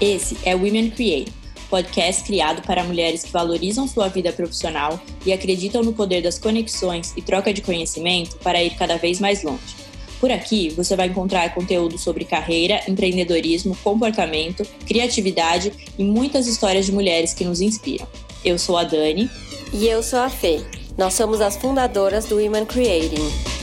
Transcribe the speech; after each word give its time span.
Esse 0.00 0.38
é 0.44 0.54
Women 0.54 0.90
Create, 0.90 1.32
podcast 1.68 2.22
criado 2.22 2.62
para 2.62 2.84
mulheres 2.84 3.24
que 3.24 3.32
valorizam 3.32 3.88
sua 3.88 4.06
vida 4.06 4.32
profissional 4.32 5.00
e 5.26 5.32
acreditam 5.32 5.82
no 5.82 5.92
poder 5.92 6.22
das 6.22 6.38
conexões 6.38 7.12
e 7.16 7.22
troca 7.22 7.52
de 7.52 7.62
conhecimento 7.62 8.36
para 8.36 8.62
ir 8.62 8.76
cada 8.76 8.96
vez 8.96 9.18
mais 9.18 9.42
longe. 9.42 9.76
Por 10.20 10.30
aqui 10.30 10.68
você 10.70 10.94
vai 10.94 11.08
encontrar 11.08 11.52
conteúdo 11.52 11.98
sobre 11.98 12.24
carreira, 12.24 12.80
empreendedorismo, 12.86 13.76
comportamento, 13.82 14.64
criatividade 14.86 15.72
e 15.98 16.04
muitas 16.04 16.46
histórias 16.46 16.86
de 16.86 16.92
mulheres 16.92 17.34
que 17.34 17.44
nos 17.44 17.60
inspiram. 17.60 18.06
Eu 18.44 18.56
sou 18.56 18.76
a 18.76 18.84
Dani. 18.84 19.28
E 19.72 19.86
eu 19.86 20.00
sou 20.02 20.20
a 20.20 20.30
Fê. 20.30 20.60
Nós 20.96 21.14
somos 21.14 21.40
as 21.40 21.56
fundadoras 21.56 22.24
do 22.26 22.36
Women 22.36 22.66
Creating. 22.66 23.57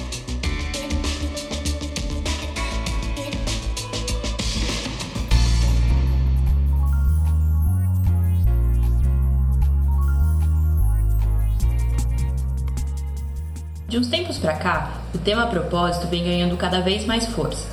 De 13.96 14.00
uns 14.00 14.10
tempos 14.10 14.38
para 14.38 14.56
cá, 14.56 14.92
o 15.14 15.18
tema 15.18 15.48
propósito 15.48 16.08
vem 16.08 16.22
ganhando 16.22 16.58
cada 16.58 16.82
vez 16.82 17.06
mais 17.06 17.28
força. 17.28 17.66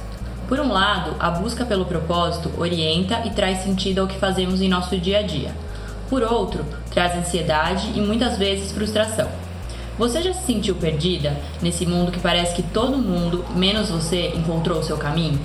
Por 0.46 0.60
um 0.60 0.70
lado, 0.70 1.16
a 1.18 1.32
busca 1.32 1.64
pelo 1.64 1.84
propósito 1.84 2.48
orienta 2.56 3.22
e 3.24 3.30
traz 3.30 3.64
sentido 3.64 4.00
ao 4.02 4.06
que 4.06 4.20
fazemos 4.20 4.62
em 4.62 4.68
nosso 4.68 4.96
dia 4.96 5.18
a 5.18 5.22
dia. 5.22 5.50
Por 6.08 6.22
outro, 6.22 6.64
traz 6.92 7.16
ansiedade 7.16 7.90
e 7.96 8.00
muitas 8.00 8.38
vezes 8.38 8.70
frustração. 8.70 9.28
Você 9.98 10.22
já 10.22 10.32
se 10.32 10.46
sentiu 10.46 10.76
perdida 10.76 11.36
nesse 11.60 11.84
mundo 11.84 12.12
que 12.12 12.20
parece 12.20 12.54
que 12.54 12.62
todo 12.62 12.98
mundo, 12.98 13.44
menos 13.56 13.90
você, 13.90 14.28
encontrou 14.28 14.78
o 14.78 14.84
seu 14.84 14.96
caminho? 14.96 15.40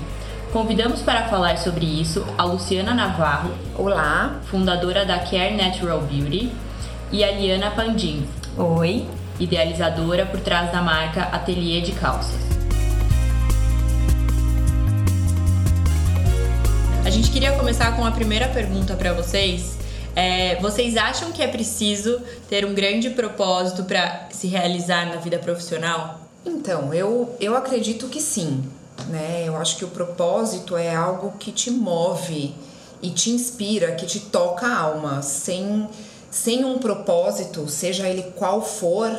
Convidamos 0.52 1.02
para 1.02 1.24
falar 1.24 1.58
sobre 1.58 1.86
isso 1.86 2.24
a 2.38 2.44
Luciana 2.44 2.94
Navarro, 2.94 3.50
olá, 3.74 4.36
fundadora 4.44 5.04
da 5.04 5.18
Care 5.18 5.56
Natural 5.56 6.00
Beauty, 6.02 6.52
e 7.10 7.24
a 7.24 7.32
Liana 7.32 7.72
Pandin, 7.72 8.24
oi, 8.56 9.08
idealizadora 9.38 10.26
por 10.26 10.40
trás 10.40 10.70
da 10.72 10.82
marca 10.82 11.22
Ateliê 11.22 11.80
de 11.80 11.92
Calças. 11.92 12.48
A 17.04 17.10
gente 17.10 17.30
queria 17.30 17.52
começar 17.52 17.96
com 17.96 18.04
a 18.04 18.10
primeira 18.10 18.48
pergunta 18.48 18.94
para 18.94 19.12
vocês. 19.12 19.78
É, 20.14 20.56
vocês 20.56 20.96
acham 20.96 21.32
que 21.32 21.42
é 21.42 21.46
preciso 21.46 22.20
ter 22.48 22.66
um 22.66 22.74
grande 22.74 23.10
propósito 23.10 23.84
para 23.84 24.28
se 24.30 24.46
realizar 24.46 25.06
na 25.06 25.16
vida 25.16 25.38
profissional? 25.38 26.20
Então, 26.44 26.92
eu, 26.92 27.34
eu 27.40 27.56
acredito 27.56 28.08
que 28.08 28.20
sim. 28.20 28.64
Né? 29.08 29.44
Eu 29.46 29.56
acho 29.56 29.76
que 29.76 29.84
o 29.84 29.88
propósito 29.88 30.76
é 30.76 30.94
algo 30.94 31.32
que 31.38 31.52
te 31.52 31.70
move 31.70 32.54
e 33.00 33.10
te 33.10 33.30
inspira, 33.30 33.92
que 33.92 34.06
te 34.06 34.20
toca 34.20 34.66
a 34.66 34.78
alma. 34.80 35.22
Sem, 35.22 35.88
sem 36.30 36.64
um 36.64 36.78
propósito, 36.78 37.68
seja 37.68 38.08
ele 38.08 38.22
qual 38.36 38.62
for, 38.62 39.18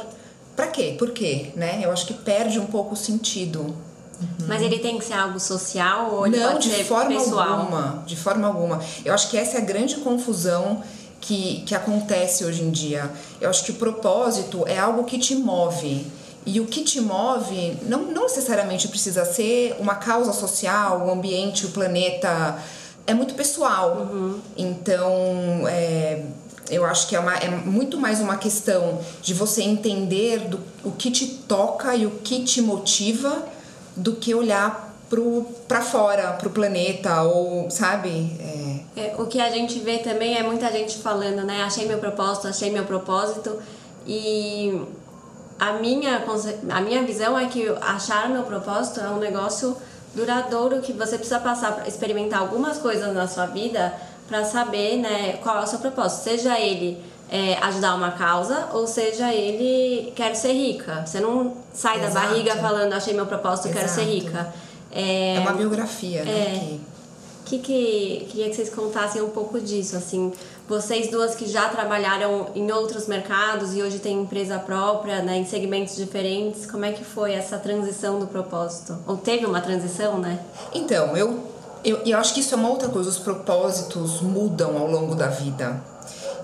para 0.56 0.68
quê? 0.68 0.96
Por 0.98 1.12
quê? 1.12 1.52
Né? 1.56 1.82
Eu 1.84 1.92
acho 1.92 2.06
que 2.06 2.14
perde 2.14 2.60
um 2.60 2.66
pouco 2.66 2.94
o 2.94 2.98
sentido. 2.98 3.62
Uhum. 3.62 4.48
Mas 4.48 4.62
ele 4.62 4.80
tem 4.80 4.98
que 4.98 5.06
ser 5.06 5.14
algo 5.14 5.40
social 5.40 6.14
ou 6.14 6.28
ele 6.28 6.38
Não, 6.38 6.52
pode 6.52 6.68
de 6.70 6.76
ser 6.76 6.84
forma 6.84 7.18
pessoal? 7.18 7.60
alguma, 7.60 8.04
de 8.06 8.16
forma 8.16 8.48
alguma. 8.48 8.82
Eu 9.06 9.14
acho 9.14 9.30
que 9.30 9.38
essa 9.38 9.58
é 9.58 9.62
a 9.62 9.64
grande 9.64 9.96
confusão 9.98 10.84
que, 11.22 11.64
que 11.66 11.74
acontece 11.74 12.44
hoje 12.44 12.62
em 12.64 12.70
dia. 12.70 13.10
Eu 13.40 13.50
acho 13.50 13.64
que 13.64 13.72
o 13.72 13.76
propósito 13.76 14.66
é 14.68 14.78
algo 14.78 15.04
que 15.06 15.18
te 15.18 15.36
move. 15.36 16.06
E 16.46 16.60
o 16.60 16.66
que 16.66 16.84
te 16.84 17.00
move 17.00 17.78
não, 17.84 18.04
não 18.04 18.24
necessariamente 18.24 18.88
precisa 18.88 19.24
ser 19.26 19.76
uma 19.80 19.96
causa 19.96 20.34
social, 20.34 21.06
o 21.06 21.12
ambiente, 21.12 21.66
o 21.66 21.70
planeta. 21.70 22.58
É 23.06 23.14
muito 23.14 23.34
pessoal. 23.34 24.08
Uhum. 24.12 24.40
Então, 24.58 25.68
é, 25.68 26.24
eu 26.70 26.86
acho 26.86 27.08
que 27.08 27.16
é, 27.16 27.20
uma, 27.20 27.36
é 27.36 27.50
muito 27.50 27.98
mais 27.98 28.20
uma 28.20 28.38
questão 28.38 29.00
de 29.22 29.34
você 29.34 29.62
entender 29.62 30.40
do, 30.48 30.60
o 30.84 30.92
que 30.92 31.12
te 31.12 31.28
toca 31.28 31.96
e 31.96 32.06
o 32.06 32.12
que 32.12 32.44
te 32.44 32.62
motiva 32.62 33.46
do 33.96 34.16
que 34.16 34.34
olhar 34.34 34.90
para 35.68 35.82
fora, 35.82 36.34
para 36.34 36.48
o 36.48 36.52
planeta, 36.52 37.24
ou 37.24 37.70
sabe? 37.70 38.38
É... 38.40 38.70
É, 38.96 39.16
o 39.18 39.26
que 39.26 39.40
a 39.40 39.50
gente 39.50 39.80
vê 39.80 40.00
também 40.00 40.38
é 40.38 40.44
muita 40.44 40.72
gente 40.72 40.98
falando, 40.98 41.44
né? 41.44 41.64
Achei 41.64 41.88
meu 41.88 42.00
propósito, 42.00 42.48
achei 42.48 42.70
meu 42.70 42.86
propósito. 42.86 43.60
E 44.06 44.82
a 45.60 45.74
minha, 45.74 46.24
a 46.70 46.82
minha 46.82 47.04
visão 47.04 47.38
é 47.38 47.48
que 47.48 47.68
achar 47.82 48.30
meu 48.30 48.44
propósito 48.44 49.00
é 49.00 49.10
um 49.10 49.20
negócio 49.20 49.76
duradouro 50.14 50.82
que 50.82 50.92
você 50.94 51.18
precisa 51.18 51.40
passar, 51.40 51.88
experimentar 51.88 52.40
algumas 52.40 52.78
coisas 52.78 53.14
na 53.14 53.28
sua 53.28 53.46
vida 53.46 53.94
para 54.30 54.46
saber 54.46 54.98
né, 54.98 55.34
qual 55.42 55.58
é 55.58 55.64
o 55.64 55.68
seu 55.68 55.80
propósito. 55.80 56.24
Seja 56.24 56.58
ele 56.60 57.04
é, 57.30 57.58
ajudar 57.64 57.96
uma 57.96 58.12
causa 58.12 58.70
ou 58.74 58.86
seja 58.86 59.34
ele 59.34 60.14
quer 60.16 60.36
ser 60.36 60.54
rica. 60.54 61.04
Você 61.06 61.20
não 61.20 61.58
sai 61.74 61.98
Exato. 61.98 62.14
da 62.14 62.20
barriga 62.22 62.56
falando 62.56 62.94
achei 62.94 63.14
meu 63.14 63.26
propósito, 63.26 63.68
Exato. 63.68 63.80
quero 63.80 63.92
ser 63.92 64.04
rica. 64.04 64.54
É, 64.92 65.36
é 65.36 65.40
uma 65.40 65.54
biografia, 65.54 66.24
né? 66.24 66.32
É, 66.32 66.78
que, 67.46 67.58
que 67.58 68.28
queria 68.30 68.50
que 68.50 68.56
vocês 68.56 68.70
contassem 68.70 69.22
um 69.22 69.30
pouco 69.30 69.60
disso, 69.60 69.96
assim, 69.96 70.32
vocês 70.68 71.10
duas 71.10 71.34
que 71.34 71.48
já 71.48 71.68
trabalharam 71.70 72.50
em 72.54 72.72
outros 72.72 73.08
mercados 73.08 73.76
e 73.76 73.82
hoje 73.82 73.98
têm 73.98 74.22
empresa 74.22 74.60
própria, 74.60 75.24
né, 75.24 75.38
em 75.38 75.46
segmentos 75.46 75.96
diferentes, 75.96 76.70
como 76.70 76.86
é 76.86 76.92
que 76.92 77.04
foi 77.04 77.34
essa 77.34 77.58
transição 77.58 78.20
do 78.20 78.28
propósito? 78.28 78.98
Ou 79.08 79.18
teve 79.18 79.48
uma 79.48 79.62
transição, 79.62 80.20
né? 80.20 80.40
Então, 80.74 81.18
eu 81.18 81.59
eu, 81.84 82.02
eu 82.06 82.18
acho 82.18 82.34
que 82.34 82.40
isso 82.40 82.54
é 82.54 82.58
uma 82.58 82.70
outra 82.70 82.90
coisa, 82.90 83.10
os 83.10 83.20
propósitos 83.20 84.22
mudam 84.22 84.78
ao 84.78 84.88
longo 84.88 85.16
da 85.16 85.28
vida. 85.28 85.82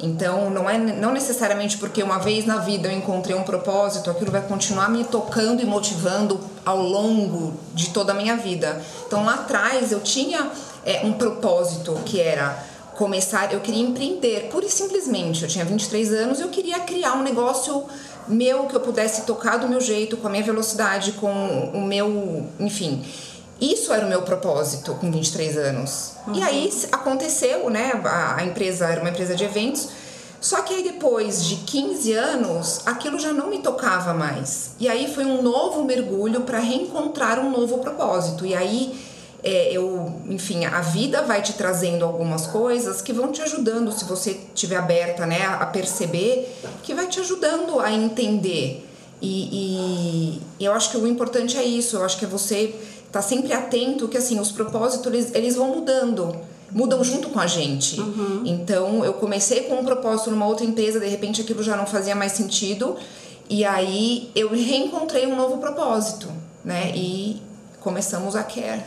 Então, 0.02 0.50
não 0.50 0.70
é 0.70 0.78
não 0.78 1.14
necessariamente 1.14 1.78
porque 1.78 2.04
uma 2.04 2.20
vez 2.20 2.46
na 2.46 2.58
vida 2.58 2.90
eu 2.90 2.98
encontrei 2.98 3.36
um 3.36 3.44
propósito, 3.44 4.12
aquilo 4.12 4.32
vai 4.32 4.42
continuar 4.42 4.90
me 4.90 5.04
tocando 5.04 5.62
e 5.62 5.66
motivando 5.66 6.40
ao 6.66 6.82
longo 6.82 7.54
de 7.74 7.90
toda 7.90 8.12
a 8.12 8.16
minha 8.16 8.36
vida. 8.36 8.82
Então, 9.08 9.24
lá 9.26 9.36
atrás 9.36 9.92
eu 9.92 10.02
tinha 10.02 10.52
é, 10.86 11.02
um 11.06 11.14
propósito 11.14 11.98
que 12.06 12.20
era 12.20 12.62
começar, 12.96 13.54
eu 13.54 13.60
queria 13.60 13.82
empreender, 13.82 14.50
pura 14.52 14.66
e 14.66 14.70
simplesmente. 14.70 15.44
Eu 15.44 15.50
tinha 15.50 15.66
23 15.66 16.14
anos, 16.14 16.40
eu 16.40 16.50
queria 16.50 16.80
criar 16.80 17.14
um 17.14 17.24
negócio 17.24 17.86
meu 18.28 18.64
que 18.64 18.76
eu 18.76 18.80
pudesse 18.80 19.24
tocar 19.24 19.58
do 19.58 19.68
meu 19.68 19.80
jeito, 19.80 20.18
com 20.18 20.28
a 20.28 20.30
minha 20.30 20.44
velocidade, 20.44 21.14
com 21.14 21.32
o 21.74 21.82
meu, 21.82 22.48
enfim. 22.60 23.04
Isso 23.60 23.94
era 23.94 24.06
o 24.06 24.10
meu 24.10 24.22
propósito 24.24 24.94
com 24.96 25.12
23 25.12 25.58
anos. 25.58 26.12
Uhum. 26.28 26.36
E 26.36 26.44
aí 26.44 26.74
aconteceu, 26.92 27.70
né? 27.70 27.92
A, 28.04 28.38
a 28.38 28.46
empresa 28.46 28.86
era 28.88 29.00
uma 29.00 29.10
empresa 29.10 29.36
de 29.36 29.44
eventos. 29.44 29.90
Só 30.42 30.62
que 30.62 30.74
aí 30.74 30.84
depois 30.84 31.44
de 31.44 31.56
15 31.56 32.14
anos, 32.14 32.82
aquilo 32.86 33.18
já 33.18 33.34
não 33.34 33.50
me 33.50 33.60
tocava 33.60 34.14
mais. 34.14 34.72
E 34.80 34.88
aí 34.88 35.12
foi 35.12 35.26
um 35.26 35.42
novo 35.42 35.84
mergulho 35.84 36.42
para 36.42 36.60
reencontrar 36.60 37.40
um 37.40 37.50
novo 37.50 37.80
propósito. 37.80 38.46
E 38.46 38.54
aí 38.54 38.96
é, 39.44 39.72
eu, 39.72 40.22
enfim, 40.28 40.66
a 40.66 40.82
vida 40.82 41.22
vai 41.22 41.42
te 41.42 41.54
trazendo 41.54 42.04
algumas 42.04 42.48
coisas 42.48 43.02
que 43.02 43.14
vão 43.14 43.32
te 43.32 43.42
ajudando, 43.42 43.92
se 43.92 44.04
você 44.04 44.32
estiver 44.54 44.76
aberta, 44.76 45.26
né, 45.26 45.46
a 45.46 45.66
perceber, 45.66 46.52
que 46.84 46.94
vai 46.94 47.08
te 47.08 47.20
ajudando 47.20 47.80
a 47.80 47.92
entender. 47.92 48.86
E, 49.22 50.42
e 50.60 50.66
eu 50.66 50.74
acho 50.74 50.92
que 50.92 50.98
o 50.98 51.08
importante 51.08 51.58
é 51.58 51.64
isso. 51.64 51.96
Eu 51.96 52.04
acho 52.04 52.18
que 52.18 52.26
é 52.26 52.28
você 52.28 52.76
tá 53.16 53.22
sempre 53.22 53.54
atento 53.54 54.10
que 54.10 54.18
assim 54.18 54.38
os 54.42 54.52
propósitos 54.52 55.06
eles, 55.08 55.34
eles 55.34 55.56
vão 55.56 55.74
mudando 55.74 56.36
mudam 56.70 57.02
junto 57.02 57.30
com 57.30 57.40
a 57.40 57.48
gente 57.48 57.98
uhum. 57.98 58.42
então 58.46 59.06
eu 59.06 59.14
comecei 59.14 59.62
com 59.62 59.76
um 59.76 59.86
propósito 59.86 60.32
numa 60.32 60.46
outra 60.46 60.66
empresa 60.66 61.00
de 61.00 61.08
repente 61.08 61.40
aquilo 61.40 61.64
já 61.64 61.78
não 61.78 61.86
fazia 61.86 62.14
mais 62.14 62.34
sentido 62.34 62.98
e 63.50 63.64
aí 63.64 64.30
eu 64.36 64.50
reencontrei 64.50 65.26
um 65.26 65.34
novo 65.34 65.60
propósito 65.60 66.28
né 66.62 66.92
e 66.94 67.42
começamos 67.80 68.36
a 68.36 68.44
Care 68.44 68.84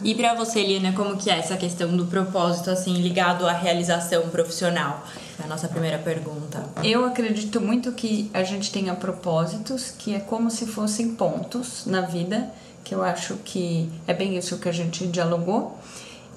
e 0.00 0.14
para 0.14 0.32
você, 0.32 0.62
Lina, 0.62 0.92
como 0.92 1.16
que 1.16 1.28
é 1.28 1.36
essa 1.36 1.56
questão 1.56 1.96
do 1.96 2.06
propósito 2.06 2.70
assim 2.70 2.92
ligado 2.92 3.44
à 3.48 3.52
realização 3.52 4.28
profissional? 4.28 5.02
É 5.40 5.42
a 5.42 5.48
nossa 5.48 5.66
primeira 5.66 5.98
pergunta. 5.98 6.64
Eu 6.84 7.04
acredito 7.04 7.60
muito 7.60 7.90
que 7.90 8.30
a 8.32 8.44
gente 8.44 8.70
tenha 8.70 8.94
propósitos 8.94 9.92
que 9.98 10.14
é 10.14 10.20
como 10.20 10.52
se 10.52 10.66
fossem 10.66 11.16
pontos 11.16 11.84
na 11.84 12.02
vida 12.02 12.48
que 12.88 12.94
eu 12.94 13.04
acho 13.04 13.34
que 13.44 13.90
é 14.06 14.14
bem 14.14 14.38
isso 14.38 14.56
que 14.56 14.66
a 14.66 14.72
gente 14.72 15.06
dialogou. 15.08 15.78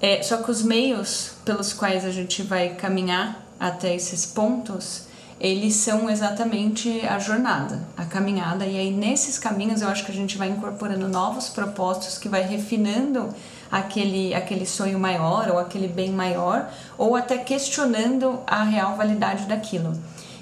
É, 0.02 0.22
só 0.22 0.38
que 0.38 0.52
os 0.52 0.62
meios 0.62 1.32
pelos 1.46 1.72
quais 1.72 2.04
a 2.04 2.12
gente 2.12 2.44
vai 2.44 2.76
caminhar 2.76 3.42
até 3.58 3.96
esses 3.96 4.26
pontos, 4.26 5.04
eles 5.40 5.76
são 5.76 6.10
exatamente 6.10 7.08
a 7.08 7.20
jornada, 7.20 7.88
a 7.96 8.04
caminhada. 8.04 8.66
E 8.66 8.78
aí, 8.78 8.92
nesses 8.92 9.40
caminhos, 9.40 9.82
eu 9.82 9.88
acho 9.88 10.04
que 10.04 10.12
a 10.12 10.16
gente 10.16 10.38
vai 10.38 10.50
incorporando 10.50 11.08
novos 11.08 11.48
propósitos 11.48 12.18
que 12.18 12.28
vai 12.28 12.42
refinando 12.42 13.30
aquele, 13.72 14.34
aquele 14.34 14.66
sonho 14.66 15.00
maior 15.00 15.48
ou 15.50 15.58
aquele 15.58 15.88
bem 15.88 16.12
maior, 16.12 16.70
ou 16.98 17.16
até 17.16 17.38
questionando 17.38 18.42
a 18.46 18.64
real 18.64 18.98
validade 18.98 19.46
daquilo. 19.46 19.94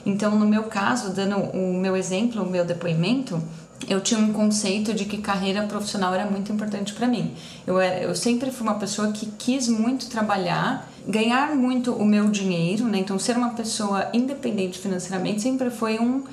Então, 0.03 0.31
no 0.31 0.47
meu 0.47 0.63
caso, 0.63 1.13
dando 1.13 1.37
o 1.37 1.73
meu 1.75 1.95
exemplo, 1.95 2.41
o 2.41 2.49
meu 2.49 2.65
depoimento, 2.65 3.39
eu 3.87 4.01
tinha 4.01 4.19
um 4.19 4.33
conceito 4.33 4.93
de 4.93 5.05
que 5.05 5.17
carreira 5.17 5.63
profissional 5.63 6.13
era 6.13 6.25
muito 6.25 6.51
importante 6.51 6.93
para 6.93 7.07
mim. 7.07 7.33
Eu, 7.65 7.79
era, 7.79 8.03
eu 8.03 8.15
sempre 8.15 8.51
fui 8.51 8.67
uma 8.67 8.75
pessoa 8.75 9.11
que 9.11 9.25
quis 9.37 9.67
muito 9.67 10.09
trabalhar 10.09 10.89
ganhar 11.07 11.55
muito 11.55 11.93
o 11.93 12.05
meu 12.05 12.29
dinheiro, 12.29 12.85
né? 12.85 12.99
Então 12.99 13.17
ser 13.17 13.35
uma 13.35 13.51
pessoa 13.51 14.09
independente 14.13 14.77
financeiramente 14.77 15.41
sempre 15.41 15.69
foi 15.69 15.97
um 15.99 16.23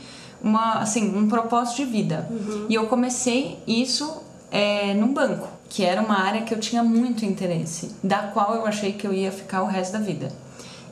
uma 0.43 0.81
assim 0.81 1.17
um 1.17 1.29
propósito 1.29 1.77
de 1.77 1.85
vida. 1.85 2.29
Uhum. 2.31 2.67
E 2.69 2.75
eu 2.75 2.87
comecei 2.87 3.59
isso 3.67 4.23
é, 4.51 4.95
num 4.95 5.13
banco, 5.13 5.49
que 5.69 5.83
era 5.83 6.01
uma 6.01 6.19
área 6.19 6.43
que 6.43 6.53
eu 6.53 6.61
tinha 6.61 6.83
muito 6.83 7.25
interesse, 7.25 7.95
da 8.03 8.19
qual 8.19 8.55
eu 8.55 8.67
achei 8.67 8.93
que 8.93 9.07
eu 9.07 9.13
ia 9.13 9.33
ficar 9.33 9.63
o 9.63 9.67
resto 9.67 9.93
da 9.93 9.99
vida. 9.99 10.31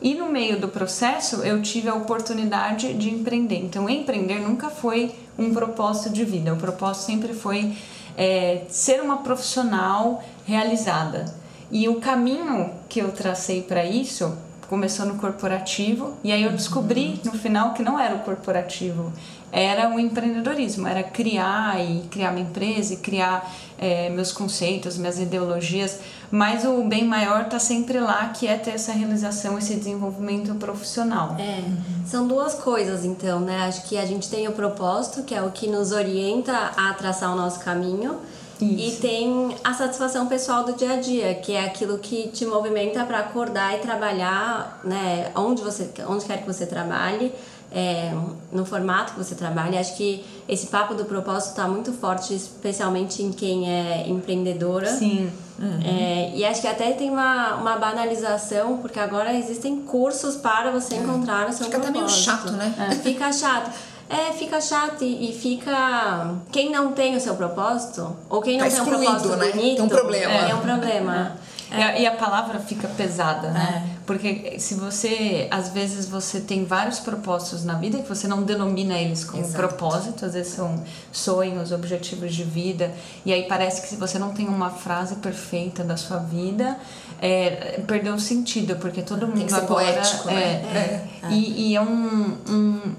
E 0.03 0.15
no 0.15 0.29
meio 0.29 0.61
do 0.61 0.69
processo 0.69 1.37
eu 1.43 1.63
tive 1.63 1.89
a 1.89 1.95
oportunidade 1.95 2.95
de 2.95 3.11
empreender. 3.11 3.65
Então 3.65 3.89
empreender 3.89 4.41
nunca 4.41 4.69
foi 4.69 5.15
um 5.39 5.53
propósito 5.53 6.11
de 6.11 6.25
vida. 6.25 6.53
O 6.53 6.57
propósito 6.57 7.07
sempre 7.07 7.33
foi 7.33 7.77
é, 8.17 8.63
ser 8.69 9.01
uma 9.01 9.19
profissional 9.19 10.23
realizada. 10.47 11.25
E 11.71 11.89
o 11.89 11.97
caminho 12.01 12.71
que 12.89 13.01
eu 13.01 13.11
tracei 13.13 13.63
para 13.63 13.85
isso 13.85 14.37
começou 14.69 15.07
no 15.07 15.17
corporativo 15.17 16.15
e 16.23 16.33
aí 16.33 16.43
eu 16.43 16.53
descobri 16.53 17.21
no 17.25 17.33
final 17.33 17.75
que 17.75 17.83
não 17.83 17.99
era 17.99 18.15
o 18.15 18.21
corporativo 18.21 19.13
era 19.53 19.95
o 19.95 20.01
empreendedorismo 20.01 20.89
era 20.89 21.03
criar 21.03 21.79
e 21.79 22.01
criar 22.09 22.31
uma 22.31 22.41
empresa 22.41 22.95
e 22.95 22.97
criar 22.97 23.49
é, 23.85 24.09
meus 24.11 24.33
conceitos 24.33 24.97
minhas 24.97 25.19
ideologias 25.19 25.99
mas 26.31 26.65
o 26.65 26.83
bem 26.85 27.05
maior 27.05 27.43
está 27.43 27.59
sempre 27.59 28.01
lá 28.01 28.29
que 28.29 28.47
é 28.47 28.57
ter 28.57 28.73
essa 28.73 28.93
realização 28.93 29.59
esse 29.59 29.75
desenvolvimento 29.75 30.55
profissional. 30.55 31.37
É 31.39 31.63
são 32.07 32.27
duas 32.27 32.55
coisas 32.55 33.05
então 33.05 33.41
né? 33.41 33.67
Acho 33.67 33.83
que 33.89 33.99
a 33.99 34.07
gente 34.07 34.29
tem 34.29 34.49
o 34.49 34.53
propósito 34.53 35.23
que 35.23 35.35
é 35.35 35.43
o 35.43 35.51
que 35.51 35.67
nos 35.67 35.93
orienta 35.93 36.73
a 36.77 36.93
traçar 36.95 37.33
o 37.33 37.37
nosso 37.37 37.61
caminho 37.61 38.21
isso. 38.61 38.99
E 38.99 39.01
tem 39.01 39.57
a 39.65 39.75
satisfação 39.75 40.27
pessoal 40.27 40.65
do 40.65 40.75
dia 40.75 40.93
a 40.93 40.97
dia, 41.01 41.35
que 41.35 41.53
é 41.53 41.65
aquilo 41.65 41.99
que 41.99 42.29
te 42.29 42.47
movimenta 42.47 43.05
para 43.05 43.19
acordar 43.19 43.75
e 43.75 43.79
trabalhar, 43.79 44.81
né, 44.85 45.33
onde 45.35 45.63
você, 45.63 45.91
onde 46.07 46.25
quer 46.25 46.39
que 46.39 46.47
você 46.47 46.67
trabalhe, 46.67 47.33
é, 47.75 48.15
no 48.53 48.65
formato 48.65 49.13
que 49.15 49.19
você 49.19 49.35
trabalha. 49.35 49.81
Acho 49.81 49.97
que 49.97 50.25
esse 50.49 50.69
papo 50.69 50.95
do 50.95 51.05
propósito 51.05 51.51
está 51.51 51.67
muito 51.67 51.93
forte, 51.93 52.33
especialmente 52.33 53.23
em 53.23 53.33
quem 53.33 53.69
é 53.69 54.09
empreendedora. 54.09 54.87
Sim. 54.87 55.31
Uhum. 55.59 55.81
É, 55.85 56.33
e 56.35 56.45
acho 56.45 56.61
que 56.61 56.67
até 56.67 56.93
tem 56.93 57.11
uma, 57.11 57.57
uma 57.57 57.77
banalização, 57.77 58.79
porque 58.79 58.99
agora 58.99 59.35
existem 59.35 59.83
cursos 59.83 60.37
para 60.37 60.71
você 60.71 60.95
é. 60.95 60.99
encontrar 60.99 61.49
o 61.49 61.53
seu 61.53 61.67
Fica 61.67 61.81
propósito. 61.81 62.21
Fica 62.21 62.33
até 62.33 62.47
meio 62.47 62.53
chato, 62.53 62.53
né? 62.53 62.89
É. 62.91 62.95
Fica 62.97 63.33
chato. 63.33 63.71
É, 64.09 64.33
fica 64.33 64.61
chato 64.61 65.03
e, 65.03 65.31
e, 65.31 65.33
fica. 65.33 66.35
Quem 66.53 66.71
não 66.71 66.93
tem 66.93 67.17
o 67.17 67.21
seu 67.21 67.35
propósito, 67.35 68.15
ou 68.29 68.43
quem 68.43 68.59
não 68.59 68.69
tá 68.69 68.71
tem 68.71 68.83
um 68.83 68.85
propósito 68.85 69.37
né? 69.37 69.51
bonito. 69.51 69.77
Tem 69.77 69.85
um 69.85 69.89
problema. 69.89 70.33
É, 70.33 70.51
é 70.51 70.55
um 70.55 70.61
problema. 70.61 71.33
É. 71.71 71.77
E, 71.77 71.83
a, 71.83 71.99
e, 72.01 72.07
a, 72.07 72.13
palavra 72.13 72.59
fica 72.59 72.87
pesada, 72.87 73.51
né? 73.51 73.94
Porque 74.07 74.59
se 74.59 74.75
você, 74.75 75.49
às 75.51 75.71
vezes, 75.71 76.07
você 76.07 76.41
tem 76.41 76.65
vários 76.65 77.01
propósitos 77.01 77.65
na 77.65 77.75
vida 77.75 77.99
que 77.99 78.09
você 78.09 78.29
não 78.29 78.43
denomina 78.43 78.99
eles 78.99 79.25
como 79.25 79.43
Exato. 79.43 79.57
propósito, 79.57 80.27
às 80.27 80.35
vezes 80.35 80.53
são 80.53 80.85
sonhos, 81.11 81.73
objetivos 81.73 82.35
de 82.35 82.45
vida, 82.45 82.93
e 83.25 83.33
aí 83.33 83.45
parece 83.49 83.81
que 83.81 83.89
se 83.89 83.97
você 83.97 84.19
não 84.19 84.35
tem 84.35 84.47
uma 84.47 84.71
frase 84.71 85.17
perfeita 85.17 85.83
da 85.83 85.97
sua 85.97 86.19
vida, 86.19 86.79
é, 87.21 87.81
perdeu 87.87 88.15
o 88.15 88.21
sentido, 88.21 88.77
porque 88.77 89.01
todo 89.01 89.27
mundo 89.27 89.39
tem 89.39 89.47
que 89.47 89.55
agora. 89.55 89.93
Poético, 89.93 90.27
né? 90.27 90.35
É, 90.35 90.77
é, 90.77 91.09
é. 91.23 91.31
E, 91.31 91.71
e 91.71 91.77
é 91.77 91.81
um, 91.81 92.37
um 92.47 92.95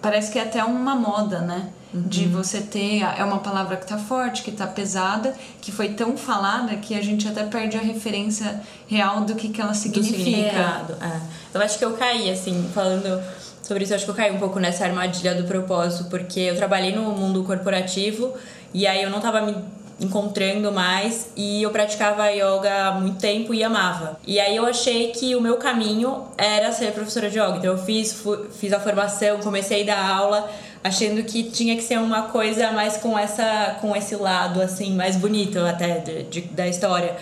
parece 0.00 0.32
que 0.32 0.38
é 0.38 0.42
até 0.42 0.64
uma 0.64 0.94
moda, 0.94 1.40
né? 1.40 1.70
Uhum. 1.94 2.02
De 2.02 2.26
você 2.26 2.60
ter. 2.60 3.02
É 3.02 3.24
uma 3.24 3.38
palavra 3.38 3.76
que 3.76 3.86
tá 3.86 3.96
forte, 3.96 4.42
que 4.42 4.50
tá 4.50 4.66
pesada, 4.66 5.34
que 5.60 5.70
foi 5.70 5.90
tão 5.90 6.16
falada 6.16 6.74
que 6.76 6.94
a 6.94 7.02
gente 7.02 7.28
até 7.28 7.44
perde 7.44 7.76
a 7.76 7.80
referência 7.80 8.60
real 8.88 9.22
do 9.22 9.34
que, 9.34 9.48
que 9.48 9.60
ela 9.60 9.72
significa. 9.72 10.84
É. 11.00 11.20
Eu 11.54 11.60
acho 11.62 11.78
que 11.78 11.84
eu 11.84 11.92
caí, 11.92 12.30
assim, 12.30 12.68
falando 12.74 13.22
sobre 13.62 13.84
isso, 13.84 13.94
acho 13.94 14.04
que 14.04 14.10
eu 14.10 14.14
caí 14.14 14.30
um 14.30 14.38
pouco 14.38 14.60
nessa 14.60 14.84
armadilha 14.84 15.34
do 15.34 15.44
propósito, 15.44 16.08
porque 16.08 16.40
eu 16.40 16.56
trabalhei 16.56 16.94
no 16.94 17.02
mundo 17.12 17.42
corporativo 17.42 18.32
e 18.72 18.86
aí 18.86 19.02
eu 19.02 19.10
não 19.10 19.20
tava 19.20 19.40
me 19.40 19.56
encontrando 19.98 20.70
mais 20.70 21.30
e 21.34 21.62
eu 21.62 21.70
praticava 21.70 22.30
yoga 22.30 22.88
há 22.88 22.92
muito 22.92 23.18
tempo 23.18 23.54
e 23.54 23.64
amava. 23.64 24.18
E 24.26 24.38
aí 24.38 24.54
eu 24.54 24.66
achei 24.66 25.10
que 25.10 25.34
o 25.34 25.40
meu 25.40 25.56
caminho 25.56 26.24
era 26.36 26.70
ser 26.70 26.92
professora 26.92 27.30
de 27.30 27.38
yoga. 27.38 27.56
Então 27.56 27.72
eu 27.72 27.78
fiz, 27.78 28.22
fiz 28.58 28.72
a 28.72 28.78
formação, 28.78 29.38
comecei 29.38 29.82
a 29.82 29.86
dar 29.86 30.10
aula 30.10 30.50
achando 30.86 31.22
que 31.24 31.44
tinha 31.44 31.76
que 31.76 31.82
ser 31.82 31.98
uma 31.98 32.22
coisa 32.22 32.70
mais 32.72 32.96
com 32.96 33.18
essa 33.18 33.76
com 33.80 33.94
esse 33.94 34.14
lado 34.16 34.62
assim 34.62 34.94
mais 34.94 35.16
bonito 35.16 35.58
até 35.58 35.98
de, 35.98 36.22
de, 36.24 36.40
da 36.42 36.66
história. 36.66 37.16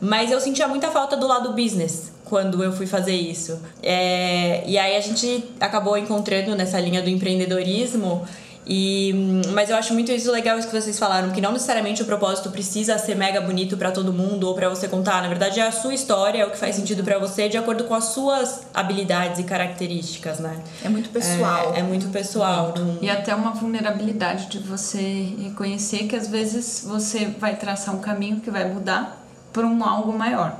Mas 0.00 0.30
eu 0.30 0.40
sentia 0.40 0.66
muita 0.66 0.88
falta 0.88 1.16
do 1.16 1.26
lado 1.26 1.52
business 1.52 2.10
quando 2.24 2.64
eu 2.64 2.72
fui 2.72 2.86
fazer 2.86 3.14
isso. 3.14 3.60
É, 3.82 4.62
e 4.66 4.78
aí 4.78 4.96
a 4.96 5.00
gente 5.00 5.44
acabou 5.60 5.98
encontrando 5.98 6.54
nessa 6.54 6.80
linha 6.80 7.02
do 7.02 7.10
empreendedorismo 7.10 8.24
e, 8.72 9.42
mas 9.52 9.68
eu 9.68 9.74
acho 9.74 9.92
muito 9.92 10.12
isso 10.12 10.30
legal 10.30 10.56
isso 10.56 10.68
que 10.68 10.80
vocês 10.80 10.96
falaram, 10.96 11.32
que 11.32 11.40
não 11.40 11.50
necessariamente 11.50 12.02
o 12.02 12.04
propósito 12.04 12.50
precisa 12.50 12.96
ser 12.98 13.16
mega 13.16 13.40
bonito 13.40 13.76
para 13.76 13.90
todo 13.90 14.12
mundo 14.12 14.46
ou 14.46 14.54
para 14.54 14.68
você 14.68 14.86
contar. 14.86 15.20
Na 15.22 15.28
verdade, 15.28 15.58
é 15.58 15.66
a 15.66 15.72
sua 15.72 15.92
história, 15.92 16.42
é 16.42 16.46
o 16.46 16.52
que 16.52 16.56
faz 16.56 16.76
sentido 16.76 17.02
para 17.02 17.18
você 17.18 17.48
de 17.48 17.58
acordo 17.58 17.82
com 17.82 17.94
as 17.96 18.04
suas 18.04 18.60
habilidades 18.72 19.40
e 19.40 19.42
características, 19.42 20.38
né? 20.38 20.56
É 20.84 20.88
muito 20.88 21.10
pessoal. 21.10 21.74
É, 21.74 21.80
é 21.80 21.82
muito 21.82 22.10
pessoal. 22.10 22.72
Não... 22.78 22.98
E 23.02 23.10
até 23.10 23.34
uma 23.34 23.50
vulnerabilidade 23.50 24.46
de 24.46 24.60
você 24.60 25.34
reconhecer 25.42 26.06
que 26.06 26.14
às 26.14 26.28
vezes 26.28 26.84
você 26.86 27.24
vai 27.26 27.56
traçar 27.56 27.92
um 27.92 28.00
caminho 28.00 28.38
que 28.38 28.52
vai 28.52 28.72
mudar 28.72 29.20
para 29.52 29.66
um 29.66 29.84
algo 29.84 30.16
maior. 30.16 30.56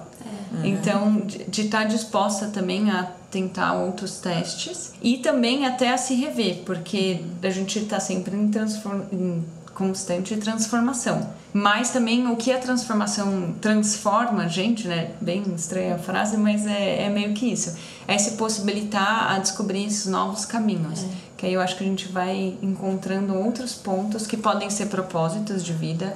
É. 0.65 0.67
Então, 0.67 1.21
de 1.21 1.63
estar 1.63 1.83
tá 1.83 1.85
disposta 1.85 2.49
também 2.49 2.91
a 2.91 3.20
tentar 3.31 3.75
outros 3.75 4.19
testes 4.19 4.93
e 5.01 5.19
também 5.19 5.67
até 5.67 5.93
a 5.93 5.99
se 5.99 6.15
rever, 6.15 6.63
porque 6.65 7.23
a 7.43 7.51
gente 7.51 7.79
está 7.79 8.01
sempre 8.01 8.37
em, 8.37 8.49
transform... 8.49 9.03
em 9.13 9.45
constante 9.75 10.37
transformação. 10.37 11.27
Mas 11.53 11.91
também 11.91 12.27
o 12.29 12.37
que 12.37 12.53
a 12.53 12.59
transformação 12.59 13.55
transforma 13.61 14.45
a 14.45 14.49
gente, 14.49 14.87
né? 14.87 15.13
Bem 15.21 15.43
estranha 15.57 15.95
a 15.95 15.99
frase, 15.99 16.37
mas 16.37 16.67
é, 16.67 17.05
é 17.05 17.09
meio 17.09 17.33
que 17.33 17.47
isso. 17.47 17.77
É 18.07 18.19
se 18.19 18.33
possibilitar 18.33 19.33
a 19.33 19.39
descobrir 19.39 19.87
esses 19.87 20.07
novos 20.07 20.45
caminhos. 20.45 21.03
É. 21.03 21.07
Que 21.37 21.47
aí 21.47 21.55
eu 21.55 21.61
acho 21.61 21.77
que 21.77 21.83
a 21.83 21.87
gente 21.87 22.09
vai 22.09 22.59
encontrando 22.61 23.35
outros 23.35 23.75
pontos 23.75 24.27
que 24.27 24.37
podem 24.37 24.69
ser 24.69 24.87
propósitos 24.87 25.65
de 25.65 25.73
vida 25.73 26.15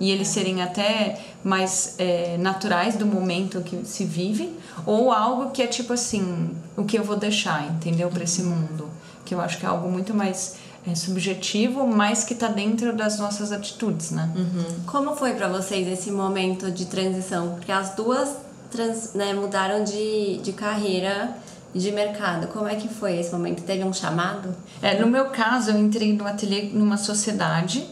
e 0.00 0.10
eles 0.10 0.28
serem 0.28 0.62
até 0.62 1.20
mais 1.42 1.94
é, 1.98 2.36
naturais 2.38 2.96
do 2.96 3.06
momento 3.06 3.60
que 3.60 3.84
se 3.84 4.04
vive, 4.04 4.52
ou 4.84 5.12
algo 5.12 5.50
que 5.50 5.62
é 5.62 5.66
tipo 5.66 5.92
assim, 5.92 6.50
o 6.76 6.84
que 6.84 6.98
eu 6.98 7.04
vou 7.04 7.16
deixar, 7.16 7.66
entendeu, 7.70 8.08
para 8.08 8.24
esse 8.24 8.42
mundo, 8.42 8.88
que 9.24 9.34
eu 9.34 9.40
acho 9.40 9.58
que 9.58 9.66
é 9.66 9.68
algo 9.68 9.90
muito 9.90 10.14
mais 10.14 10.56
é, 10.86 10.94
subjetivo, 10.94 11.86
mas 11.86 12.24
que 12.24 12.34
está 12.34 12.48
dentro 12.48 12.94
das 12.94 13.18
nossas 13.18 13.52
atitudes, 13.52 14.10
né? 14.10 14.30
Uhum. 14.36 14.84
Como 14.86 15.16
foi 15.16 15.32
para 15.34 15.48
vocês 15.48 15.86
esse 15.88 16.10
momento 16.10 16.70
de 16.70 16.86
transição? 16.86 17.54
Porque 17.54 17.72
as 17.72 17.94
duas 17.94 18.36
trans, 18.70 19.14
né, 19.14 19.32
mudaram 19.32 19.84
de, 19.84 20.38
de 20.38 20.52
carreira 20.52 21.36
de 21.74 21.90
mercado. 21.90 22.48
Como 22.48 22.68
é 22.68 22.74
que 22.74 22.88
foi 22.88 23.18
esse 23.18 23.32
momento? 23.32 23.62
Teve 23.62 23.84
um 23.84 23.92
chamado? 23.92 24.54
É, 24.82 24.98
no 25.00 25.06
meu 25.06 25.26
caso, 25.26 25.70
eu 25.70 25.78
entrei 25.78 26.12
no 26.12 26.26
ateliê 26.26 26.70
numa 26.72 26.96
sociedade 26.96 27.86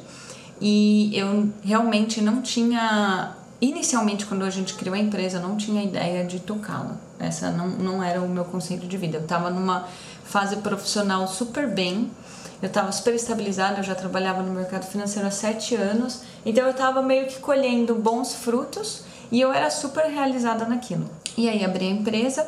e 0.64 1.10
eu 1.12 1.48
realmente 1.64 2.20
não 2.20 2.40
tinha. 2.40 3.34
Inicialmente, 3.60 4.24
quando 4.26 4.44
a 4.44 4.50
gente 4.50 4.74
criou 4.74 4.94
a 4.94 4.98
empresa, 4.98 5.38
eu 5.38 5.42
não 5.42 5.56
tinha 5.56 5.82
ideia 5.82 6.24
de 6.24 6.38
tocá-la. 6.38 6.96
Essa 7.18 7.50
não, 7.50 7.68
não 7.68 8.02
era 8.02 8.20
o 8.20 8.28
meu 8.28 8.44
conceito 8.44 8.86
de 8.86 8.96
vida. 8.96 9.16
Eu 9.16 9.22
estava 9.22 9.50
numa 9.50 9.88
fase 10.24 10.56
profissional 10.56 11.26
super 11.26 11.68
bem. 11.68 12.10
Eu 12.60 12.68
estava 12.68 12.92
super 12.92 13.12
estabilizada, 13.12 13.80
eu 13.80 13.82
já 13.82 13.94
trabalhava 13.96 14.40
no 14.40 14.52
mercado 14.52 14.84
financeiro 14.84 15.26
há 15.26 15.32
sete 15.32 15.74
anos. 15.74 16.22
Então 16.46 16.64
eu 16.64 16.70
estava 16.70 17.02
meio 17.02 17.26
que 17.26 17.40
colhendo 17.40 17.96
bons 17.96 18.32
frutos 18.32 19.02
e 19.32 19.40
eu 19.40 19.52
era 19.52 19.68
super 19.68 20.04
realizada 20.04 20.64
naquilo. 20.64 21.10
E 21.36 21.48
aí 21.48 21.64
abri 21.64 21.86
a 21.86 21.90
empresa. 21.90 22.46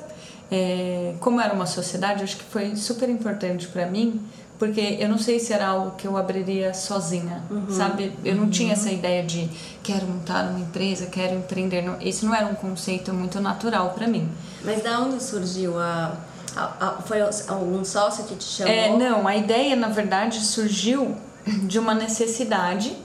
É, 0.53 1.15
como 1.19 1.41
era 1.41 1.53
uma 1.53 1.67
sociedade, 1.67 2.23
acho 2.23 2.37
que 2.37 2.45
foi 2.45 2.77
super 2.77 3.09
importante 3.09 3.67
para 3.67 3.87
mim 3.87 4.21
porque 4.59 4.97
eu 5.01 5.09
não 5.09 5.19
sei 5.19 5.39
se 5.41 5.53
era 5.53 5.67
algo 5.67 5.93
que 5.97 6.07
eu 6.07 6.17
abriria 6.17 6.73
sozinha, 6.73 7.43
uhum. 7.51 7.67
sabe? 7.69 8.13
Eu 8.25 8.37
não 8.37 8.45
uhum. 8.45 8.51
tinha 8.51 8.73
essa 8.73 8.91
ideia 8.91 9.23
de 9.23 9.49
quero 9.83 10.07
montar 10.07 10.49
uma 10.51 10.61
empresa, 10.61 11.07
quero 11.07 11.35
empreender. 11.35 11.85
Esse 12.01 12.25
não 12.25 12.35
era 12.35 12.47
um 12.47 12.55
conceito 12.55 13.13
muito 13.13 13.41
natural 13.41 13.91
para 13.91 14.07
mim. 14.07 14.29
Mas 14.65 14.83
da 14.83 15.01
onde 15.01 15.23
surgiu 15.23 15.79
a, 15.79 16.17
a, 16.57 16.87
a, 16.87 17.03
foi 17.03 17.21
algum 17.49 17.85
sócio 17.85 18.25
que 18.25 18.37
te 18.37 18.45
chamou? 18.45 18.73
É, 18.73 18.97
não, 18.97 19.27
a 19.27 19.37
ideia 19.37 19.75
na 19.75 19.89
verdade 19.89 20.41
surgiu 20.41 21.17
de 21.67 21.79
uma 21.79 21.95
necessidade. 21.95 22.97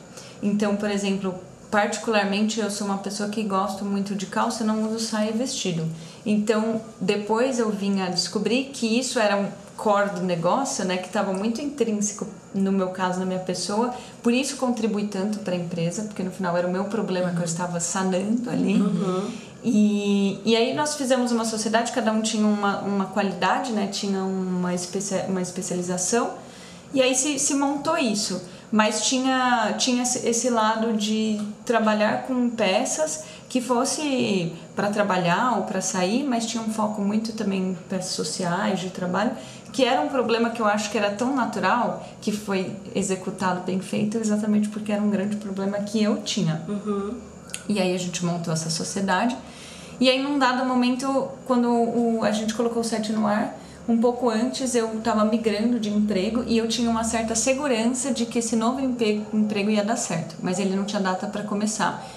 Então, 0.42 0.76
por 0.76 0.90
exemplo, 0.90 1.36
particularmente 1.72 2.60
eu 2.60 2.70
sou 2.70 2.88
uma 2.88 3.00
pessoa 3.00 3.30
que 3.30 3.44
gosto 3.44 3.84
muito 3.84 4.16
de 4.16 4.26
calça, 4.28 4.64
não 4.64 4.84
uso 4.88 5.00
saia 5.00 5.32
e 5.32 5.34
vestido. 5.34 5.88
Então, 6.26 6.82
depois 7.00 7.60
eu 7.60 7.70
vim 7.70 8.02
a 8.02 8.10
descobrir 8.10 8.66
que 8.66 9.00
isso 9.00 9.20
era 9.20 9.38
um 9.38 9.48
core 9.78 10.10
do 10.12 10.22
negócio, 10.22 10.84
né, 10.84 10.98
que 10.98 11.08
estava 11.08 11.32
muito 11.32 11.62
intrínseco 11.62 12.28
no 12.54 12.72
meu 12.72 12.90
caso, 12.90 13.20
na 13.20 13.26
minha 13.26 13.40
pessoa, 13.40 13.94
por 14.22 14.34
isso 14.34 14.58
contribui 14.58 15.08
tanto 15.08 15.40
para 15.40 15.54
a 15.54 15.58
empresa, 15.58 16.04
porque 16.04 16.24
no 16.24 16.32
final 16.32 16.58
era 16.58 16.68
o 16.68 16.72
meu 16.72 16.86
problema 16.86 17.30
uhum. 17.30 17.36
que 17.36 17.42
eu 17.42 17.46
estava 17.46 17.80
sanando 17.80 18.50
ali. 18.50 18.82
Uhum. 18.82 19.32
E, 19.64 20.40
e 20.46 20.56
aí 20.56 20.74
nós 20.74 20.96
fizemos 20.96 21.32
uma 21.32 21.46
sociedade, 21.46 21.92
cada 21.92 22.12
um 22.12 22.22
tinha 22.22 22.46
uma, 22.46 22.80
uma 22.80 23.06
qualidade, 23.06 23.72
né? 23.72 23.88
tinha 23.88 24.24
uma, 24.24 24.74
especia, 24.74 25.26
uma 25.28 25.42
especialização, 25.42 26.32
e 26.94 27.02
aí 27.02 27.14
se, 27.14 27.38
se 27.38 27.54
montou 27.54 27.98
isso. 27.98 28.42
Mas 28.72 29.06
tinha, 29.08 29.74
tinha 29.78 30.04
esse 30.04 30.50
lado 30.50 30.94
de 30.94 31.42
trabalhar 31.66 32.24
com 32.24 32.50
peças 32.50 33.24
que 33.50 33.60
fosse 33.60 34.54
para 34.76 34.90
trabalhar 34.90 35.58
ou 35.58 35.64
para 35.64 35.82
sair, 35.82 36.24
mas 36.24 36.46
tinha 36.46 36.62
um 36.62 36.72
foco 36.72 37.02
muito 37.02 37.34
também 37.34 37.72
em 37.72 37.78
peças 37.90 38.12
sociais, 38.12 38.80
de 38.80 38.92
trabalho, 38.92 39.32
que 39.74 39.84
era 39.84 40.02
um 40.02 40.08
problema 40.08 40.52
que 40.52 40.62
eu 40.62 40.68
acho 40.68 40.92
que 40.92 40.98
era 40.98 41.10
tão 41.12 41.36
natural 41.36 42.08
que 42.22 42.32
foi 42.32 42.76
executado 42.94 43.62
bem 43.62 43.80
feito 43.80 44.18
exatamente 44.18 44.70
porque 44.70 44.92
era 44.92 45.02
um 45.02 45.10
grande 45.10 45.36
problema 45.38 45.80
que 45.80 46.02
eu 46.02 46.22
tinha. 46.22 46.62
Uhum. 46.68 47.18
E 47.68 47.80
aí 47.80 47.94
a 47.94 47.98
gente 47.98 48.24
montou 48.24 48.54
essa 48.54 48.70
sociedade. 48.70 49.36
E 50.00 50.10
aí, 50.10 50.22
num 50.22 50.40
dado 50.40 50.66
momento, 50.66 51.30
quando 51.46 51.70
o, 51.70 52.24
a 52.24 52.32
gente 52.32 52.54
colocou 52.54 52.82
o 52.82 52.86
site 52.86 53.12
no 53.12 53.28
ar, 53.28 53.54
um 53.90 53.98
pouco 53.98 54.30
antes 54.30 54.76
eu 54.76 55.00
estava 55.00 55.26
migrando 55.26 55.80
de 55.80 55.90
emprego 55.90 56.44
e 56.46 56.60
eu 56.60 56.68
tinha 56.68 56.88
uma 56.88 57.04
certa 57.04 57.34
segurança 57.34 58.14
de 58.14 58.28
que 58.28 58.38
esse 58.38 58.56
novo 58.56 58.80
emprego, 58.80 59.26
emprego 59.34 59.72
ia 59.72 59.84
dar 59.84 59.98
certo, 59.98 60.36
mas 60.44 60.60
ele 60.60 60.76
não 60.76 60.86
tinha 60.86 61.02
data 61.02 61.26
para 61.26 61.42
começar. 61.42 62.08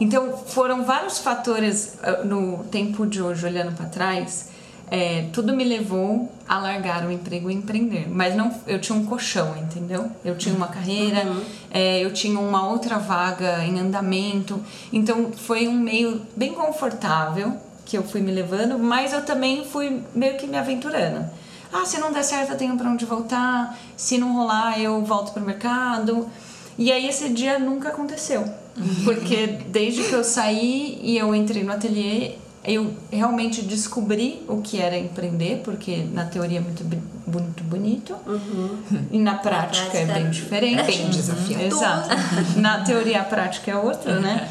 Então 0.00 0.36
foram 0.36 0.84
vários 0.84 1.20
fatores 1.20 1.96
ah, 2.02 2.24
no 2.24 2.64
tempo 2.64 3.06
de 3.06 3.22
hoje, 3.22 3.46
olhando 3.46 3.76
para 3.76 3.86
trás, 3.86 4.48
é, 4.90 5.26
tudo 5.32 5.54
me 5.54 5.62
levou 5.62 6.32
a 6.48 6.58
largar 6.58 7.06
o 7.06 7.12
emprego 7.12 7.48
e 7.48 7.54
empreender. 7.54 8.08
Mas 8.10 8.34
não, 8.34 8.52
eu 8.66 8.80
tinha 8.80 8.98
um 8.98 9.06
colchão, 9.06 9.56
entendeu? 9.56 10.10
Eu 10.24 10.36
tinha 10.36 10.52
uma 10.52 10.66
carreira, 10.66 11.24
uhum. 11.26 11.44
é, 11.70 12.04
eu 12.04 12.12
tinha 12.12 12.40
uma 12.40 12.66
outra 12.68 12.98
vaga 12.98 13.64
em 13.64 13.78
andamento. 13.78 14.60
Então 14.92 15.30
foi 15.30 15.68
um 15.68 15.78
meio 15.78 16.22
bem 16.34 16.54
confortável 16.54 17.56
que 17.90 17.98
eu 17.98 18.04
fui 18.04 18.20
me 18.20 18.30
levando, 18.30 18.78
mas 18.78 19.12
eu 19.12 19.22
também 19.22 19.64
fui 19.64 20.00
meio 20.14 20.36
que 20.36 20.46
me 20.46 20.56
aventurando. 20.56 21.28
Ah, 21.72 21.84
se 21.84 21.98
não 21.98 22.12
der 22.12 22.22
certo 22.22 22.52
eu 22.52 22.56
tenho 22.56 22.76
para 22.76 22.88
onde 22.88 23.04
voltar. 23.04 23.76
Se 23.96 24.16
não 24.16 24.32
rolar 24.32 24.80
eu 24.80 25.04
volto 25.04 25.32
para 25.32 25.42
o 25.42 25.46
mercado. 25.46 26.30
E 26.78 26.92
aí 26.92 27.08
esse 27.08 27.30
dia 27.30 27.58
nunca 27.58 27.88
aconteceu. 27.88 28.42
Uhum. 28.76 29.04
Porque 29.04 29.58
desde 29.68 30.04
que 30.04 30.12
eu 30.12 30.22
saí 30.22 31.00
e 31.02 31.18
eu 31.18 31.34
entrei 31.34 31.64
no 31.64 31.72
ateliê, 31.72 32.36
eu 32.64 32.94
realmente 33.10 33.62
descobri 33.62 34.40
o 34.46 34.60
que 34.62 34.80
era 34.80 34.96
empreender, 34.96 35.62
porque 35.64 36.06
na 36.12 36.26
teoria 36.26 36.58
é 36.58 36.60
muito, 36.60 36.84
muito 37.26 37.64
bonito 37.64 38.14
uhum. 38.24 38.78
e 39.10 39.18
na 39.18 39.34
prática, 39.34 39.84
na 39.84 39.90
prática, 39.90 39.98
é 39.98 40.04
bem 40.14 40.30
diferente. 40.30 40.84
Bem 40.84 41.10
desafiador. 41.10 41.66
Exato. 41.66 42.08
Na 42.56 42.82
teoria 42.82 43.22
a 43.22 43.24
prática 43.24 43.72
é 43.72 43.76
outra, 43.76 44.20
né? 44.20 44.48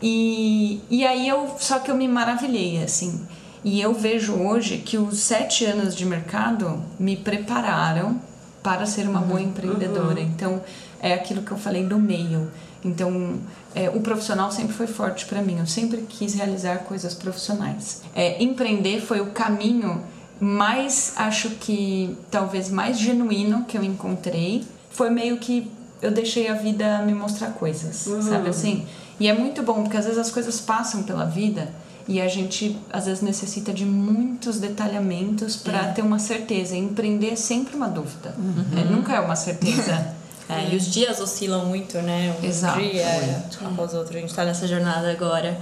E, 0.00 0.80
e 0.88 1.04
aí 1.04 1.28
eu, 1.28 1.54
só 1.58 1.78
que 1.78 1.90
eu 1.90 1.96
me 1.96 2.06
maravilhei, 2.06 2.82
assim. 2.82 3.26
E 3.64 3.80
eu 3.80 3.92
vejo 3.92 4.34
hoje 4.34 4.78
que 4.78 4.96
os 4.96 5.18
sete 5.18 5.64
anos 5.64 5.94
de 5.94 6.06
mercado 6.06 6.80
me 6.98 7.16
prepararam 7.16 8.20
para 8.62 8.86
ser 8.86 9.08
uma 9.08 9.20
boa 9.20 9.40
uhum. 9.40 9.46
empreendedora. 9.46 10.20
Uhum. 10.20 10.26
Então, 10.26 10.62
é 11.00 11.14
aquilo 11.14 11.42
que 11.42 11.50
eu 11.50 11.58
falei 11.58 11.84
do 11.84 11.98
meio. 11.98 12.50
Então, 12.84 13.38
é, 13.74 13.90
o 13.90 14.00
profissional 14.00 14.50
sempre 14.52 14.72
foi 14.72 14.86
forte 14.86 15.26
para 15.26 15.42
mim. 15.42 15.58
Eu 15.58 15.66
sempre 15.66 16.02
quis 16.08 16.34
realizar 16.34 16.78
coisas 16.78 17.14
profissionais. 17.14 18.02
É, 18.14 18.42
empreender 18.42 19.00
foi 19.00 19.20
o 19.20 19.26
caminho 19.26 20.02
mais, 20.40 21.14
acho 21.16 21.50
que 21.50 22.16
talvez 22.30 22.70
mais 22.70 22.98
genuíno 22.98 23.64
que 23.64 23.76
eu 23.76 23.82
encontrei. 23.82 24.64
Foi 24.90 25.10
meio 25.10 25.38
que 25.38 25.70
eu 26.00 26.10
deixei 26.10 26.48
a 26.48 26.54
vida 26.54 27.02
me 27.02 27.12
mostrar 27.12 27.50
coisas, 27.50 28.06
uhum. 28.06 28.22
sabe 28.22 28.48
assim? 28.48 28.86
E 29.20 29.26
é 29.26 29.32
muito 29.32 29.62
bom 29.62 29.82
porque 29.82 29.96
às 29.96 30.04
vezes 30.04 30.18
as 30.18 30.30
coisas 30.30 30.60
passam 30.60 31.02
pela 31.02 31.24
vida 31.24 31.68
e 32.06 32.20
a 32.20 32.28
gente 32.28 32.76
às 32.90 33.06
vezes 33.06 33.22
necessita 33.22 33.72
de 33.72 33.84
muitos 33.84 34.58
detalhamentos 34.58 35.56
para 35.56 35.88
é. 35.88 35.92
ter 35.92 36.02
uma 36.02 36.18
certeza. 36.18 36.76
empreender 36.76 37.32
é 37.32 37.36
sempre 37.36 37.76
uma 37.76 37.88
dúvida, 37.88 38.34
uhum. 38.38 38.64
é, 38.78 38.84
nunca 38.84 39.14
é 39.14 39.20
uma 39.20 39.36
certeza. 39.36 40.16
É, 40.50 40.72
e 40.72 40.76
os 40.76 40.90
dias 40.90 41.20
oscilam 41.20 41.66
muito, 41.66 41.98
né? 41.98 42.34
Um 42.42 42.46
Exato. 42.46 42.80
dia 42.80 43.44
após 43.66 43.92
outro. 43.92 44.16
A 44.16 44.20
gente 44.22 44.30
está 44.30 44.46
nessa 44.46 44.66
jornada 44.66 45.10
agora. 45.10 45.58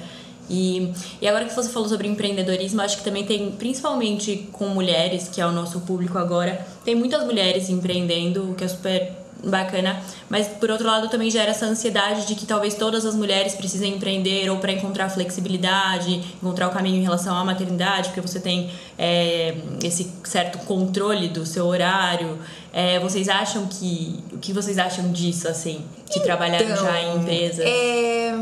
E, 0.48 0.92
e 1.20 1.26
agora 1.26 1.44
que 1.44 1.54
você 1.54 1.68
falou 1.70 1.88
sobre 1.88 2.06
empreendedorismo, 2.06 2.80
acho 2.80 2.98
que 2.98 3.02
também 3.02 3.26
tem, 3.26 3.50
principalmente 3.50 4.48
com 4.52 4.68
mulheres, 4.68 5.28
que 5.28 5.40
é 5.40 5.46
o 5.46 5.50
nosso 5.50 5.80
público 5.80 6.16
agora, 6.18 6.64
tem 6.84 6.94
muitas 6.94 7.24
mulheres 7.24 7.68
empreendendo, 7.68 8.52
o 8.52 8.54
que 8.54 8.62
é 8.62 8.68
super 8.68 9.12
bacana, 9.46 10.02
mas 10.28 10.48
por 10.48 10.70
outro 10.70 10.86
lado 10.86 11.08
também 11.08 11.30
gera 11.30 11.50
essa 11.50 11.66
ansiedade 11.66 12.26
de 12.26 12.34
que 12.34 12.46
talvez 12.46 12.74
todas 12.74 13.04
as 13.06 13.14
mulheres 13.14 13.54
precisem 13.54 13.94
empreender 13.94 14.50
ou 14.50 14.58
para 14.58 14.72
encontrar 14.72 15.08
flexibilidade, 15.08 16.16
encontrar 16.42 16.68
o 16.68 16.70
caminho 16.70 16.96
em 16.96 17.02
relação 17.02 17.36
à 17.36 17.44
maternidade, 17.44 18.08
porque 18.08 18.20
você 18.20 18.40
tem 18.40 18.70
é, 18.98 19.54
esse 19.82 20.12
certo 20.24 20.58
controle 20.58 21.28
do 21.28 21.46
seu 21.46 21.66
horário. 21.66 22.38
É, 22.72 22.98
vocês 22.98 23.28
acham 23.28 23.66
que 23.66 24.22
o 24.32 24.38
que 24.38 24.52
vocês 24.52 24.78
acham 24.78 25.10
disso 25.12 25.48
assim, 25.48 25.84
de 26.06 26.10
então, 26.10 26.22
trabalhar 26.22 26.62
já 26.62 27.00
em 27.00 27.16
empresas? 27.16 27.64
É, 27.64 28.34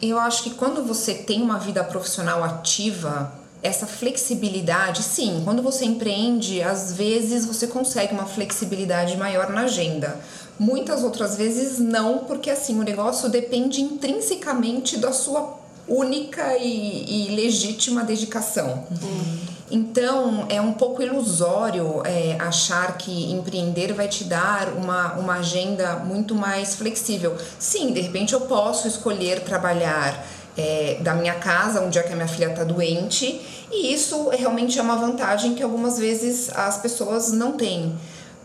eu 0.00 0.18
acho 0.18 0.42
que 0.42 0.50
quando 0.50 0.82
você 0.84 1.14
tem 1.14 1.42
uma 1.42 1.58
vida 1.58 1.84
profissional 1.84 2.42
ativa 2.42 3.42
essa 3.62 3.86
flexibilidade, 3.86 5.02
sim, 5.04 5.42
quando 5.44 5.62
você 5.62 5.84
empreende, 5.84 6.60
às 6.60 6.92
vezes 6.92 7.46
você 7.46 7.68
consegue 7.68 8.12
uma 8.12 8.26
flexibilidade 8.26 9.16
maior 9.16 9.50
na 9.50 9.62
agenda. 9.62 10.18
Muitas 10.58 11.02
outras 11.02 11.36
vezes 11.36 11.78
não, 11.78 12.18
porque 12.20 12.50
assim 12.50 12.78
o 12.78 12.82
negócio 12.82 13.28
depende 13.28 13.80
intrinsecamente 13.80 14.96
da 14.98 15.12
sua 15.12 15.58
única 15.88 16.56
e, 16.58 17.28
e 17.28 17.34
legítima 17.34 18.04
dedicação. 18.04 18.84
Uhum. 18.90 19.38
Então 19.70 20.46
é 20.50 20.60
um 20.60 20.74
pouco 20.74 21.02
ilusório 21.02 22.02
é, 22.04 22.36
achar 22.38 22.98
que 22.98 23.32
empreender 23.32 23.94
vai 23.94 24.06
te 24.06 24.22
dar 24.24 24.68
uma, 24.76 25.14
uma 25.14 25.34
agenda 25.36 25.96
muito 25.96 26.34
mais 26.34 26.74
flexível. 26.74 27.34
Sim, 27.58 27.92
de 27.92 28.00
repente 28.02 28.34
eu 28.34 28.42
posso 28.42 28.86
escolher 28.86 29.40
trabalhar 29.40 30.24
é, 30.56 30.98
da 31.00 31.14
minha 31.14 31.34
casa, 31.34 31.80
um 31.80 31.88
dia 31.88 32.02
que 32.02 32.12
a 32.12 32.16
minha 32.16 32.28
filha 32.28 32.50
está 32.50 32.64
doente, 32.64 33.40
e 33.70 33.94
isso 33.94 34.28
realmente 34.28 34.78
é 34.78 34.82
uma 34.82 34.96
vantagem 34.96 35.54
que 35.54 35.62
algumas 35.62 35.98
vezes 35.98 36.50
as 36.54 36.76
pessoas 36.76 37.32
não 37.32 37.52
têm. 37.52 37.94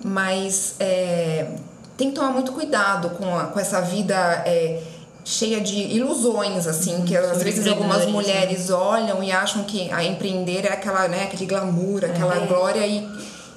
Mas 0.02 0.76
é, 0.80 1.48
tem 1.98 2.10
que 2.10 2.16
tomar 2.16 2.32
muito 2.32 2.52
cuidado 2.52 3.10
com, 3.12 3.38
a, 3.38 3.46
com 3.46 3.60
essa 3.60 3.82
vida 3.82 4.16
é, 4.46 4.82
cheia 5.26 5.60
de 5.60 5.76
ilusões, 5.76 6.68
assim, 6.68 7.04
que 7.04 7.18
às 7.18 7.44
vezes 7.44 7.68
algumas 7.68 8.06
né? 8.06 8.12
mulheres 8.12 8.70
olham 8.70 9.22
e 9.22 9.32
acham 9.32 9.64
que 9.64 9.92
a 9.92 10.04
empreender 10.04 10.66
é 10.66 10.72
aquela, 10.72 11.08
né, 11.08 11.24
aquele 11.24 11.46
glamour, 11.46 12.06
aquela 12.06 12.38
é. 12.38 12.46
glória 12.46 12.88
e, 12.88 13.06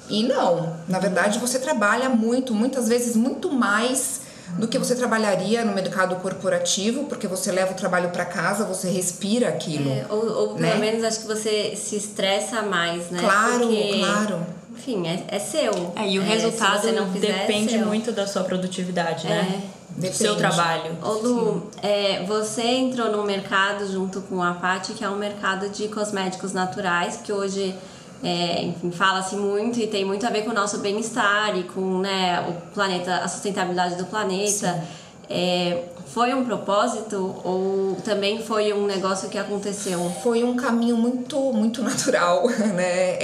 e 0.09 0.23
não. 0.23 0.75
Na 0.89 0.99
verdade, 0.99 1.39
você 1.39 1.59
trabalha 1.59 2.09
muito, 2.09 2.53
muitas 2.53 2.89
vezes 2.89 3.15
muito 3.15 3.49
mais 3.49 4.21
do 4.57 4.67
que 4.67 4.77
você 4.77 4.95
trabalharia 4.95 5.63
no 5.63 5.73
mercado 5.73 6.15
corporativo, 6.17 7.05
porque 7.05 7.27
você 7.27 7.51
leva 7.51 7.71
o 7.71 7.75
trabalho 7.75 8.09
para 8.09 8.25
casa, 8.25 8.65
você 8.65 8.89
respira 8.89 9.47
aquilo. 9.47 9.89
É, 9.89 10.05
ou, 10.09 10.29
ou 10.29 10.47
pelo 10.55 10.59
né? 10.59 10.75
menos 10.75 11.03
acho 11.03 11.21
que 11.21 11.27
você 11.27 11.73
se 11.75 11.95
estressa 11.95 12.61
mais, 12.61 13.09
né? 13.09 13.19
Claro, 13.19 13.59
porque, 13.59 13.99
claro. 13.99 14.45
Enfim, 14.73 15.07
é, 15.07 15.23
é 15.27 15.39
seu. 15.39 15.93
É, 15.95 16.07
e 16.07 16.17
o 16.17 16.21
é, 16.21 16.25
resultado 16.25 16.81
fizer, 16.81 16.95
é 16.95 17.39
depende 17.39 17.75
é 17.75 17.85
muito 17.85 18.11
da 18.11 18.25
sua 18.25 18.43
produtividade, 18.43 19.27
né? 19.27 19.61
É. 19.77 19.81
Do 20.01 20.13
seu 20.13 20.37
trabalho. 20.37 20.97
Ô 21.03 21.11
Lu, 21.13 21.69
é, 21.83 22.23
você 22.23 22.63
entrou 22.63 23.11
no 23.11 23.23
mercado 23.23 23.85
junto 23.91 24.21
com 24.21 24.41
a 24.41 24.53
Paty, 24.53 24.93
que 24.93 25.03
é 25.03 25.09
um 25.09 25.17
mercado 25.17 25.69
de 25.69 25.89
cosméticos 25.89 26.53
naturais, 26.53 27.19
que 27.21 27.33
hoje 27.33 27.75
é, 28.23 28.63
enfim, 28.63 28.91
fala-se 28.91 29.35
muito 29.35 29.79
e 29.79 29.87
tem 29.87 30.05
muito 30.05 30.25
a 30.25 30.29
ver 30.29 30.43
com 30.43 30.51
o 30.51 30.53
nosso 30.53 30.77
bem-estar 30.77 31.57
e 31.57 31.63
com 31.63 31.99
né, 31.99 32.39
o 32.47 32.73
planeta, 32.73 33.15
a 33.17 33.27
sustentabilidade 33.27 33.95
do 33.95 34.05
planeta. 34.05 34.81
É, 35.29 35.85
foi 36.07 36.33
um 36.33 36.43
propósito 36.43 37.35
ou 37.43 37.97
também 38.03 38.43
foi 38.43 38.73
um 38.73 38.85
negócio 38.85 39.29
que 39.29 39.37
aconteceu? 39.37 40.11
Foi 40.21 40.43
um 40.43 40.55
caminho 40.55 40.97
muito, 40.97 41.37
muito 41.53 41.81
natural, 41.81 42.47
né? 42.75 43.17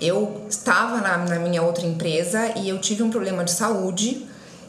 Eu 0.00 0.42
estava 0.48 1.00
na, 1.00 1.18
na 1.18 1.38
minha 1.38 1.62
outra 1.62 1.86
empresa 1.86 2.52
e 2.56 2.68
eu 2.68 2.78
tive 2.78 3.02
um 3.02 3.10
problema 3.10 3.44
de 3.44 3.52
saúde. 3.52 4.26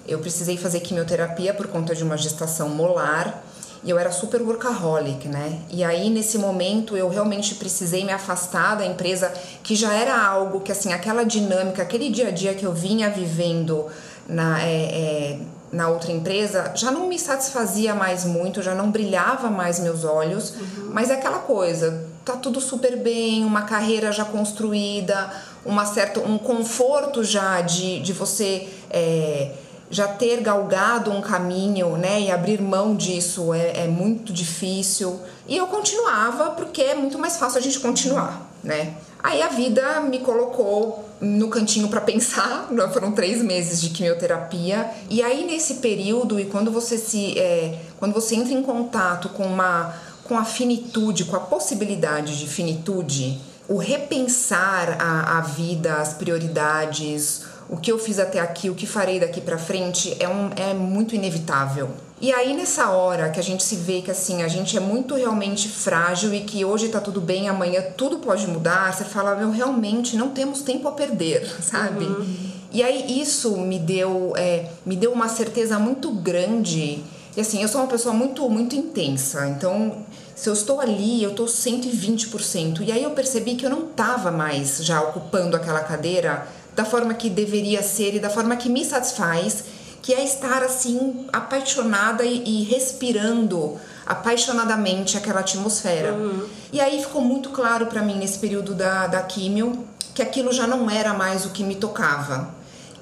Eu 0.07 0.19
precisei 0.19 0.57
fazer 0.57 0.81
quimioterapia 0.81 1.53
por 1.53 1.67
conta 1.67 1.95
de 1.95 2.03
uma 2.03 2.17
gestação 2.17 2.69
molar 2.69 3.43
e 3.85 3.89
eu 3.91 3.99
era 3.99 4.11
super 4.11 4.41
workaholic, 4.41 5.27
né? 5.27 5.59
E 5.69 5.83
aí 5.83 6.09
nesse 6.09 6.39
momento 6.39 6.97
eu 6.97 7.07
realmente 7.07 7.53
precisei 7.53 8.03
me 8.03 8.11
afastar 8.11 8.75
da 8.75 8.85
empresa, 8.85 9.31
que 9.61 9.75
já 9.75 9.93
era 9.93 10.19
algo 10.19 10.59
que 10.61 10.71
assim, 10.71 10.91
aquela 10.91 11.23
dinâmica, 11.23 11.83
aquele 11.83 12.09
dia 12.09 12.29
a 12.29 12.31
dia 12.31 12.55
que 12.55 12.65
eu 12.65 12.73
vinha 12.73 13.11
vivendo 13.11 13.85
na, 14.27 14.59
é, 14.63 14.73
é, 14.73 15.39
na 15.71 15.87
outra 15.89 16.11
empresa 16.11 16.71
já 16.75 16.89
não 16.89 17.07
me 17.07 17.19
satisfazia 17.19 17.93
mais 17.93 18.25
muito, 18.25 18.63
já 18.63 18.73
não 18.73 18.89
brilhava 18.89 19.51
mais 19.51 19.79
meus 19.79 20.03
olhos, 20.03 20.55
uhum. 20.55 20.89
mas 20.91 21.11
é 21.11 21.13
aquela 21.13 21.39
coisa, 21.39 22.07
tá 22.25 22.33
tudo 22.33 22.59
super 22.59 22.97
bem, 22.97 23.45
uma 23.45 23.61
carreira 23.61 24.11
já 24.11 24.25
construída, 24.25 25.31
uma 25.63 25.85
certa, 25.85 26.19
um 26.19 26.37
conforto 26.37 27.23
já 27.23 27.61
de, 27.61 27.99
de 27.99 28.11
você. 28.11 28.67
É, 28.89 29.51
já 29.87 30.07
ter 30.07 30.41
galgado 30.41 31.11
um 31.11 31.21
caminho, 31.21 31.95
né, 31.95 32.19
e 32.21 32.31
abrir 32.31 32.59
mão 32.59 32.95
disso 32.95 33.53
é, 33.53 33.83
é 33.83 33.87
muito 33.87 34.33
difícil. 34.33 35.19
E 35.47 35.55
eu 35.55 35.67
continuava 35.67 36.51
porque 36.51 36.81
é 36.81 36.95
muito 36.95 37.19
mais 37.19 37.37
fácil 37.37 37.59
a 37.59 37.61
gente 37.61 37.79
continuar, 37.79 38.49
né? 38.63 38.95
Aí 39.21 39.41
a 39.41 39.47
vida 39.47 40.01
me 40.01 40.19
colocou 40.19 41.03
no 41.19 41.49
cantinho 41.49 41.87
para 41.87 42.01
pensar, 42.01 42.67
foram 42.93 43.11
três 43.11 43.41
meses 43.41 43.81
de 43.81 43.89
quimioterapia. 43.89 44.89
E 45.09 45.23
aí 45.23 45.45
nesse 45.45 45.75
período 45.75 46.39
e 46.39 46.45
quando 46.45 46.71
você 46.71 46.97
se, 46.97 47.37
é, 47.39 47.79
quando 47.97 48.13
você 48.13 48.35
entra 48.35 48.53
em 48.53 48.61
contato 48.61 49.29
com 49.29 49.43
uma, 49.43 49.95
com 50.25 50.37
a 50.37 50.43
finitude, 50.43 51.25
com 51.25 51.35
a 51.35 51.39
possibilidade 51.39 52.37
de 52.37 52.47
finitude, 52.47 53.39
o 53.67 53.77
repensar 53.77 54.97
a, 54.99 55.37
a 55.37 55.41
vida, 55.41 55.95
as 55.95 56.13
prioridades, 56.13 57.43
o 57.69 57.77
que 57.77 57.91
eu 57.91 57.97
fiz 57.97 58.19
até 58.19 58.39
aqui, 58.39 58.69
o 58.69 58.75
que 58.75 58.85
farei 58.85 59.19
daqui 59.19 59.39
para 59.39 59.57
frente 59.57 60.15
é, 60.19 60.27
um, 60.27 60.49
é 60.55 60.73
muito 60.73 61.15
inevitável. 61.15 61.89
E 62.21 62.31
aí 62.33 62.55
nessa 62.55 62.89
hora 62.89 63.29
que 63.29 63.39
a 63.39 63.43
gente 63.43 63.63
se 63.63 63.75
vê 63.75 64.01
que 64.01 64.09
assim, 64.09 64.41
a 64.41 64.47
gente 64.47 64.75
é 64.77 64.79
muito 64.79 65.15
realmente 65.15 65.67
frágil 65.67 66.33
e 66.33 66.41
que 66.41 66.63
hoje 66.63 66.89
tá 66.89 66.99
tudo 66.99 67.19
bem, 67.19 67.49
amanhã 67.49 67.83
tudo 67.97 68.19
pode 68.19 68.47
mudar, 68.47 68.93
você 68.93 69.03
fala, 69.03 69.35
meu, 69.35 69.51
realmente 69.51 70.15
não 70.15 70.29
temos 70.29 70.61
tempo 70.61 70.87
a 70.87 70.91
perder, 70.91 71.45
sabe? 71.61 72.05
Uhum. 72.05 72.35
E 72.71 72.83
aí 72.83 73.21
isso 73.21 73.57
me 73.57 73.79
deu, 73.79 74.33
é, 74.35 74.69
me 74.85 74.95
deu 74.95 75.11
uma 75.11 75.27
certeza 75.27 75.77
muito 75.77 76.11
grande. 76.11 77.03
E 77.35 77.41
assim, 77.41 77.61
eu 77.61 77.67
sou 77.67 77.81
uma 77.81 77.87
pessoa 77.87 78.13
muito, 78.13 78.49
muito 78.49 78.75
intensa, 78.75 79.47
então 79.47 80.05
se 80.35 80.49
eu 80.49 80.53
estou 80.53 80.81
ali, 80.81 81.23
eu 81.23 81.31
estou 81.31 81.45
120%. 81.45 82.81
E 82.81 82.91
aí 82.91 83.03
eu 83.03 83.11
percebi 83.11 83.55
que 83.55 83.65
eu 83.65 83.69
não 83.69 83.85
estava 83.85 84.31
mais 84.31 84.83
já 84.83 85.01
ocupando 85.01 85.55
aquela 85.55 85.79
cadeira 85.79 86.47
da 86.75 86.83
forma 86.83 87.13
que 87.13 87.29
deveria 87.29 87.81
ser 87.81 88.15
e 88.15 88.19
da 88.19 88.29
forma 88.29 88.57
que 88.57 88.67
me 88.67 88.83
satisfaz, 88.83 89.63
que 90.01 90.13
é 90.13 90.23
estar 90.23 90.61
assim 90.61 91.25
apaixonada 91.31 92.23
e, 92.25 92.43
e 92.43 92.63
respirando 92.63 93.79
apaixonadamente 94.05 95.17
aquela 95.17 95.39
atmosfera. 95.39 96.13
Uhum. 96.13 96.45
E 96.71 96.81
aí 96.81 97.01
ficou 97.01 97.21
muito 97.21 97.49
claro 97.49 97.87
para 97.87 98.01
mim 98.01 98.15
nesse 98.15 98.37
período 98.37 98.75
da, 98.75 99.07
da 99.07 99.21
químio 99.23 99.85
que 100.13 100.21
aquilo 100.21 100.51
já 100.51 100.67
não 100.67 100.89
era 100.89 101.13
mais 101.13 101.45
o 101.45 101.49
que 101.49 101.63
me 101.63 101.75
tocava. 101.75 102.53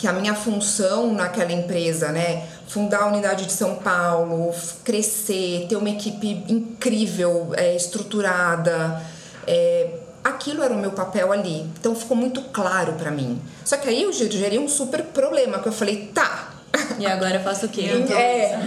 Que 0.04 0.08
a 0.10 0.12
minha 0.12 0.36
função 0.36 1.14
naquela 1.14 1.54
empresa, 1.54 2.12
né, 2.12 2.44
fundar 2.68 3.04
a 3.04 3.08
unidade 3.08 3.46
de 3.46 3.54
São 3.54 3.76
Paulo, 3.76 4.54
crescer, 4.84 5.66
ter 5.70 5.78
uma 5.78 5.90
equipe 5.90 6.44
incrível, 6.50 7.54
é, 7.56 7.74
estruturada, 7.74 9.02
é, 9.48 9.92
aquilo 10.22 10.62
era 10.62 10.74
o 10.74 10.78
meu 10.78 10.92
papel 10.92 11.32
ali. 11.32 11.62
Então 11.80 11.96
ficou 11.96 12.18
muito 12.18 12.42
claro 12.52 12.96
para 12.96 13.12
mim. 13.12 13.42
Só 13.64 13.78
que 13.78 13.88
aí 13.88 14.04
eu 14.04 14.12
gerei 14.12 14.60
um 14.60 14.68
super 14.68 15.04
problema, 15.04 15.60
que 15.60 15.70
eu 15.70 15.72
falei, 15.72 16.12
tá. 16.14 16.50
E 17.00 17.06
agora 17.06 17.36
eu 17.36 17.42
faço 17.42 17.68
o 17.68 17.70
quê? 17.70 17.90
É, 18.12 18.60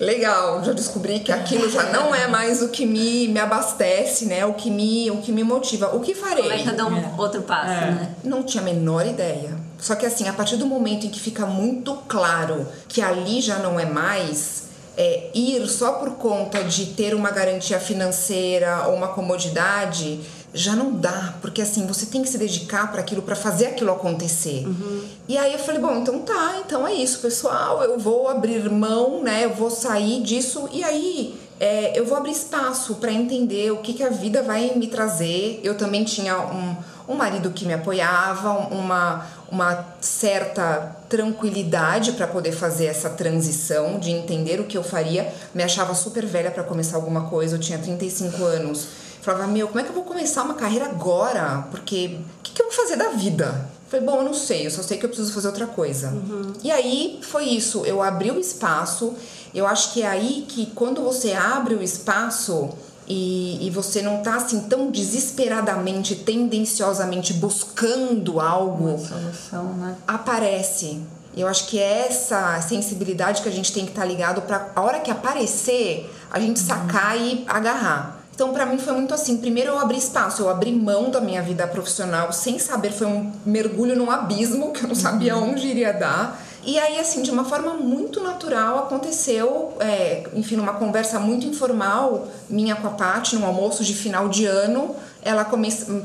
legal, 0.00 0.64
já 0.64 0.72
descobri 0.72 1.20
que 1.20 1.30
aquilo 1.30 1.70
já 1.70 1.84
não 1.84 2.12
é 2.12 2.26
mais 2.26 2.62
o 2.62 2.68
que 2.70 2.84
me, 2.84 3.28
me 3.28 3.38
abastece, 3.38 4.26
né? 4.26 4.44
O 4.44 4.54
que 4.54 4.68
me, 4.68 5.08
o 5.12 5.18
que 5.18 5.30
me 5.30 5.44
motiva. 5.44 5.94
O 5.94 6.00
que 6.00 6.16
farei? 6.16 6.42
Como 6.42 6.52
é 6.52 6.58
que 6.58 6.68
eu 6.68 6.76
dou 6.76 6.88
um 6.88 6.98
é. 6.98 7.12
outro 7.16 7.42
passo, 7.42 7.70
é. 7.70 7.90
né? 7.92 8.14
Não 8.24 8.42
tinha 8.42 8.60
a 8.60 8.64
menor 8.64 9.06
ideia. 9.06 9.69
Só 9.80 9.94
que 9.94 10.06
assim, 10.06 10.28
a 10.28 10.32
partir 10.32 10.56
do 10.56 10.66
momento 10.66 11.06
em 11.06 11.10
que 11.10 11.20
fica 11.20 11.46
muito 11.46 11.94
claro 12.08 12.66
que 12.88 13.00
ali 13.00 13.40
já 13.40 13.58
não 13.58 13.78
é 13.78 13.86
mais, 13.86 14.64
é, 14.96 15.30
ir 15.34 15.66
só 15.68 15.92
por 15.92 16.10
conta 16.12 16.62
de 16.62 16.86
ter 16.86 17.14
uma 17.14 17.30
garantia 17.30 17.80
financeira 17.80 18.86
ou 18.88 18.94
uma 18.94 19.08
comodidade 19.08 20.20
já 20.52 20.74
não 20.74 20.92
dá, 20.92 21.34
porque 21.40 21.62
assim, 21.62 21.86
você 21.86 22.06
tem 22.06 22.22
que 22.22 22.28
se 22.28 22.36
dedicar 22.36 22.90
para 22.90 23.00
aquilo, 23.00 23.22
para 23.22 23.36
fazer 23.36 23.66
aquilo 23.66 23.92
acontecer. 23.92 24.66
Uhum. 24.66 25.04
E 25.28 25.38
aí 25.38 25.52
eu 25.52 25.58
falei, 25.58 25.80
bom, 25.80 25.96
então 25.96 26.18
tá, 26.20 26.56
então 26.66 26.86
é 26.86 26.92
isso, 26.92 27.20
pessoal, 27.20 27.82
eu 27.84 27.98
vou 27.98 28.28
abrir 28.28 28.68
mão, 28.68 29.22
né? 29.22 29.44
Eu 29.44 29.54
vou 29.54 29.70
sair 29.70 30.22
disso 30.22 30.68
e 30.72 30.82
aí 30.82 31.38
é, 31.60 31.98
eu 31.98 32.04
vou 32.04 32.16
abrir 32.16 32.32
espaço 32.32 32.96
para 32.96 33.12
entender 33.12 33.70
o 33.70 33.76
que, 33.78 33.92
que 33.92 34.02
a 34.02 34.08
vida 34.08 34.42
vai 34.42 34.72
me 34.74 34.88
trazer. 34.88 35.60
Eu 35.62 35.76
também 35.76 36.04
tinha 36.04 36.36
um, 36.38 36.74
um 37.06 37.14
marido 37.14 37.50
que 37.50 37.64
me 37.64 37.74
apoiava, 37.74 38.50
uma, 38.74 39.26
uma 39.50 39.94
certa 40.00 40.96
tranquilidade 41.08 42.12
para 42.12 42.26
poder 42.26 42.52
fazer 42.52 42.86
essa 42.86 43.10
transição, 43.10 43.98
de 43.98 44.10
entender 44.10 44.60
o 44.60 44.64
que 44.64 44.78
eu 44.78 44.82
faria. 44.82 45.32
Me 45.54 45.62
achava 45.62 45.94
super 45.94 46.24
velha 46.24 46.50
para 46.50 46.62
começar 46.62 46.96
alguma 46.96 47.28
coisa, 47.28 47.56
eu 47.56 47.60
tinha 47.60 47.78
35 47.78 48.44
anos 48.44 48.88
Falava, 49.22 49.46
meu, 49.46 49.68
como 49.68 49.80
é 49.80 49.82
que 49.82 49.90
eu 49.90 49.94
vou 49.94 50.04
começar 50.04 50.42
uma 50.42 50.54
carreira 50.54 50.86
agora? 50.86 51.66
Porque 51.70 52.18
o 52.38 52.42
que, 52.42 52.52
que, 52.52 52.62
eu 52.62 52.66
vou 52.66 52.74
fazer 52.74 52.96
da 52.96 53.10
vida? 53.10 53.68
Falei, 53.88 54.06
bom, 54.06 54.18
eu 54.18 54.24
não 54.24 54.32
sei, 54.32 54.66
eu 54.66 54.70
só 54.70 54.82
sei 54.82 54.96
que 54.96 55.04
eu 55.04 55.10
preciso 55.10 55.32
fazer 55.32 55.48
outra 55.48 55.66
coisa. 55.66 56.08
Uhum. 56.08 56.52
E 56.62 56.70
aí 56.70 57.20
foi 57.22 57.44
isso, 57.44 57.84
eu 57.84 58.02
abri 58.02 58.30
o 58.30 58.38
espaço. 58.38 59.14
Eu 59.52 59.66
acho 59.66 59.92
que 59.92 60.02
é 60.02 60.06
aí 60.06 60.46
que 60.48 60.66
quando 60.66 61.02
você 61.02 61.32
abre 61.32 61.74
o 61.74 61.82
espaço 61.82 62.70
e, 63.12 63.66
e 63.66 63.70
você 63.70 64.00
não 64.02 64.22
tá 64.22 64.36
assim 64.36 64.60
tão 64.60 64.88
desesperadamente, 64.88 66.14
tendenciosamente 66.14 67.32
buscando 67.32 68.38
algo, 68.38 68.90
uma 68.90 68.98
solução, 68.98 69.64
né? 69.74 69.96
Aparece. 70.06 71.00
Eu 71.36 71.48
acho 71.48 71.66
que 71.66 71.80
é 71.80 72.06
essa 72.06 72.60
sensibilidade 72.60 73.42
que 73.42 73.48
a 73.48 73.52
gente 73.52 73.72
tem 73.72 73.84
que 73.84 73.90
estar 73.90 74.02
tá 74.02 74.06
ligado 74.06 74.42
para 74.42 74.68
a 74.76 74.80
hora 74.80 75.00
que 75.00 75.10
aparecer, 75.10 76.08
a 76.30 76.38
gente 76.38 76.60
sacar 76.60 77.16
uhum. 77.16 77.24
e 77.24 77.44
agarrar. 77.48 78.20
Então, 78.32 78.52
para 78.52 78.64
mim 78.64 78.78
foi 78.78 78.92
muito 78.92 79.12
assim. 79.12 79.38
Primeiro, 79.38 79.72
eu 79.72 79.78
abri 79.80 79.98
espaço, 79.98 80.42
eu 80.42 80.48
abri 80.48 80.72
mão 80.72 81.10
da 81.10 81.20
minha 81.20 81.42
vida 81.42 81.66
profissional 81.66 82.32
sem 82.32 82.60
saber. 82.60 82.92
Foi 82.92 83.08
um 83.08 83.32
mergulho 83.44 83.96
num 83.96 84.08
abismo 84.08 84.72
que 84.72 84.84
eu 84.84 84.88
não 84.88 84.94
sabia 84.94 85.36
uhum. 85.36 85.50
onde 85.50 85.66
iria 85.66 85.92
dar. 85.92 86.40
E 86.64 86.78
aí, 86.78 86.98
assim, 86.98 87.22
de 87.22 87.30
uma 87.30 87.44
forma 87.44 87.72
muito 87.74 88.22
natural, 88.22 88.80
aconteceu, 88.80 89.72
é, 89.80 90.24
enfim, 90.34 90.56
numa 90.56 90.74
conversa 90.74 91.18
muito 91.18 91.46
informal, 91.46 92.28
minha 92.50 92.76
com 92.76 92.86
a 92.86 92.90
Paty, 92.90 93.36
num 93.36 93.46
almoço 93.46 93.82
de 93.82 93.94
final 93.94 94.28
de 94.28 94.44
ano, 94.44 94.94
ela 95.22 95.44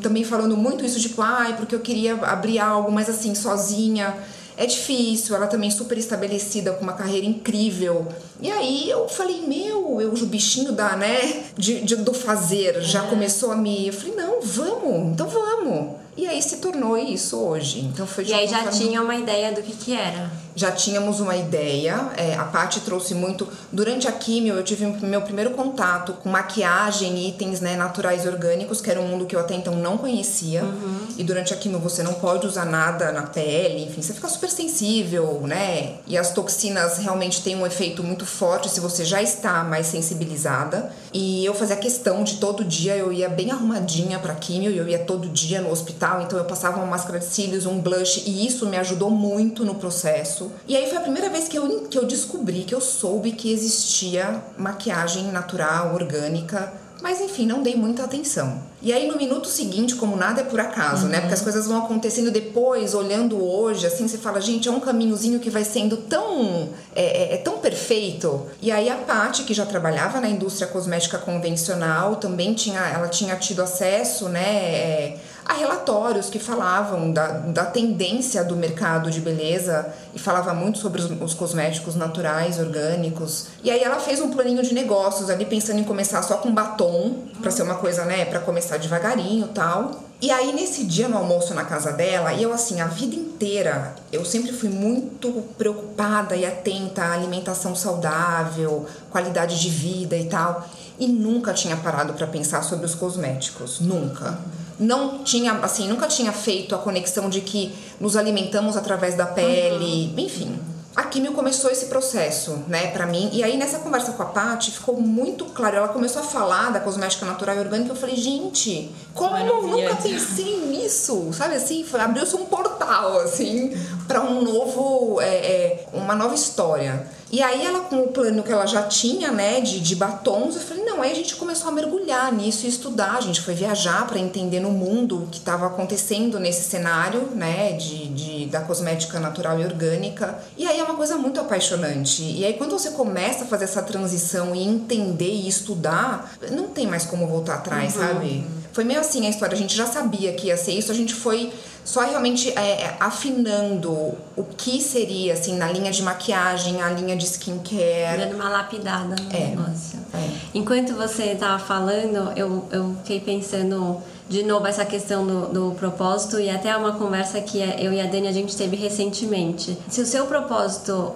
também 0.02 0.24
falando 0.24 0.56
muito 0.56 0.86
isso, 0.86 1.00
tipo, 1.00 1.22
ai, 1.22 1.58
porque 1.58 1.76
eu 1.76 1.82
queria 1.82 2.16
abrir 2.16 2.60
algo, 2.60 2.90
mas 2.90 3.10
assim, 3.10 3.36
sozinha 3.36 4.16
é 4.58 4.66
difícil, 4.66 5.36
ela 5.36 5.48
também 5.48 5.70
super 5.70 5.98
estabelecida, 5.98 6.72
com 6.72 6.84
uma 6.84 6.94
carreira 6.94 7.26
incrível. 7.26 8.08
E 8.42 8.52
aí 8.52 8.90
eu 8.90 9.08
falei, 9.08 9.42
meu, 9.48 10.02
eu, 10.02 10.14
o 10.14 10.26
bichinho 10.26 10.72
da, 10.72 10.96
né, 10.96 11.44
de, 11.58 11.82
de 11.82 11.96
do 11.96 12.14
fazer 12.14 12.82
já 12.82 13.06
é. 13.06 13.08
começou 13.08 13.52
a 13.52 13.56
me. 13.56 13.88
Eu 13.88 13.94
falei, 13.94 14.16
não, 14.16 14.42
vamos, 14.42 15.14
então 15.14 15.28
vamos. 15.28 15.96
E 16.18 16.28
aí 16.28 16.42
se 16.42 16.58
tornou 16.58 16.98
isso 16.98 17.38
hoje. 17.38 17.82
Então 17.82 18.08
foi 18.08 18.26
E 18.26 18.34
aí 18.34 18.48
já 18.48 18.68
tinha 18.68 19.02
uma 19.02 19.16
ideia 19.16 19.52
do 19.52 19.62
que 19.62 19.74
que 19.74 19.94
era 19.94 20.32
já 20.56 20.72
tínhamos 20.72 21.20
uma 21.20 21.36
ideia. 21.36 22.10
É, 22.16 22.36
a 22.36 22.46
Paty 22.46 22.80
trouxe 22.80 23.14
muito. 23.14 23.48
Durante 23.72 24.08
a 24.08 24.12
químio, 24.12 24.56
eu 24.56 24.64
tive 24.64 24.86
meu 24.86 25.22
primeiro 25.22 25.52
contato 25.52 26.14
com 26.14 26.30
maquiagem, 26.30 27.28
itens 27.28 27.60
né, 27.60 27.76
naturais 27.76 28.26
orgânicos, 28.26 28.80
que 28.80 28.90
era 28.90 29.02
um 29.02 29.08
mundo 29.08 29.26
que 29.26 29.36
eu 29.36 29.40
até 29.40 29.54
então 29.54 29.76
não 29.76 29.98
conhecia. 29.98 30.64
Uhum. 30.64 31.08
E 31.18 31.24
durante 31.24 31.54
a 31.54 31.58
químio 31.58 31.80
você 31.80 32.02
não 32.02 32.14
pode 32.14 32.48
usar 32.48 32.66
nada 32.66 33.12
na 33.12 33.24
pele, 33.24 33.84
enfim, 33.84 34.02
você 34.02 34.14
fica 34.14 34.30
super 34.30 34.50
sensível, 34.50 35.42
né? 35.46 35.96
E 36.08 36.18
as 36.18 36.32
toxinas 36.32 37.00
realmente 37.00 37.42
têm 37.42 37.56
um 37.56 37.68
efeito 37.68 38.02
muito 38.02 38.25
forte 38.26 38.70
se 38.70 38.80
você 38.80 39.06
já 39.06 39.22
está 39.22 39.64
mais 39.64 39.88
sensibilizada. 39.88 40.92
E 41.14 41.46
eu 41.46 41.54
fazia 41.54 41.76
questão 41.76 42.24
de 42.24 42.38
todo 42.38 42.64
dia, 42.64 42.96
eu 42.96 43.12
ia 43.12 43.30
bem 43.30 43.52
arrumadinha 43.52 44.20
pra 44.20 44.36
químio, 44.36 44.72
eu 44.72 44.88
ia 44.88 45.00
todo 45.00 45.28
dia 45.30 45.62
no 45.62 45.72
hospital, 45.72 46.22
então 46.22 46.38
eu 46.38 46.46
passava 46.46 46.78
uma 46.78 46.86
máscara 46.86 47.20
de 47.20 47.26
cílios, 47.26 47.66
um 47.66 47.80
blush, 47.80 48.24
e 48.26 48.46
isso 48.46 48.66
me 48.68 48.78
ajudou 48.78 49.10
muito 49.10 49.64
no 49.64 49.76
processo. 49.76 50.52
E 50.68 50.76
aí 50.76 50.88
foi 50.88 50.98
a 50.98 51.02
primeira 51.02 51.30
vez 51.30 51.48
que 51.48 51.58
eu, 51.58 51.88
que 51.90 51.98
eu 51.98 52.06
descobri, 52.06 52.64
que 52.64 52.76
eu 52.76 52.82
soube 52.82 53.32
que 53.32 53.52
existia 53.52 54.44
maquiagem 54.58 55.32
natural, 55.32 55.94
orgânica. 55.94 56.85
Mas 57.06 57.22
enfim, 57.22 57.46
não 57.46 57.62
dei 57.62 57.76
muita 57.76 58.04
atenção. 58.04 58.64
E 58.82 58.92
aí 58.92 59.08
no 59.08 59.16
minuto 59.16 59.48
seguinte, 59.48 59.94
como 59.94 60.16
nada 60.16 60.42
é 60.42 60.44
por 60.44 60.60
acaso, 60.60 61.02
né? 61.02 61.04
uhum. 61.04 61.10
né? 61.10 61.20
Porque 61.20 61.36
as 61.36 61.42
coisas 61.42 61.68
vão 61.68 61.78
acontecendo 61.86 62.32
depois, 62.32 62.96
olhando 62.96 63.40
hoje, 63.40 63.86
assim, 63.86 64.08
você 64.08 64.18
fala, 64.18 64.42
gente, 64.42 64.68
é 64.68 64.72
um 64.72 64.80
caminhozinho 64.80 65.40
que 65.40 65.52
vai 65.52 65.64
sendo 65.64 65.98
tão. 65.98 66.70
É, 66.96 67.04
é, 67.04 67.34
é 67.36 67.38
tão 67.38 67.60
perfeito. 67.60 68.48
E 68.60 68.72
aí 68.72 68.90
a 68.90 68.96
Paty, 68.96 69.44
que 69.44 69.54
já 69.54 69.68
trabalhava 69.68 70.20
na 70.20 70.28
indústria 70.28 70.66
cosmética 70.66 71.20
convencional, 71.20 72.16
também 72.16 72.56
tinha. 72.56 72.80
Ela 72.80 73.08
tinha 73.08 73.36
tido 73.36 73.62
acesso, 73.62 74.28
né? 74.28 74.42
É, 74.42 75.18
a 75.46 75.54
relatórios 75.54 76.28
que 76.28 76.40
falavam 76.40 77.12
da, 77.12 77.28
da 77.28 77.66
tendência 77.66 78.44
do 78.44 78.56
mercado 78.56 79.12
de 79.12 79.22
beleza 79.22 79.94
e 80.16 80.18
falava 80.18 80.56
muito 80.56 80.80
sobre 80.80 81.00
os, 81.00 81.12
os 81.22 81.34
cosméticos 81.36 81.96
naturais, 81.96 82.60
orgânicos. 82.60 83.50
E 83.64 83.70
aí 83.70 83.84
ela 83.84 84.00
fez 84.00 84.20
um 84.20 84.32
planinho 84.32 84.64
de 84.64 84.74
negócios 84.74 85.30
ali 85.30 85.46
pensando 85.46 85.80
em 85.80 85.84
começar 85.84 86.24
só 86.24 86.38
com 86.38 86.52
batom, 86.52 87.26
para 87.40 87.52
ser 87.52 87.62
uma 87.62 87.76
coisa, 87.76 88.06
né, 88.06 88.26
para 88.26 88.40
começar 88.40 88.78
devagarinho, 88.78 89.48
tal. 89.50 89.92
E 90.20 90.32
aí 90.32 90.52
nesse 90.52 90.84
dia 90.84 91.08
no 91.08 91.18
almoço 91.18 91.54
na 91.54 91.64
casa 91.64 91.92
dela, 91.92 92.34
e 92.34 92.42
eu 92.42 92.52
assim, 92.52 92.82
a 92.82 92.88
vida 92.88 93.16
inteira, 93.16 93.94
eu 94.12 94.26
sempre 94.26 94.52
fui 94.52 94.70
muito 94.70 95.44
preocupada 95.60 96.36
e 96.36 96.44
atenta 96.44 97.04
à 97.04 97.14
alimentação 97.14 97.76
saudável, 97.76 98.88
qualidade 99.12 99.62
de 99.62 99.70
vida 99.70 100.18
e 100.18 100.26
tal, 100.26 100.68
e 100.98 101.06
nunca 101.08 101.54
tinha 101.54 101.78
parado 101.78 102.14
para 102.14 102.26
pensar 102.26 102.64
sobre 102.64 102.88
os 102.88 102.96
cosméticos, 102.96 103.80
nunca 103.80 104.40
não 104.80 105.24
tinha, 105.24 105.54
assim, 105.54 105.88
nunca 105.88 106.08
tinha 106.08 106.32
feito 106.32 106.76
a 106.76 106.78
conexão 106.78 107.30
de 107.30 107.42
que 107.42 107.74
nos 108.00 108.16
alimentamos 108.18 108.76
através 108.76 109.16
da 109.16 109.26
pele, 109.26 110.14
uhum. 110.14 110.20
enfim. 110.20 110.60
a 110.96 111.04
químio 111.04 111.34
começou 111.34 111.70
esse 111.70 111.88
processo, 111.88 112.64
né, 112.68 112.88
para 112.88 113.06
mim. 113.06 113.30
E 113.34 113.44
aí 113.44 113.58
nessa 113.58 113.80
conversa 113.80 114.14
com 114.14 114.24
a 114.24 114.28
Paty 114.28 114.72
ficou 114.72 115.00
muito 115.00 115.46
claro. 115.46 115.76
Ela 115.76 115.88
começou 115.90 116.22
a 116.22 116.26
falar 116.26 116.72
da 116.72 116.80
cosmética 116.80 117.26
natural 117.26 117.56
e 117.56 117.60
orgânica. 117.60 117.92
Eu 117.92 117.96
falei, 117.96 118.16
gente, 118.16 118.90
como 119.14 119.36
eu 119.36 119.64
nunca 119.64 119.96
pensei 119.96 120.66
nisso? 120.68 121.34
Sabe 121.34 121.56
assim? 121.56 121.86
Abriu-se 122.00 122.36
um 122.38 122.46
portal, 122.46 123.20
assim, 123.20 123.78
para 124.08 124.22
um 124.22 124.42
novo, 124.42 125.20
é, 125.20 125.36
é, 125.36 125.86
uma 125.94 126.16
nova 126.16 126.34
história. 126.34 127.06
E 127.36 127.44
aí 127.44 127.66
ela 127.66 127.82
com 127.82 127.98
o 127.98 128.08
plano 128.08 128.42
que 128.44 128.50
ela 128.50 128.66
já 128.66 128.84
tinha, 128.84 129.30
né, 129.30 129.60
de, 129.60 129.82
de 129.82 129.94
batons, 129.94 130.56
eu 130.56 130.62
falei, 130.62 130.86
não, 130.86 131.02
aí 131.02 131.12
a 131.12 131.14
gente 131.14 131.36
começou 131.36 131.68
a 131.68 131.72
mergulhar 131.74 132.32
nisso 132.32 132.66
e 132.66 132.70
estudar, 132.70 133.18
a 133.18 133.20
gente 133.20 133.42
foi 133.42 133.54
viajar 133.54 134.08
para 134.08 134.18
entender 134.18 134.62
no 134.62 134.72
mundo 134.72 135.24
o 135.24 135.28
que 135.28 135.40
estava 135.40 135.68
acontecendo 135.68 136.40
nesse 136.40 136.70
cenário, 136.70 137.32
né, 137.36 137.74
de, 137.74 138.08
de, 138.08 138.46
da 138.46 138.62
cosmética 138.62 139.20
natural 139.20 139.60
e 139.60 139.66
orgânica. 139.66 140.40
E 140.58 140.66
aí 140.66 140.80
é 140.80 140.84
uma 140.86 140.96
coisa 140.96 141.18
muito 141.18 141.38
apaixonante. 141.38 142.24
E 142.24 142.46
aí 142.46 142.54
quando 142.54 142.72
você 142.72 142.92
começa 142.92 143.44
a 143.44 143.48
fazer 143.48 143.66
essa 143.66 143.84
transição 143.84 144.56
e 144.56 144.64
entender 144.64 145.34
e 145.34 145.50
estudar, 145.50 146.38
não 146.52 146.70
tem 146.70 146.88
mais 146.88 147.04
como 147.04 147.28
voltar 147.28 147.56
atrás, 147.56 147.98
uhum. 147.98 148.02
sabe? 148.02 148.48
Foi 148.76 148.84
meio 148.84 149.00
assim 149.00 149.26
a 149.26 149.30
história, 149.30 149.56
a 149.56 149.58
gente 149.58 149.74
já 149.74 149.86
sabia 149.86 150.34
que 150.34 150.48
ia 150.48 150.58
ser 150.58 150.74
isso, 150.74 150.92
a 150.92 150.94
gente 150.94 151.14
foi 151.14 151.50
só 151.86 152.02
realmente 152.02 152.50
é, 152.60 152.82
é, 152.82 152.98
afinando 153.00 153.90
o 154.36 154.44
que 154.58 154.82
seria, 154.82 155.32
assim, 155.32 155.56
na 155.56 155.72
linha 155.72 155.90
de 155.90 156.04
maquiagem, 156.04 156.82
a 156.82 156.90
linha 156.90 157.16
de 157.16 157.24
skincare. 157.24 158.18
Dando 158.18 158.36
uma 158.36 158.50
lapidada 158.50 159.16
no 159.16 159.34
é, 159.34 159.48
negócio. 159.48 159.98
É. 160.14 160.30
Enquanto 160.54 160.94
você 160.94 161.24
estava 161.24 161.58
falando, 161.58 162.34
eu, 162.36 162.66
eu 162.70 162.94
fiquei 162.98 163.22
pensando 163.22 164.02
de 164.28 164.44
novo 164.44 164.68
essa 164.68 164.84
questão 164.84 165.26
do, 165.26 165.48
do 165.54 165.76
propósito 165.76 166.38
e 166.38 166.50
até 166.50 166.76
uma 166.76 166.98
conversa 166.98 167.40
que 167.40 167.60
eu 167.80 167.94
e 167.94 168.02
a 168.02 168.08
Dani 168.08 168.28
a 168.28 168.34
gente 168.34 168.58
teve 168.58 168.76
recentemente. 168.76 169.78
Se 169.88 170.02
o 170.02 170.06
seu 170.06 170.26
propósito 170.26 171.16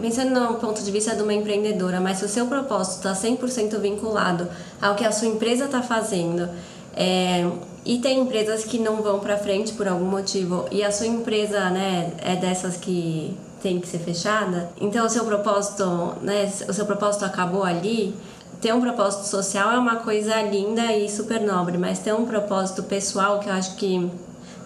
pensando 0.00 0.38
no 0.38 0.54
ponto 0.54 0.80
de 0.80 0.90
vista 0.92 1.16
de 1.16 1.22
uma 1.22 1.34
empreendedora, 1.34 2.00
mas 2.00 2.18
se 2.18 2.24
o 2.24 2.28
seu 2.28 2.46
propósito 2.46 3.08
está 3.08 3.12
100% 3.12 3.80
vinculado 3.80 4.48
ao 4.80 4.94
que 4.94 5.04
a 5.04 5.10
sua 5.10 5.26
empresa 5.26 5.64
está 5.64 5.82
fazendo, 5.82 6.48
é, 6.96 7.46
e 7.84 7.98
tem 7.98 8.20
empresas 8.20 8.64
que 8.64 8.78
não 8.78 8.96
vão 9.02 9.20
para 9.20 9.36
frente 9.36 9.74
por 9.74 9.86
algum 9.86 10.06
motivo 10.06 10.66
e 10.72 10.82
a 10.82 10.90
sua 10.90 11.06
empresa, 11.06 11.70
né, 11.70 12.12
é 12.18 12.34
dessas 12.34 12.76
que 12.76 13.36
tem 13.62 13.78
que 13.78 13.86
ser 13.86 13.98
fechada. 13.98 14.70
Então 14.80 15.04
o 15.04 15.08
seu 15.08 15.24
propósito, 15.24 16.14
né, 16.22 16.50
o 16.68 16.72
seu 16.72 16.86
propósito 16.86 17.24
acabou 17.24 17.62
ali. 17.62 18.14
Ter 18.60 18.72
um 18.72 18.80
propósito 18.80 19.26
social 19.26 19.70
é 19.70 19.78
uma 19.78 19.96
coisa 19.96 20.40
linda 20.40 20.92
e 20.94 21.10
super 21.10 21.40
nobre, 21.42 21.76
mas 21.76 21.98
ter 21.98 22.14
um 22.14 22.24
propósito 22.24 22.82
pessoal 22.84 23.38
que 23.38 23.48
eu 23.48 23.52
acho 23.52 23.76
que 23.76 24.10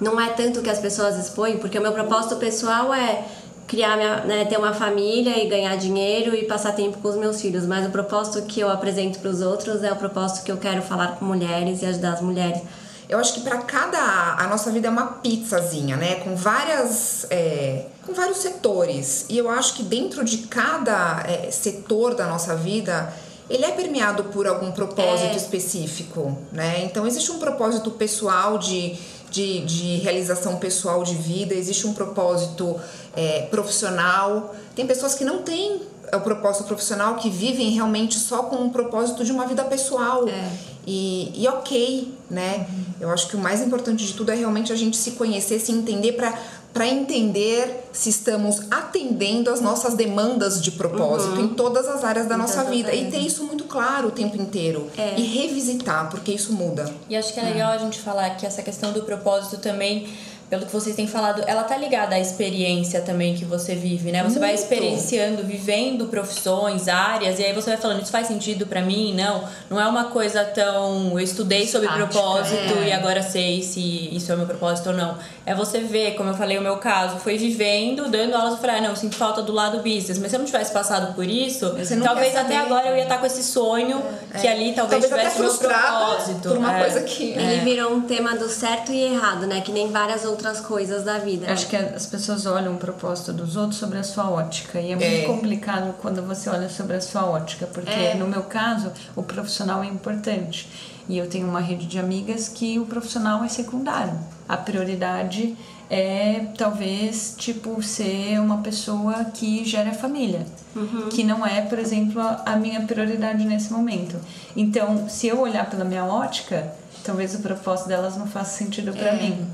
não 0.00 0.18
é 0.18 0.28
tanto 0.28 0.62
que 0.62 0.70
as 0.70 0.78
pessoas 0.78 1.18
expõem, 1.18 1.58
porque 1.58 1.78
o 1.78 1.82
meu 1.82 1.92
propósito 1.92 2.36
pessoal 2.36 2.94
é 2.94 3.24
criar 3.70 3.96
minha, 3.96 4.16
né, 4.24 4.44
ter 4.46 4.58
uma 4.58 4.74
família 4.74 5.40
e 5.40 5.48
ganhar 5.48 5.76
dinheiro 5.76 6.34
e 6.34 6.44
passar 6.44 6.72
tempo 6.72 6.98
com 6.98 7.08
os 7.08 7.14
meus 7.14 7.40
filhos, 7.40 7.64
mas 7.64 7.86
o 7.86 7.90
propósito 7.90 8.42
que 8.42 8.58
eu 8.58 8.68
apresento 8.68 9.20
para 9.20 9.30
os 9.30 9.40
outros 9.40 9.84
é 9.84 9.92
o 9.92 9.96
propósito 9.96 10.44
que 10.44 10.50
eu 10.50 10.56
quero 10.56 10.82
falar 10.82 11.16
com 11.16 11.24
mulheres 11.24 11.80
e 11.80 11.86
ajudar 11.86 12.14
as 12.14 12.20
mulheres. 12.20 12.60
Eu 13.08 13.16
acho 13.20 13.32
que 13.32 13.42
para 13.42 13.58
cada 13.58 14.34
a 14.36 14.48
nossa 14.48 14.72
vida 14.72 14.88
é 14.88 14.90
uma 14.90 15.06
pizzazinha, 15.06 15.96
né? 15.96 16.16
Com 16.16 16.34
várias 16.34 17.26
é, 17.30 17.86
com 18.04 18.12
vários 18.12 18.38
setores. 18.38 19.26
E 19.28 19.38
eu 19.38 19.48
acho 19.48 19.74
que 19.74 19.84
dentro 19.84 20.24
de 20.24 20.38
cada 20.38 21.22
é, 21.24 21.48
setor 21.52 22.16
da 22.16 22.26
nossa 22.26 22.56
vida 22.56 23.12
ele 23.48 23.64
é 23.64 23.70
permeado 23.70 24.24
por 24.24 24.46
algum 24.46 24.72
propósito 24.72 25.32
é. 25.32 25.36
específico, 25.36 26.36
né? 26.52 26.84
Então 26.84 27.06
existe 27.06 27.30
um 27.30 27.38
propósito 27.38 27.90
pessoal 27.92 28.58
de, 28.58 28.96
de, 29.30 29.64
de 29.64 29.96
realização 29.98 30.56
pessoal 30.56 31.02
de 31.02 31.14
vida, 31.14 31.54
existe 31.54 31.86
um 31.86 31.94
propósito 31.94 32.78
é, 33.14 33.42
profissional. 33.42 34.54
Tem 34.74 34.86
pessoas 34.86 35.14
que 35.14 35.24
não 35.24 35.42
têm 35.42 35.82
o 36.12 36.20
propósito 36.20 36.64
profissional, 36.64 37.16
que 37.16 37.30
vivem 37.30 37.70
realmente 37.70 38.18
só 38.18 38.42
com 38.44 38.56
o 38.66 38.70
propósito 38.70 39.24
de 39.24 39.32
uma 39.32 39.46
vida 39.46 39.64
pessoal. 39.64 40.28
É. 40.28 40.50
E, 40.86 41.32
e 41.34 41.46
ok, 41.46 42.12
né? 42.28 42.66
Uhum. 42.68 42.84
Eu 43.00 43.10
acho 43.10 43.28
que 43.28 43.36
o 43.36 43.38
mais 43.38 43.60
importante 43.60 44.04
de 44.04 44.12
tudo 44.14 44.30
é 44.30 44.34
realmente 44.34 44.72
a 44.72 44.76
gente 44.76 44.96
se 44.96 45.12
conhecer, 45.12 45.60
se 45.60 45.70
entender 45.70 46.12
para 46.12 46.36
para 46.72 46.86
entender 46.86 47.88
se 47.92 48.08
estamos 48.08 48.62
atendendo 48.70 49.50
as 49.50 49.60
nossas 49.60 49.94
demandas 49.94 50.62
de 50.62 50.70
propósito 50.70 51.36
uhum. 51.36 51.44
em 51.46 51.48
todas 51.48 51.88
as 51.88 52.04
áreas 52.04 52.26
da 52.26 52.36
nossa 52.36 52.62
vida 52.64 52.94
e 52.94 53.10
ter 53.10 53.18
isso 53.18 53.44
muito 53.44 53.64
claro 53.64 54.08
o 54.08 54.10
tempo 54.10 54.40
inteiro 54.40 54.88
é. 54.96 55.18
e 55.18 55.22
revisitar 55.22 56.08
porque 56.10 56.32
isso 56.32 56.52
muda. 56.52 56.92
E 57.08 57.16
acho 57.16 57.34
que 57.34 57.40
é 57.40 57.42
legal 57.42 57.72
a 57.72 57.78
gente 57.78 57.98
falar 57.98 58.30
que 58.36 58.46
essa 58.46 58.62
questão 58.62 58.92
do 58.92 59.02
propósito 59.02 59.58
também 59.58 60.08
pelo 60.50 60.66
que 60.66 60.72
vocês 60.72 60.96
têm 60.96 61.06
falado, 61.06 61.44
ela 61.46 61.62
tá 61.62 61.76
ligada 61.76 62.16
à 62.16 62.18
experiência 62.18 63.00
também 63.00 63.36
que 63.36 63.44
você 63.44 63.76
vive, 63.76 64.10
né? 64.10 64.18
Você 64.18 64.30
Muito. 64.30 64.40
vai 64.40 64.54
experienciando, 64.54 65.44
vivendo 65.44 66.06
profissões, 66.06 66.88
áreas, 66.88 67.38
e 67.38 67.44
aí 67.44 67.52
você 67.52 67.70
vai 67.70 67.78
falando, 67.78 68.02
isso 68.02 68.10
faz 68.10 68.26
sentido 68.26 68.66
para 68.66 68.82
mim? 68.82 69.14
Não, 69.14 69.44
não 69.70 69.80
é 69.80 69.86
uma 69.86 70.06
coisa 70.06 70.44
tão. 70.44 71.12
Eu 71.12 71.20
estudei 71.20 71.68
sobre 71.68 71.86
Estática, 71.86 72.08
propósito 72.08 72.78
é. 72.78 72.88
e 72.88 72.92
agora 72.92 73.22
sei 73.22 73.62
se 73.62 73.80
isso 74.12 74.32
é 74.32 74.34
o 74.34 74.38
meu 74.38 74.46
propósito 74.46 74.90
ou 74.90 74.96
não. 74.96 75.16
É 75.46 75.54
você 75.54 75.78
ver, 75.78 76.16
como 76.16 76.30
eu 76.30 76.34
falei, 76.34 76.58
o 76.58 76.62
meu 76.62 76.78
caso, 76.78 77.18
foi 77.18 77.38
vivendo, 77.38 78.08
dando 78.08 78.34
aulas, 78.34 78.54
eu 78.54 78.58
falei, 78.58 78.78
ah, 78.78 78.80
não, 78.80 78.90
eu 78.90 78.96
sinto 78.96 79.14
falta 79.14 79.42
do 79.42 79.52
lado 79.52 79.78
business, 79.78 80.18
mas 80.18 80.30
se 80.30 80.36
eu 80.36 80.40
não 80.40 80.46
tivesse 80.46 80.72
passado 80.72 81.14
por 81.14 81.24
isso, 81.24 81.76
talvez 82.02 82.34
até 82.34 82.56
agora 82.56 82.88
eu 82.88 82.96
ia 82.96 83.04
estar 83.04 83.18
com 83.18 83.26
esse 83.26 83.44
sonho 83.44 84.02
é. 84.34 84.38
que 84.38 84.48
ali 84.48 84.72
talvez, 84.72 85.08
talvez 85.08 85.32
tivesse 85.32 85.40
meu 85.40 85.54
propósito. 85.54 86.48
Por 86.48 86.58
uma 86.58 86.76
é. 86.76 86.80
coisa 86.80 87.02
que. 87.02 87.30
Ele 87.30 87.60
virou 87.60 87.92
um 87.92 88.00
tema 88.00 88.34
do 88.34 88.48
certo 88.48 88.90
e 88.90 89.14
errado, 89.14 89.46
né? 89.46 89.60
Que 89.60 89.70
nem 89.70 89.88
várias 89.92 90.24
outras 90.24 90.39
outras 90.40 90.60
coisas 90.60 91.04
da 91.04 91.18
vida. 91.18 91.52
Acho 91.52 91.68
que 91.68 91.76
as 91.76 92.06
pessoas 92.06 92.46
olham 92.46 92.74
o 92.74 92.78
propósito 92.78 93.32
dos 93.32 93.56
outros 93.56 93.78
sobre 93.78 93.98
a 93.98 94.02
sua 94.02 94.30
ótica. 94.30 94.80
E 94.80 94.92
é 94.92 94.96
muito 94.96 95.04
é. 95.04 95.24
complicado 95.26 95.94
quando 96.00 96.22
você 96.26 96.48
olha 96.48 96.68
sobre 96.68 96.96
a 96.96 97.00
sua 97.00 97.26
ótica, 97.26 97.66
porque 97.66 97.90
é. 97.90 98.14
no 98.14 98.26
meu 98.26 98.42
caso, 98.44 98.90
o 99.14 99.22
profissional 99.22 99.82
é 99.82 99.86
importante. 99.86 100.68
E 101.08 101.18
eu 101.18 101.28
tenho 101.28 101.46
uma 101.46 101.60
rede 101.60 101.86
de 101.86 101.98
amigas 101.98 102.48
que 102.48 102.78
o 102.78 102.86
profissional 102.86 103.44
é 103.44 103.48
secundário. 103.48 104.18
A 104.48 104.56
prioridade 104.56 105.56
é 105.90 106.46
talvez 106.56 107.34
tipo 107.36 107.82
ser 107.82 108.38
uma 108.38 108.58
pessoa 108.58 109.24
que 109.24 109.64
gera 109.64 109.92
família, 109.92 110.46
uhum. 110.74 111.08
que 111.08 111.24
não 111.24 111.44
é, 111.44 111.62
por 111.62 111.80
exemplo, 111.80 112.22
a 112.46 112.54
minha 112.54 112.82
prioridade 112.82 113.44
nesse 113.44 113.72
momento. 113.72 114.16
Então, 114.56 115.08
se 115.08 115.26
eu 115.26 115.40
olhar 115.40 115.68
pela 115.68 115.84
minha 115.84 116.04
ótica, 116.04 116.72
talvez 117.02 117.34
o 117.34 117.40
propósito 117.40 117.88
delas 117.88 118.16
não 118.16 118.28
faça 118.28 118.56
sentido 118.56 118.92
para 118.92 119.08
é. 119.08 119.22
mim. 119.22 119.46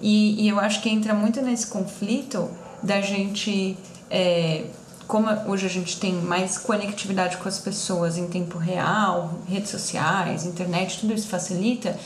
E, 0.00 0.44
e, 0.44 0.48
eu 0.48 0.58
acho 0.58 0.82
que 0.82 0.88
entra 0.88 1.14
muito 1.14 1.40
nesse 1.40 1.66
conflito 1.66 2.48
da 2.82 3.00
gente. 3.00 3.76
É, 4.10 4.64
como 5.06 5.28
hoje 5.48 5.66
a 5.66 5.68
gente 5.68 6.00
tem 6.00 6.12
mais 6.12 6.58
conectividade 6.58 7.36
com 7.36 7.48
as 7.48 7.60
pessoas 7.60 8.18
em 8.18 8.26
tempo 8.26 8.58
real, 8.58 9.34
redes 9.48 9.70
sociais, 9.70 10.44
internet, 10.44 11.00
tudo 11.00 11.14
isso 11.14 11.28
facilita. 11.28 11.96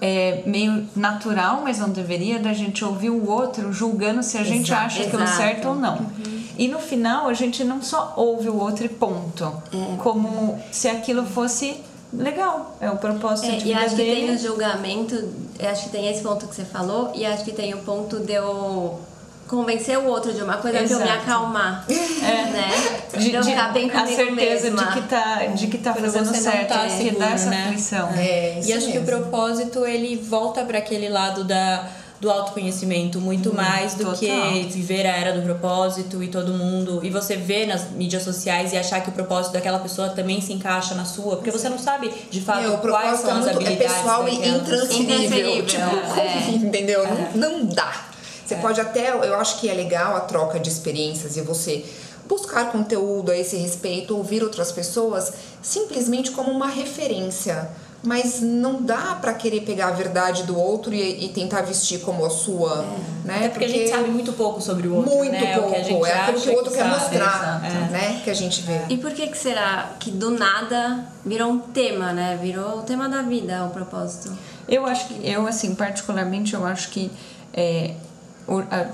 É 0.00 0.44
meio 0.46 0.86
natural, 0.94 1.62
mas 1.64 1.80
não 1.80 1.90
deveria, 1.90 2.38
da 2.38 2.52
gente 2.52 2.84
ouvir 2.84 3.10
o 3.10 3.28
outro 3.28 3.72
julgando 3.72 4.22
se 4.22 4.38
a 4.38 4.42
exato, 4.42 4.56
gente 4.56 4.72
acha 4.72 5.02
aquilo 5.02 5.26
certo 5.26 5.68
ou 5.68 5.74
não. 5.74 5.96
Uhum. 5.96 6.38
E 6.56 6.68
no 6.68 6.78
final 6.78 7.28
a 7.28 7.34
gente 7.34 7.64
não 7.64 7.82
só 7.82 8.14
ouve 8.16 8.48
o 8.48 8.56
outro 8.56 8.84
e 8.84 8.88
ponto, 8.88 9.44
é. 9.72 9.96
como 9.96 10.56
se 10.70 10.88
aquilo 10.88 11.26
fosse 11.26 11.82
legal, 12.12 12.76
é 12.80 12.90
o 12.90 12.96
propósito 12.96 13.48
é, 13.48 13.56
de 13.56 13.64
vida 13.64 13.80
E 13.80 13.84
acho 13.84 13.96
dele. 13.96 14.10
que 14.10 14.26
tem 14.26 14.34
o 14.34 14.38
julgamento, 14.38 15.28
acho 15.60 15.84
que 15.84 15.90
tem 15.90 16.08
esse 16.08 16.22
ponto 16.22 16.46
que 16.46 16.54
você 16.54 16.64
falou, 16.64 17.12
e 17.14 17.24
acho 17.26 17.44
que 17.44 17.52
tem 17.52 17.74
o 17.74 17.78
ponto 17.78 18.20
de 18.20 18.32
eu 18.32 19.00
convencer 19.48 19.98
o 19.98 20.06
outro 20.06 20.32
de 20.32 20.42
uma 20.42 20.58
coisa 20.58 20.78
Exato. 20.78 21.02
pra 21.02 21.10
eu 21.10 21.16
me 21.16 21.22
acalmar, 21.22 21.86
é. 21.88 22.50
né? 22.50 22.70
De, 23.16 23.30
de, 23.30 23.42
ficar 23.42 23.72
bem 23.72 23.90
a 23.90 24.06
certeza 24.06 24.70
mesma. 24.70 24.84
de 24.84 24.92
que 24.92 25.08
tá, 25.08 25.46
de 25.46 25.66
que 25.66 25.78
tá 25.78 25.94
fazendo 25.94 26.34
certo, 26.34 26.68
tá 26.68 26.88
seguro, 26.88 27.14
que 27.14 27.20
dá 27.20 27.30
essa 27.30 27.50
né? 27.50 27.64
aflição. 27.64 28.10
É, 28.14 28.60
e 28.62 28.72
acho 28.72 28.86
mesmo. 28.86 28.92
que 28.92 28.98
o 28.98 29.04
propósito, 29.04 29.86
ele 29.86 30.16
volta 30.16 30.62
para 30.64 30.78
aquele 30.78 31.08
lado 31.08 31.44
da 31.44 31.88
do 32.20 32.30
autoconhecimento 32.30 33.20
muito 33.20 33.50
hum, 33.50 33.54
mais 33.54 33.94
do 33.94 34.04
total. 34.04 34.16
que 34.16 34.68
viver 34.70 35.06
a 35.06 35.16
era 35.16 35.32
do 35.32 35.42
propósito 35.42 36.22
e 36.22 36.28
todo 36.28 36.52
mundo 36.52 37.00
e 37.02 37.10
você 37.10 37.36
ver 37.36 37.66
nas 37.66 37.90
mídias 37.90 38.24
sociais 38.24 38.72
e 38.72 38.76
achar 38.76 39.00
que 39.00 39.08
o 39.08 39.12
propósito 39.12 39.52
daquela 39.52 39.78
pessoa 39.78 40.08
também 40.08 40.40
se 40.40 40.52
encaixa 40.52 40.94
na 40.94 41.04
sua, 41.04 41.36
porque 41.36 41.50
você 41.50 41.68
não 41.68 41.78
sabe 41.78 42.12
de 42.30 42.40
fato 42.40 42.62
Meu, 42.62 42.78
quais 42.78 43.20
são 43.20 43.30
é 43.30 43.32
as 43.32 43.38
muito, 43.44 43.56
habilidades 43.56 43.92
é 43.92 43.98
pessoal 43.98 44.28
e 44.28 44.48
intransferível, 44.48 45.66
tipo, 45.66 46.20
é. 46.20 46.50
entendeu? 46.50 47.04
É. 47.04 47.30
Não, 47.34 47.58
não 47.60 47.66
dá. 47.66 48.08
Você 48.44 48.54
é. 48.54 48.58
pode 48.58 48.80
até, 48.80 49.10
eu 49.10 49.34
acho 49.38 49.60
que 49.60 49.68
é 49.68 49.74
legal 49.74 50.16
a 50.16 50.20
troca 50.20 50.58
de 50.58 50.68
experiências 50.68 51.36
e 51.36 51.40
você 51.40 51.84
buscar 52.26 52.72
conteúdo 52.72 53.30
a 53.30 53.36
esse 53.36 53.56
respeito, 53.56 54.16
ouvir 54.16 54.42
outras 54.42 54.72
pessoas 54.72 55.32
simplesmente 55.62 56.30
como 56.30 56.50
uma 56.50 56.66
referência 56.66 57.70
mas 58.02 58.40
não 58.40 58.80
dá 58.82 59.16
para 59.20 59.34
querer 59.34 59.62
pegar 59.62 59.88
a 59.88 59.90
verdade 59.90 60.44
do 60.44 60.56
outro 60.56 60.94
e, 60.94 61.24
e 61.24 61.28
tentar 61.30 61.62
vestir 61.62 62.00
como 62.00 62.24
a 62.24 62.30
sua, 62.30 62.84
é. 62.84 63.26
né? 63.26 63.44
É 63.44 63.48
porque, 63.48 63.50
porque, 63.50 63.64
a 63.64 63.68
gente 63.68 63.90
sabe 63.90 64.10
muito 64.10 64.32
pouco 64.32 64.60
sobre 64.60 64.86
o 64.86 64.94
outro, 64.94 65.16
muito 65.16 65.32
né? 65.32 65.58
pouco, 65.58 65.74
é, 65.74 66.10
é 66.10 66.20
aquilo 66.20 66.40
que 66.40 66.48
o 66.48 66.54
outro 66.54 66.70
que 66.70 66.76
quer 66.76 66.84
sabe. 66.84 67.00
mostrar, 67.00 67.62
é. 67.64 67.90
né? 67.90 68.20
Que 68.22 68.30
a 68.30 68.34
gente 68.34 68.62
vê. 68.62 68.80
E 68.88 68.96
por 68.96 69.10
que 69.12 69.26
que 69.26 69.36
será 69.36 69.96
que 69.98 70.10
do 70.10 70.30
nada 70.30 71.06
virou 71.24 71.50
um 71.50 71.58
tema, 71.58 72.12
né? 72.12 72.38
Virou 72.40 72.78
o 72.78 72.82
tema 72.82 73.08
da 73.08 73.22
vida, 73.22 73.64
o 73.64 73.70
propósito? 73.70 74.36
Eu 74.68 74.86
acho 74.86 75.08
que 75.08 75.28
eu 75.28 75.46
assim 75.46 75.74
particularmente 75.74 76.54
eu 76.54 76.64
acho 76.64 76.90
que 76.90 77.10
é, 77.52 77.94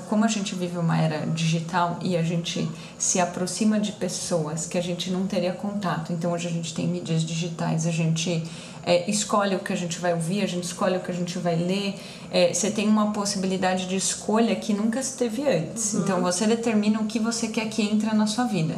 como 0.08 0.24
a 0.24 0.28
gente 0.28 0.54
vive 0.54 0.76
uma 0.78 1.00
era 1.00 1.26
digital 1.26 1.98
e 2.02 2.16
a 2.16 2.22
gente 2.22 2.68
se 2.98 3.20
aproxima 3.20 3.78
de 3.78 3.92
pessoas 3.92 4.66
que 4.66 4.76
a 4.76 4.82
gente 4.82 5.10
não 5.10 5.26
teria 5.26 5.52
contato. 5.52 6.12
Então 6.12 6.32
hoje 6.32 6.48
a 6.48 6.50
gente 6.50 6.74
tem 6.74 6.88
mídias 6.88 7.22
digitais, 7.22 7.86
a 7.86 7.92
gente 7.92 8.42
é, 8.86 9.08
escolhe 9.10 9.56
o 9.56 9.58
que 9.58 9.72
a 9.72 9.76
gente 9.76 9.98
vai 9.98 10.12
ouvir, 10.12 10.42
a 10.42 10.46
gente 10.46 10.64
escolhe 10.64 10.96
o 10.96 11.00
que 11.00 11.10
a 11.10 11.14
gente 11.14 11.38
vai 11.38 11.56
ler. 11.56 11.94
É, 12.30 12.52
você 12.52 12.70
tem 12.70 12.88
uma 12.88 13.12
possibilidade 13.12 13.86
de 13.86 13.96
escolha 13.96 14.54
que 14.56 14.72
nunca 14.72 15.02
se 15.02 15.16
teve 15.16 15.42
antes. 15.42 15.94
Uhum. 15.94 16.00
Então 16.00 16.20
você 16.20 16.46
determina 16.46 17.00
o 17.00 17.06
que 17.06 17.18
você 17.18 17.48
quer 17.48 17.68
que 17.68 17.82
entre 17.82 18.12
na 18.14 18.26
sua 18.26 18.44
vida. 18.44 18.76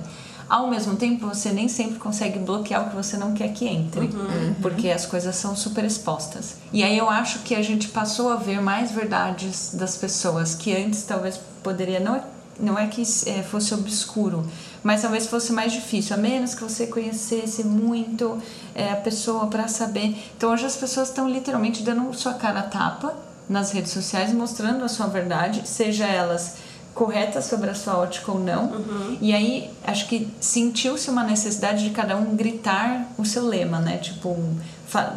Ao 0.48 0.70
mesmo 0.70 0.94
tempo, 0.94 1.26
você 1.26 1.50
nem 1.50 1.66
sempre 1.66 1.98
consegue 1.98 2.38
bloquear 2.38 2.86
o 2.86 2.90
que 2.90 2.94
você 2.94 3.16
não 3.16 3.34
quer 3.34 3.52
que 3.52 3.66
entre, 3.66 4.02
uhum. 4.02 4.54
porque 4.62 4.88
as 4.90 5.04
coisas 5.04 5.34
são 5.34 5.56
super 5.56 5.84
expostas. 5.84 6.58
E 6.72 6.84
aí 6.84 6.96
eu 6.96 7.10
acho 7.10 7.40
que 7.40 7.52
a 7.52 7.62
gente 7.62 7.88
passou 7.88 8.30
a 8.30 8.36
ver 8.36 8.60
mais 8.60 8.92
verdades 8.92 9.74
das 9.74 9.96
pessoas 9.96 10.54
que 10.54 10.72
antes 10.72 11.02
talvez 11.02 11.40
poderia 11.64 11.98
não 11.98 12.22
não 12.58 12.78
é 12.78 12.86
que 12.86 13.02
é, 13.26 13.42
fosse 13.42 13.74
obscuro, 13.74 14.46
mas 14.87 15.03
talvez 15.03 15.27
fosse 15.27 15.53
mais 15.53 15.72
difícil, 15.72 16.14
a 16.14 16.16
menos 16.16 16.55
que 16.55 16.62
você 16.62 16.87
conhecesse 16.87 17.64
muito 17.64 18.40
é, 18.72 18.92
a 18.92 18.94
pessoa 18.94 19.49
para 19.49 19.66
saber. 19.66 20.16
Então 20.37 20.53
hoje 20.53 20.64
as 20.64 20.77
pessoas 20.77 21.09
estão 21.09 21.29
literalmente 21.29 21.83
dando 21.83 22.14
sua 22.14 22.35
cara 22.35 22.61
a 22.61 22.62
tapa 22.62 23.12
nas 23.49 23.72
redes 23.72 23.90
sociais, 23.90 24.33
mostrando 24.33 24.85
a 24.85 24.88
sua 24.88 25.09
verdade, 25.09 25.66
seja 25.66 26.07
elas 26.07 26.59
correta 26.94 27.42
sobre 27.42 27.68
a 27.68 27.75
sua 27.75 27.99
ótica 27.99 28.31
ou 28.31 28.38
não. 28.38 28.66
Uhum. 28.66 29.18
E 29.20 29.35
aí 29.35 29.72
acho 29.85 30.07
que 30.07 30.29
sentiu-se 30.38 31.11
uma 31.11 31.25
necessidade 31.25 31.83
de 31.83 31.90
cada 31.90 32.16
um 32.16 32.37
gritar 32.37 33.09
o 33.18 33.25
seu 33.25 33.44
lema, 33.44 33.81
né? 33.81 33.96
Tipo, 33.96 34.38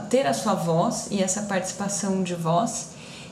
ter 0.09 0.25
a 0.25 0.33
sua 0.33 0.55
voz 0.55 1.09
e 1.11 1.21
essa 1.21 1.43
participação 1.43 2.23
de 2.23 2.33
voz. 2.33 2.87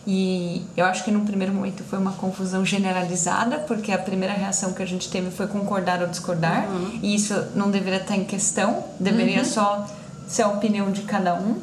E 0.09 0.65
eu 0.77 0.85
acho 0.85 1.03
que 1.03 1.11
num 1.11 1.25
primeiro 1.25 1.53
momento 1.53 1.83
foi 1.83 1.99
uma 1.99 2.13
confusão 2.13 2.65
generalizada, 2.65 3.59
porque 3.59 3.91
a 3.91 3.97
primeira 3.97 4.33
reação 4.33 4.71
que 4.71 4.81
a 4.81 4.85
gente 4.85 5.09
teve 5.09 5.29
foi 5.31 5.47
concordar 5.47 6.01
ou 6.01 6.07
discordar, 6.07 6.65
uhum. 6.69 6.99
e 7.03 7.13
isso 7.13 7.33
não 7.53 7.69
deveria 7.69 7.99
estar 7.99 8.15
em 8.15 8.23
questão, 8.23 8.85
deveria 8.97 9.39
uhum. 9.39 9.45
só 9.45 9.85
ser 10.25 10.43
a 10.43 10.47
opinião 10.47 10.91
de 10.91 11.01
cada 11.01 11.35
um. 11.35 11.59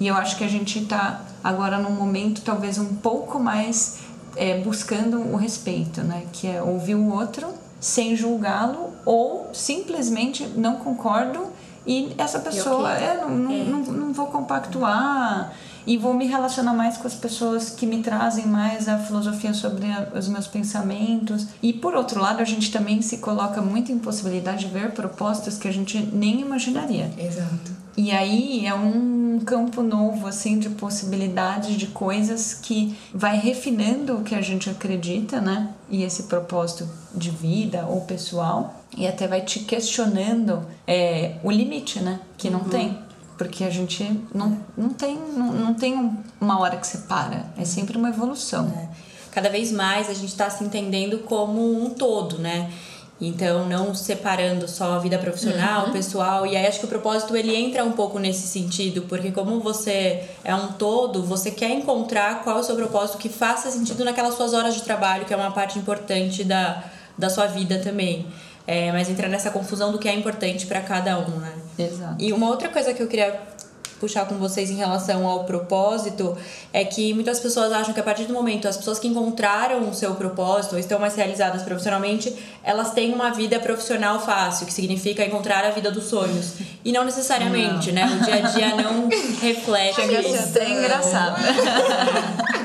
E 0.00 0.08
eu 0.08 0.16
acho 0.16 0.36
que 0.36 0.42
a 0.42 0.48
gente 0.48 0.80
está 0.80 1.20
agora 1.42 1.78
num 1.78 1.92
momento 1.92 2.42
talvez 2.42 2.78
um 2.78 2.96
pouco 2.96 3.38
mais 3.38 4.00
é, 4.34 4.58
buscando 4.58 5.18
o 5.18 5.36
respeito, 5.36 6.00
né? 6.02 6.24
Que 6.32 6.48
é 6.48 6.60
ouvir 6.60 6.96
o 6.96 7.12
outro 7.12 7.46
sem 7.78 8.16
julgá-lo 8.16 8.92
ou 9.04 9.50
simplesmente 9.52 10.46
não 10.56 10.76
concordo 10.76 11.46
e 11.86 12.14
essa 12.16 12.38
pessoa 12.38 12.92
é, 12.92 13.20
não, 13.20 13.30
não, 13.30 13.52
é. 13.52 13.64
não, 13.64 13.78
não 13.80 14.12
vou 14.12 14.26
compactuar 14.26 15.52
e 15.86 15.96
vou 15.96 16.14
me 16.14 16.26
relacionar 16.26 16.74
mais 16.74 16.96
com 16.96 17.06
as 17.06 17.14
pessoas 17.14 17.70
que 17.70 17.86
me 17.86 18.02
trazem 18.02 18.46
mais 18.46 18.88
a 18.88 18.98
filosofia 18.98 19.52
sobre 19.52 19.86
a, 19.86 20.08
os 20.16 20.28
meus 20.28 20.46
pensamentos. 20.46 21.46
E 21.62 21.72
por 21.72 21.94
outro 21.94 22.20
lado, 22.20 22.40
a 22.40 22.44
gente 22.44 22.70
também 22.70 23.02
se 23.02 23.18
coloca 23.18 23.60
muito 23.60 23.92
em 23.92 23.98
possibilidade 23.98 24.66
de 24.66 24.72
ver 24.72 24.92
propostas 24.92 25.58
que 25.58 25.68
a 25.68 25.72
gente 25.72 25.98
nem 26.12 26.40
imaginaria. 26.40 27.10
Exato. 27.18 27.84
E 27.96 28.10
aí 28.10 28.66
é 28.66 28.74
um 28.74 29.40
campo 29.44 29.82
novo 29.82 30.26
assim 30.26 30.58
de 30.58 30.68
possibilidades 30.70 31.76
de 31.76 31.86
coisas 31.86 32.54
que 32.54 32.96
vai 33.12 33.38
refinando 33.38 34.16
o 34.16 34.22
que 34.22 34.34
a 34.34 34.40
gente 34.40 34.68
acredita, 34.68 35.40
né? 35.40 35.70
E 35.88 36.02
esse 36.02 36.24
propósito 36.24 36.88
de 37.14 37.30
vida 37.30 37.86
ou 37.88 38.00
pessoal 38.00 38.82
e 38.96 39.06
até 39.06 39.28
vai 39.28 39.42
te 39.42 39.60
questionando 39.60 40.66
é, 40.86 41.36
o 41.42 41.50
limite, 41.50 42.00
né? 42.00 42.20
Que 42.36 42.50
não 42.50 42.60
uhum. 42.60 42.68
tem. 42.68 42.98
Porque 43.36 43.64
a 43.64 43.70
gente 43.70 44.04
não, 44.32 44.58
não 44.76 44.90
tem 44.90 45.16
não, 45.16 45.52
não 45.52 45.74
tem 45.74 46.18
uma 46.40 46.60
hora 46.60 46.76
que 46.76 46.86
você 46.86 46.98
para. 46.98 47.46
É 47.56 47.64
sempre 47.64 47.96
uma 47.96 48.08
evolução. 48.08 48.72
É. 48.76 48.88
Cada 49.32 49.48
vez 49.48 49.72
mais 49.72 50.08
a 50.08 50.14
gente 50.14 50.28
está 50.28 50.48
se 50.48 50.62
entendendo 50.62 51.18
como 51.20 51.84
um 51.84 51.90
todo, 51.90 52.38
né? 52.38 52.70
Então, 53.20 53.66
não 53.68 53.94
separando 53.94 54.68
só 54.68 54.94
a 54.94 54.98
vida 54.98 55.16
profissional, 55.18 55.86
uhum. 55.86 55.92
pessoal. 55.92 56.46
E 56.46 56.56
aí 56.56 56.66
acho 56.66 56.80
que 56.80 56.84
o 56.84 56.88
propósito 56.88 57.36
ele 57.36 57.54
entra 57.54 57.84
um 57.84 57.92
pouco 57.92 58.18
nesse 58.18 58.46
sentido, 58.46 59.02
porque 59.02 59.30
como 59.30 59.60
você 59.60 60.28
é 60.42 60.54
um 60.54 60.72
todo, 60.72 61.22
você 61.22 61.50
quer 61.50 61.70
encontrar 61.70 62.42
qual 62.42 62.58
é 62.58 62.60
o 62.60 62.62
seu 62.62 62.74
propósito 62.74 63.18
que 63.18 63.28
faça 63.28 63.70
sentido 63.70 64.04
naquelas 64.04 64.34
suas 64.34 64.52
horas 64.52 64.74
de 64.74 64.82
trabalho, 64.82 65.24
que 65.24 65.32
é 65.32 65.36
uma 65.36 65.52
parte 65.52 65.78
importante 65.78 66.42
da, 66.42 66.84
da 67.16 67.30
sua 67.30 67.46
vida 67.46 67.78
também. 67.78 68.26
É, 68.66 68.90
mas 68.92 69.10
entra 69.10 69.28
nessa 69.28 69.50
confusão 69.50 69.92
do 69.92 69.98
que 69.98 70.08
é 70.08 70.14
importante 70.14 70.66
para 70.66 70.80
cada 70.80 71.18
um, 71.18 71.38
né? 71.38 71.52
Exato. 71.78 72.16
E 72.18 72.32
uma 72.32 72.48
outra 72.48 72.68
coisa 72.68 72.94
que 72.94 73.02
eu 73.02 73.06
queria 73.06 73.38
puxar 74.00 74.26
com 74.26 74.34
vocês 74.36 74.70
em 74.70 74.74
relação 74.74 75.26
ao 75.26 75.44
propósito 75.44 76.36
é 76.72 76.84
que 76.84 77.14
muitas 77.14 77.40
pessoas 77.40 77.72
acham 77.72 77.94
que 77.94 78.00
a 78.00 78.02
partir 78.02 78.24
do 78.24 78.34
momento 78.34 78.68
as 78.68 78.76
pessoas 78.76 78.98
que 78.98 79.08
encontraram 79.08 79.88
o 79.88 79.94
seu 79.94 80.14
propósito, 80.14 80.78
estão 80.78 80.98
mais 80.98 81.14
realizadas 81.14 81.62
profissionalmente, 81.62 82.34
elas 82.62 82.90
têm 82.92 83.12
uma 83.14 83.30
vida 83.30 83.58
profissional 83.58 84.20
fácil, 84.20 84.66
que 84.66 84.72
significa 84.72 85.24
encontrar 85.24 85.64
a 85.64 85.70
vida 85.70 85.90
dos 85.90 86.04
sonhos. 86.04 86.54
E 86.84 86.92
não 86.92 87.04
necessariamente, 87.04 87.92
não. 87.92 88.06
né? 88.06 88.18
O 88.20 88.24
dia 88.24 88.34
a 88.34 88.40
dia 88.40 88.76
não 88.76 89.08
reflete 89.40 89.94
Chega 89.94 90.20
isso. 90.20 90.52
ser 90.52 90.68
engraçado. 90.68 91.36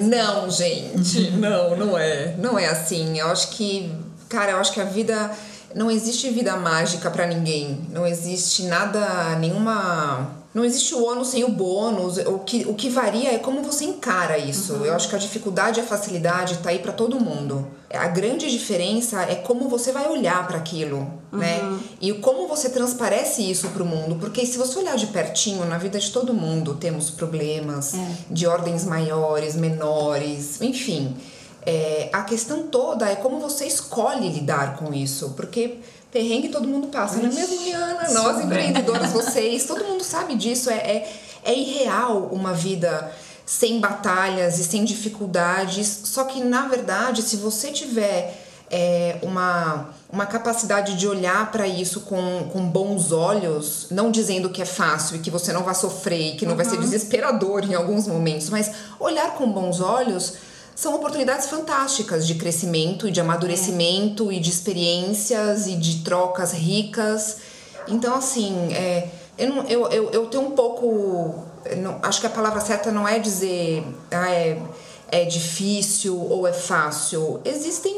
Não, 0.00 0.50
gente, 0.50 1.30
não, 1.32 1.76
não 1.76 1.98
é. 1.98 2.34
Não 2.38 2.58
é 2.58 2.66
assim. 2.66 3.18
Eu 3.18 3.28
acho 3.28 3.50
que, 3.50 3.92
cara, 4.28 4.52
eu 4.52 4.58
acho 4.58 4.72
que 4.72 4.80
a 4.80 4.84
vida 4.84 5.30
não 5.74 5.90
existe 5.90 6.30
vida 6.30 6.56
mágica 6.56 7.10
para 7.10 7.26
ninguém. 7.26 7.86
Não 7.90 8.06
existe 8.06 8.64
nada, 8.64 9.36
nenhuma. 9.38 10.37
Não 10.54 10.64
existe 10.64 10.94
o 10.94 11.04
ônus 11.04 11.28
sem 11.28 11.44
o 11.44 11.50
bônus. 11.50 12.16
O 12.18 12.38
que, 12.38 12.64
o 12.66 12.74
que 12.74 12.88
varia 12.88 13.34
é 13.34 13.38
como 13.38 13.62
você 13.62 13.84
encara 13.84 14.38
isso. 14.38 14.74
Uhum. 14.74 14.86
Eu 14.86 14.94
acho 14.94 15.08
que 15.08 15.14
a 15.14 15.18
dificuldade 15.18 15.78
e 15.78 15.82
a 15.82 15.86
facilidade 15.86 16.58
tá 16.58 16.70
aí 16.70 16.78
para 16.78 16.92
todo 16.92 17.20
mundo. 17.20 17.68
A 17.90 18.08
grande 18.08 18.50
diferença 18.50 19.22
é 19.22 19.34
como 19.34 19.68
você 19.68 19.92
vai 19.92 20.08
olhar 20.08 20.46
para 20.46 20.56
aquilo, 20.56 21.00
né? 21.30 21.60
uhum. 21.62 21.72
né? 21.72 21.80
E 22.00 22.12
como 22.14 22.48
você 22.48 22.70
transparece 22.70 23.42
isso 23.42 23.68
para 23.68 23.82
o 23.82 23.86
mundo. 23.86 24.16
Porque 24.16 24.44
se 24.46 24.56
você 24.56 24.78
olhar 24.78 24.96
de 24.96 25.08
pertinho, 25.08 25.64
na 25.66 25.76
vida 25.76 25.98
de 25.98 26.10
todo 26.10 26.32
mundo 26.32 26.74
temos 26.74 27.10
problemas 27.10 27.94
é. 27.94 28.08
de 28.30 28.46
ordens 28.46 28.84
maiores, 28.84 29.54
menores, 29.54 30.60
enfim. 30.62 31.14
É, 31.66 32.08
a 32.14 32.22
questão 32.22 32.62
toda 32.68 33.06
é 33.10 33.16
como 33.16 33.40
você 33.40 33.66
escolhe 33.66 34.28
lidar 34.30 34.76
com 34.76 34.94
isso, 34.94 35.34
porque 35.36 35.80
perrengue 36.10 36.48
todo 36.48 36.66
mundo 36.66 36.88
passa, 36.88 37.16
não 37.16 37.30
é 37.30 37.32
mesmo, 37.32 37.62
Rihanna? 37.62 38.10
Nós 38.10 38.44
empreendedoras, 38.44 39.12
vocês, 39.12 39.64
todo 39.64 39.84
mundo 39.84 40.02
sabe 40.02 40.34
disso. 40.34 40.70
É, 40.70 40.76
é, 40.76 41.12
é 41.44 41.54
irreal 41.54 42.28
uma 42.32 42.52
vida 42.52 43.12
sem 43.44 43.80
batalhas 43.80 44.58
e 44.58 44.64
sem 44.64 44.84
dificuldades. 44.84 46.02
Só 46.04 46.24
que, 46.24 46.42
na 46.42 46.68
verdade, 46.68 47.22
se 47.22 47.36
você 47.36 47.70
tiver 47.70 48.46
é, 48.70 49.18
uma, 49.22 49.88
uma 50.10 50.26
capacidade 50.26 50.96
de 50.96 51.06
olhar 51.06 51.50
para 51.50 51.66
isso 51.66 52.02
com, 52.02 52.48
com 52.52 52.66
bons 52.66 53.12
olhos, 53.12 53.86
não 53.90 54.10
dizendo 54.10 54.50
que 54.50 54.60
é 54.60 54.66
fácil 54.66 55.16
e 55.16 55.18
que 55.20 55.30
você 55.30 55.52
não 55.52 55.62
vai 55.62 55.74
sofrer 55.74 56.34
e 56.34 56.36
que 56.36 56.44
não 56.44 56.52
uhum. 56.52 56.56
vai 56.56 56.66
ser 56.66 56.76
uhum. 56.76 56.82
desesperador 56.82 57.64
em 57.64 57.74
alguns 57.74 58.06
momentos, 58.06 58.50
mas 58.50 58.70
olhar 59.00 59.34
com 59.34 59.50
bons 59.50 59.80
olhos 59.80 60.34
são 60.78 60.94
oportunidades 60.94 61.48
fantásticas 61.48 62.24
de 62.24 62.36
crescimento 62.36 63.08
e 63.08 63.10
de 63.10 63.20
amadurecimento 63.20 64.30
é. 64.30 64.34
e 64.34 64.40
de 64.40 64.48
experiências 64.48 65.66
e 65.66 65.74
de 65.74 66.04
trocas 66.04 66.52
ricas. 66.52 67.38
Então, 67.88 68.14
assim, 68.14 68.72
é, 68.72 69.08
eu, 69.36 69.48
não, 69.48 69.64
eu, 69.64 69.88
eu, 69.88 70.10
eu 70.10 70.26
tenho 70.26 70.44
um 70.44 70.52
pouco. 70.52 71.44
Não, 71.78 71.98
acho 72.00 72.20
que 72.20 72.28
a 72.28 72.30
palavra 72.30 72.60
certa 72.60 72.92
não 72.92 73.08
é 73.08 73.18
dizer 73.18 73.82
ah, 74.12 74.30
é, 74.30 74.62
é 75.10 75.24
difícil 75.24 76.16
ou 76.16 76.46
é 76.46 76.52
fácil. 76.52 77.40
Existem, 77.44 77.96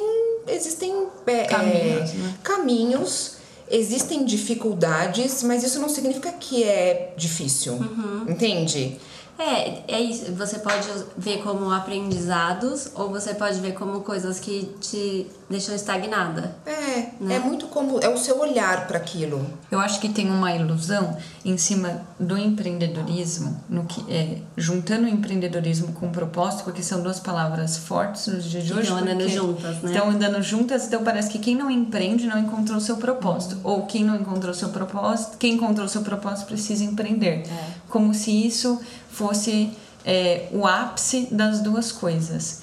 existem 0.48 1.06
é, 1.26 1.44
caminhos, 1.44 2.14
né? 2.14 2.34
caminhos 2.42 3.36
existem 3.70 4.24
dificuldades, 4.24 5.42
mas 5.42 5.62
isso 5.62 5.78
não 5.80 5.88
significa 5.90 6.32
que 6.32 6.64
é 6.64 7.12
difícil. 7.14 7.74
Uhum. 7.74 8.24
Entende? 8.26 8.98
É, 9.40 9.82
é 9.88 10.00
isso. 10.00 10.32
Você 10.34 10.58
pode 10.58 10.86
ver 11.16 11.42
como 11.42 11.70
aprendizados 11.72 12.90
ou 12.94 13.08
você 13.08 13.34
pode 13.34 13.58
ver 13.60 13.72
como 13.72 14.02
coisas 14.02 14.38
que 14.38 14.70
te 14.80 15.26
deixam 15.48 15.74
estagnada. 15.74 16.54
É, 16.64 17.08
né? 17.20 17.36
é 17.36 17.38
muito 17.38 17.66
como 17.66 17.98
é 18.00 18.08
o 18.08 18.16
seu 18.16 18.38
olhar 18.38 18.86
para 18.86 18.98
aquilo. 18.98 19.44
Eu 19.70 19.80
acho 19.80 19.98
que 19.98 20.08
tem 20.08 20.30
uma 20.30 20.54
ilusão 20.54 21.16
em 21.44 21.56
cima 21.56 22.02
do 22.18 22.36
empreendedorismo, 22.38 23.60
no 23.68 23.84
que 23.84 24.04
é, 24.12 24.38
juntando 24.56 25.06
o 25.06 25.08
empreendedorismo 25.08 25.92
com 25.94 26.06
o 26.06 26.10
propósito, 26.10 26.64
porque 26.64 26.82
são 26.82 27.02
duas 27.02 27.18
palavras 27.18 27.78
fortes 27.78 28.26
nos 28.28 28.44
dias 28.44 28.64
de 28.64 28.72
hoje. 28.72 28.82
Estão 28.82 28.98
andando 28.98 29.28
juntas, 29.28 29.82
né? 29.82 29.90
Estão 29.90 30.10
andando 30.10 30.42
juntas, 30.42 30.86
então 30.86 31.02
parece 31.02 31.30
que 31.30 31.38
quem 31.38 31.56
não 31.56 31.70
empreende 31.70 32.26
não 32.26 32.38
encontrou 32.38 32.78
o 32.78 32.80
seu 32.80 32.98
propósito, 32.98 33.58
ou 33.64 33.86
quem 33.86 34.04
não 34.04 34.16
encontrou 34.16 34.52
o 34.52 34.54
seu 34.54 34.68
propósito, 34.68 35.38
quem 35.38 35.54
encontrou 35.54 35.86
o 35.86 35.88
seu 35.88 36.02
propósito 36.02 36.46
precisa 36.46 36.84
empreender. 36.84 37.44
É. 37.48 37.70
Como 37.88 38.14
se 38.14 38.30
isso 38.46 38.80
fosse 39.10 39.72
é, 40.04 40.48
o 40.52 40.66
ápice 40.66 41.28
das 41.30 41.60
duas 41.60 41.92
coisas. 41.92 42.62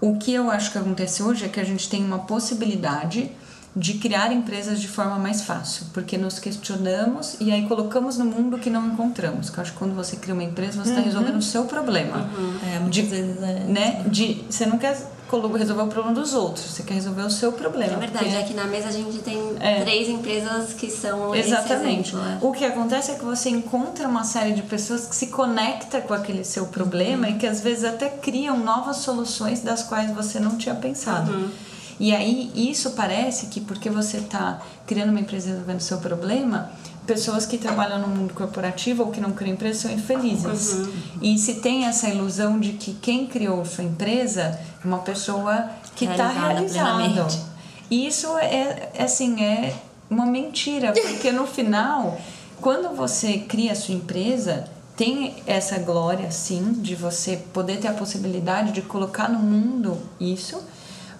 O 0.00 0.16
que 0.16 0.32
eu 0.32 0.50
acho 0.50 0.72
que 0.72 0.78
acontece 0.78 1.22
hoje 1.22 1.44
é 1.44 1.48
que 1.48 1.60
a 1.60 1.64
gente 1.64 1.88
tem 1.88 2.04
uma 2.04 2.20
possibilidade 2.20 3.30
de 3.74 3.94
criar 3.94 4.32
empresas 4.32 4.80
de 4.80 4.88
forma 4.88 5.18
mais 5.18 5.42
fácil, 5.42 5.86
porque 5.94 6.18
nos 6.18 6.38
questionamos 6.38 7.36
e 7.40 7.50
aí 7.50 7.66
colocamos 7.66 8.18
no 8.18 8.26
mundo 8.26 8.58
que 8.58 8.68
não 8.68 8.86
encontramos. 8.86 9.48
Que 9.48 9.58
eu 9.58 9.62
acho 9.62 9.72
que 9.72 9.78
quando 9.78 9.94
você 9.94 10.16
cria 10.16 10.34
uma 10.34 10.44
empresa, 10.44 10.82
você 10.82 10.90
está 10.90 11.00
resolvendo 11.00 11.36
o 11.36 11.42
seu 11.42 11.64
problema. 11.64 12.28
Uhum. 12.36 12.54
É, 12.62 12.78
muitas 12.78 12.94
de, 12.94 13.02
vezes 13.02 13.42
é 13.42 13.64
né? 13.64 14.04
De, 14.06 14.44
você 14.48 14.66
não 14.66 14.76
quer 14.78 14.96
resolver 15.56 15.82
o 15.82 15.86
problema 15.86 16.14
dos 16.14 16.34
outros, 16.34 16.66
você 16.66 16.82
quer 16.82 16.94
resolver 16.94 17.22
o 17.22 17.30
seu 17.30 17.52
problema. 17.52 17.94
É 17.94 17.96
verdade, 17.96 18.26
porque... 18.26 18.38
aqui 18.38 18.52
na 18.52 18.64
mesa 18.64 18.88
a 18.88 18.92
gente 18.92 19.18
tem 19.20 19.38
é. 19.60 19.80
três 19.80 20.06
empresas 20.06 20.74
que 20.74 20.90
são 20.90 21.34
Exatamente. 21.34 22.10
Exemplo, 22.10 22.28
né? 22.28 22.38
O 22.42 22.52
que 22.52 22.64
acontece 22.66 23.12
é 23.12 23.14
que 23.14 23.24
você 23.24 23.48
encontra 23.48 24.06
uma 24.06 24.24
série 24.24 24.52
de 24.52 24.60
pessoas 24.60 25.06
que 25.06 25.16
se 25.16 25.28
conecta 25.28 26.02
com 26.02 26.12
aquele 26.12 26.44
seu 26.44 26.66
problema 26.66 27.26
uhum. 27.26 27.34
e 27.34 27.38
que 27.38 27.46
às 27.46 27.62
vezes 27.62 27.84
até 27.84 28.10
criam 28.10 28.58
novas 28.58 28.98
soluções 28.98 29.60
das 29.62 29.82
quais 29.82 30.10
você 30.10 30.38
não 30.38 30.58
tinha 30.58 30.74
pensado. 30.74 31.32
Uhum. 31.32 31.50
E 32.02 32.12
aí 32.12 32.50
isso 32.56 32.90
parece 32.90 33.46
que 33.46 33.60
porque 33.60 33.88
você 33.88 34.16
está 34.16 34.60
criando 34.88 35.10
uma 35.10 35.20
empresa 35.20 35.50
resolvendo 35.50 35.78
seu 35.78 35.98
problema, 35.98 36.68
pessoas 37.06 37.46
que 37.46 37.56
trabalham 37.56 38.00
no 38.00 38.08
mundo 38.08 38.34
corporativo 38.34 39.04
ou 39.04 39.12
que 39.12 39.20
não 39.20 39.30
criam 39.30 39.54
empresa 39.54 39.82
são 39.82 39.92
infelizes. 39.92 40.72
Uhum. 40.72 40.92
E 41.22 41.38
se 41.38 41.60
tem 41.60 41.84
essa 41.84 42.08
ilusão 42.08 42.58
de 42.58 42.72
que 42.72 42.94
quem 42.94 43.28
criou 43.28 43.64
sua 43.64 43.84
empresa 43.84 44.58
é 44.84 44.84
uma 44.84 44.98
pessoa 44.98 45.70
que 45.94 46.04
está 46.04 46.26
realizada. 46.26 47.28
E 47.88 48.04
isso 48.04 48.36
é, 48.36 48.90
é 48.94 49.04
assim, 49.04 49.40
é 49.40 49.72
uma 50.10 50.26
mentira, 50.26 50.90
porque 51.00 51.30
no 51.30 51.46
final, 51.46 52.20
quando 52.60 52.96
você 52.96 53.38
cria 53.38 53.70
a 53.70 53.76
sua 53.76 53.94
empresa, 53.94 54.64
tem 54.96 55.36
essa 55.46 55.78
glória 55.78 56.32
sim 56.32 56.72
de 56.72 56.96
você 56.96 57.36
poder 57.52 57.78
ter 57.78 57.86
a 57.86 57.92
possibilidade 57.92 58.72
de 58.72 58.82
colocar 58.82 59.28
no 59.28 59.38
mundo 59.38 59.96
isso 60.18 60.60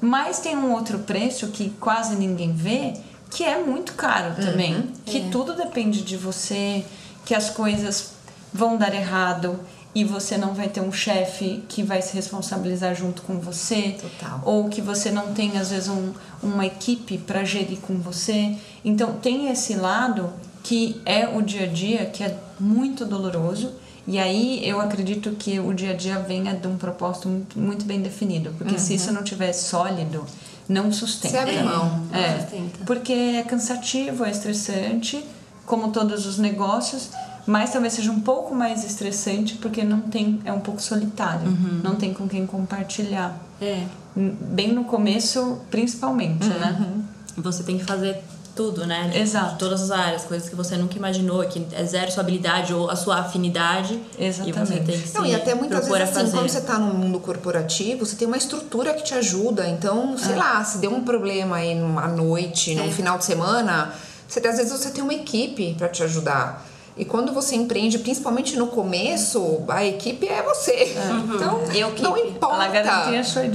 mas 0.03 0.41
tem 0.41 0.57
um 0.57 0.73
outro 0.73 0.99
preço 0.99 1.47
que 1.47 1.71
quase 1.79 2.17
ninguém 2.17 2.53
vê, 2.53 2.95
que 3.31 3.45
é 3.45 3.63
muito 3.63 3.93
caro 3.93 4.35
também. 4.35 4.75
Uhum, 4.75 4.89
que 5.07 5.19
é. 5.19 5.29
tudo 5.31 5.55
depende 5.55 6.03
de 6.03 6.17
você, 6.17 6.85
que 7.25 7.33
as 7.33 7.49
coisas 7.49 8.15
vão 8.53 8.77
dar 8.77 8.93
errado 8.93 9.61
e 9.95 10.03
você 10.05 10.37
não 10.37 10.55
vai 10.55 10.69
ter 10.69 10.81
um 10.81 10.91
chefe 10.91 11.63
que 11.69 11.85
vai 11.85 12.03
se 12.03 12.15
responsabilizar 12.15 12.97
junto 12.97 13.23
com 13.23 13.39
você. 13.39 13.97
Total. 14.01 14.41
Ou 14.45 14.69
que 14.69 14.81
você 14.81 15.13
não 15.13 15.33
tem, 15.33 15.57
às 15.57 15.71
vezes, 15.71 15.89
um, 15.89 16.13
uma 16.43 16.67
equipe 16.67 17.17
para 17.17 17.45
gerir 17.45 17.79
com 17.79 17.95
você. 17.99 18.57
Então, 18.85 19.15
tem 19.15 19.53
esse 19.53 19.77
lado 19.77 20.33
que 20.65 21.01
é 21.07 21.29
o 21.29 21.41
dia 21.43 21.65
a 21.65 21.69
dia, 21.69 22.07
que 22.07 22.25
é 22.25 22.37
muito 22.59 23.05
doloroso 23.05 23.73
e 24.07 24.19
aí 24.19 24.67
eu 24.69 24.81
acredito 24.81 25.31
que 25.33 25.61
o 25.61 25.73
dia 25.73 25.93
a 25.93 25.95
dia 25.95 26.19
venha 26.19 26.55
de 26.55 26.67
um 26.67 26.77
propósito 26.77 27.29
muito, 27.55 27.85
bem 27.85 28.01
definido, 28.01 28.53
porque 28.59 28.75
uhum. 28.75 28.79
se 28.79 28.95
isso 28.95 29.13
não 29.13 29.23
tiver 29.23 29.53
sólido, 29.53 30.25
não 30.69 30.93
sustenta. 30.93 31.35
Você 31.35 31.39
abre 31.39 31.63
mão. 31.63 32.03
É, 32.13 32.47
porque 32.85 33.13
é 33.13 33.43
cansativo, 33.43 34.25
é 34.25 34.31
estressante, 34.31 35.25
como 35.65 35.93
todos 35.93 36.27
os 36.27 36.39
negócios, 36.39 37.11
mas 37.47 37.71
talvez 37.71 37.93
seja 37.93 38.11
um 38.11 38.21
pouco 38.21 38.55
mais 38.55 38.85
estressante 38.85 39.55
porque 39.57 39.85
não 39.85 40.01
tem 40.01 40.41
é 40.45 40.53
um 40.53 40.61
pouco 40.61 40.81
solitário, 40.83 41.47
uhum. 41.47 41.81
não 41.83 41.95
tem 41.95 42.13
com 42.13 42.29
quem 42.29 42.47
compartilhar. 42.47 43.37
É. 43.61 43.85
Bem 44.15 44.73
no 44.73 44.85
começo, 44.85 45.61
principalmente, 45.71 46.47
né? 46.47 46.77
uhum. 46.79 46.97
né? 46.99 47.05
Você 47.37 47.63
tem 47.63 47.79
que 47.79 47.85
fazer 47.85 48.23
tudo, 48.55 48.87
né? 48.87 49.11
Exato. 49.15 49.53
De 49.53 49.59
todas 49.59 49.83
as 49.83 49.91
áreas, 49.91 50.25
coisas 50.25 50.49
que 50.49 50.55
você 50.55 50.77
nunca 50.77 50.97
imaginou, 50.97 51.43
que 51.45 51.67
é 51.73 51.85
zero 51.85 52.11
sua 52.11 52.23
habilidade 52.23 52.73
ou 52.73 52.91
a 52.91 52.97
sua 52.97 53.17
afinidade. 53.21 54.01
Exatamente. 54.19 54.59
E 54.59 54.67
você 54.67 54.81
tem 54.81 55.01
que 55.01 55.09
se 55.09 55.15
Não, 55.15 55.27
e 55.27 55.35
até 55.35 55.55
muitas 55.55 55.89
vezes 55.89 56.03
assim, 56.03 56.13
fazer. 56.13 56.31
quando 56.33 56.49
você 56.49 56.59
está 56.59 56.79
no 56.79 56.95
mundo 56.95 57.19
corporativo, 57.21 58.05
você 58.05 58.17
tem 58.17 58.27
uma 58.29 58.37
estrutura 58.37 58.95
que 58.95 59.03
te 59.03 59.15
ajuda. 59.15 59.69
Então, 59.69 60.17
sei 60.19 60.35
é. 60.35 60.37
lá, 60.37 60.65
se 60.65 60.79
deu 60.79 60.93
um 60.93 61.05
problema 61.05 61.57
aí 61.57 61.73
à 61.73 62.09
noite, 62.09 62.75
no 62.75 62.85
é. 62.85 62.91
final 62.91 63.19
de 63.19 63.25
semana, 63.25 63.93
você, 64.29 64.47
às 64.47 64.57
vezes 64.57 64.73
você 64.73 64.91
tem 64.91 65.03
uma 65.03 65.15
equipe 65.15 65.75
para 65.75 65.89
te 65.89 66.03
ajudar. 66.03 66.67
E 66.97 67.05
quando 67.05 67.33
você 67.33 67.57
empreende, 67.57 67.99
principalmente 67.99 68.57
no 68.57 68.67
começo, 68.67 69.63
a 69.69 69.85
equipe 69.85 70.29
é 70.29 70.43
você. 70.43 70.95
Uhum. 71.11 71.35
Então, 71.35 71.61
eu 71.75 71.93
não 72.01 72.17
importa. 72.19 72.57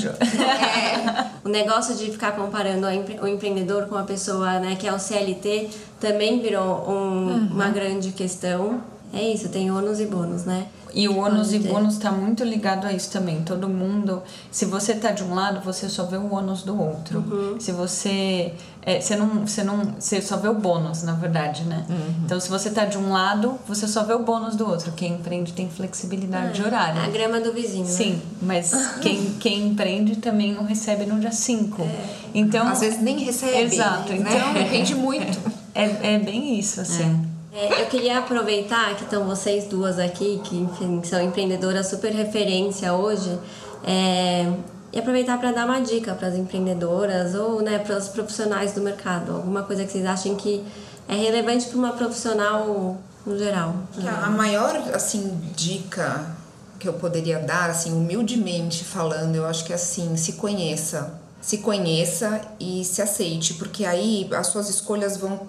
É. 0.07 1.27
o 1.45 1.49
negócio 1.49 1.95
de 1.95 2.11
ficar 2.11 2.31
comparando 2.31 2.87
o 2.87 3.27
empreendedor 3.27 3.85
com 3.87 3.95
a 3.95 4.03
pessoa 4.03 4.59
né, 4.59 4.75
que 4.75 4.87
é 4.87 4.93
o 4.93 4.99
CLT 4.99 5.69
também 5.99 6.39
virou 6.41 6.89
um, 6.89 7.27
uhum. 7.27 7.49
uma 7.51 7.69
grande 7.69 8.11
questão. 8.11 8.81
É 9.13 9.21
isso, 9.21 9.49
tem 9.49 9.71
ônus 9.71 9.99
e 9.99 10.05
bônus, 10.05 10.43
né? 10.43 10.67
E 10.97 11.07
o 11.07 11.19
ônus 11.19 11.53
e 11.53 11.59
bônus 11.59 11.93
está 11.93 12.11
muito 12.11 12.43
ligado 12.43 12.87
a 12.87 12.91
isso 12.91 13.11
também. 13.11 13.43
Todo 13.43 13.69
mundo, 13.69 14.23
se 14.49 14.65
você 14.65 14.95
tá 14.95 15.11
de 15.11 15.23
um 15.23 15.35
lado, 15.35 15.61
você 15.63 15.87
só 15.87 16.05
vê 16.05 16.17
o 16.17 16.33
ônus 16.33 16.63
do 16.63 16.75
outro. 16.75 17.19
Uhum. 17.19 17.59
Se 17.59 17.71
você 17.71 18.51
é, 18.81 18.99
você 18.99 19.15
não 19.15 19.45
você 19.45 19.63
não 19.63 19.93
você 19.99 20.19
só 20.19 20.37
vê 20.37 20.47
o 20.47 20.55
bônus, 20.55 21.03
na 21.03 21.13
verdade, 21.13 21.65
né? 21.65 21.85
Uhum. 21.87 22.23
Então, 22.25 22.39
se 22.39 22.49
você 22.49 22.71
tá 22.71 22.83
de 22.83 22.97
um 22.97 23.11
lado, 23.11 23.59
você 23.67 23.87
só 23.87 24.03
vê 24.03 24.13
o 24.13 24.23
bônus 24.23 24.55
do 24.55 24.67
outro. 24.67 24.91
Quem 24.93 25.13
empreende 25.13 25.53
tem 25.53 25.69
flexibilidade 25.69 26.53
de 26.53 26.63
horário. 26.63 26.99
A 26.99 27.07
grama 27.09 27.39
do 27.39 27.53
vizinho. 27.53 27.85
Né? 27.85 27.91
Sim, 27.91 28.13
né? 28.13 28.21
mas 28.41 28.71
quem, 28.99 29.35
quem 29.39 29.67
empreende 29.67 30.15
também 30.15 30.51
não 30.51 30.63
recebe 30.63 31.05
no 31.05 31.19
dia 31.19 31.31
5. 31.31 31.79
É. 31.79 32.05
Então, 32.33 32.67
às 32.67 32.79
vezes 32.79 32.99
nem 32.99 33.19
recebe. 33.19 33.75
Exato. 33.75 34.13
Né? 34.13 34.25
Então, 34.35 34.53
depende 34.57 34.95
muito. 34.95 35.37
É, 35.75 36.15
é 36.15 36.17
bem 36.17 36.57
isso, 36.57 36.81
assim. 36.81 37.21
É. 37.33 37.36
É, 37.57 37.81
eu 37.81 37.87
queria 37.87 38.19
aproveitar 38.19 38.95
que 38.95 39.03
estão 39.03 39.25
vocês 39.25 39.65
duas 39.65 39.97
aqui, 39.97 40.39
que 40.43 40.55
enfim, 40.55 41.01
são 41.03 41.19
empreendedoras 41.19 41.87
super 41.87 42.13
referência 42.13 42.93
hoje, 42.93 43.35
é, 43.83 44.53
e 44.93 44.99
aproveitar 44.99 45.39
para 45.39 45.51
dar 45.51 45.65
uma 45.65 45.79
dica 45.79 46.13
para 46.13 46.27
as 46.27 46.35
empreendedoras 46.35 47.33
ou 47.33 47.63
né, 47.63 47.79
para 47.79 47.97
os 47.97 48.09
profissionais 48.09 48.73
do 48.73 48.81
mercado, 48.81 49.31
alguma 49.33 49.63
coisa 49.63 49.83
que 49.83 49.91
vocês 49.91 50.05
achem 50.05 50.35
que 50.35 50.63
é 51.07 51.15
relevante 51.15 51.65
para 51.65 51.77
uma 51.79 51.93
profissional 51.93 52.95
no 53.25 53.39
geral. 53.39 53.75
A 54.21 54.29
maior 54.29 54.75
assim 54.93 55.35
dica 55.55 56.37
que 56.77 56.87
eu 56.87 56.93
poderia 56.93 57.39
dar, 57.39 57.71
assim, 57.71 57.91
humildemente 57.91 58.83
falando, 58.83 59.35
eu 59.35 59.47
acho 59.47 59.65
que 59.65 59.71
é 59.71 59.75
assim, 59.75 60.15
se 60.15 60.33
conheça. 60.33 61.11
Se 61.41 61.57
conheça 61.57 62.39
e 62.59 62.85
se 62.85 63.01
aceite, 63.01 63.55
porque 63.55 63.83
aí 63.83 64.29
as 64.31 64.47
suas 64.47 64.69
escolhas 64.69 65.17
vão 65.17 65.35
estar 65.35 65.45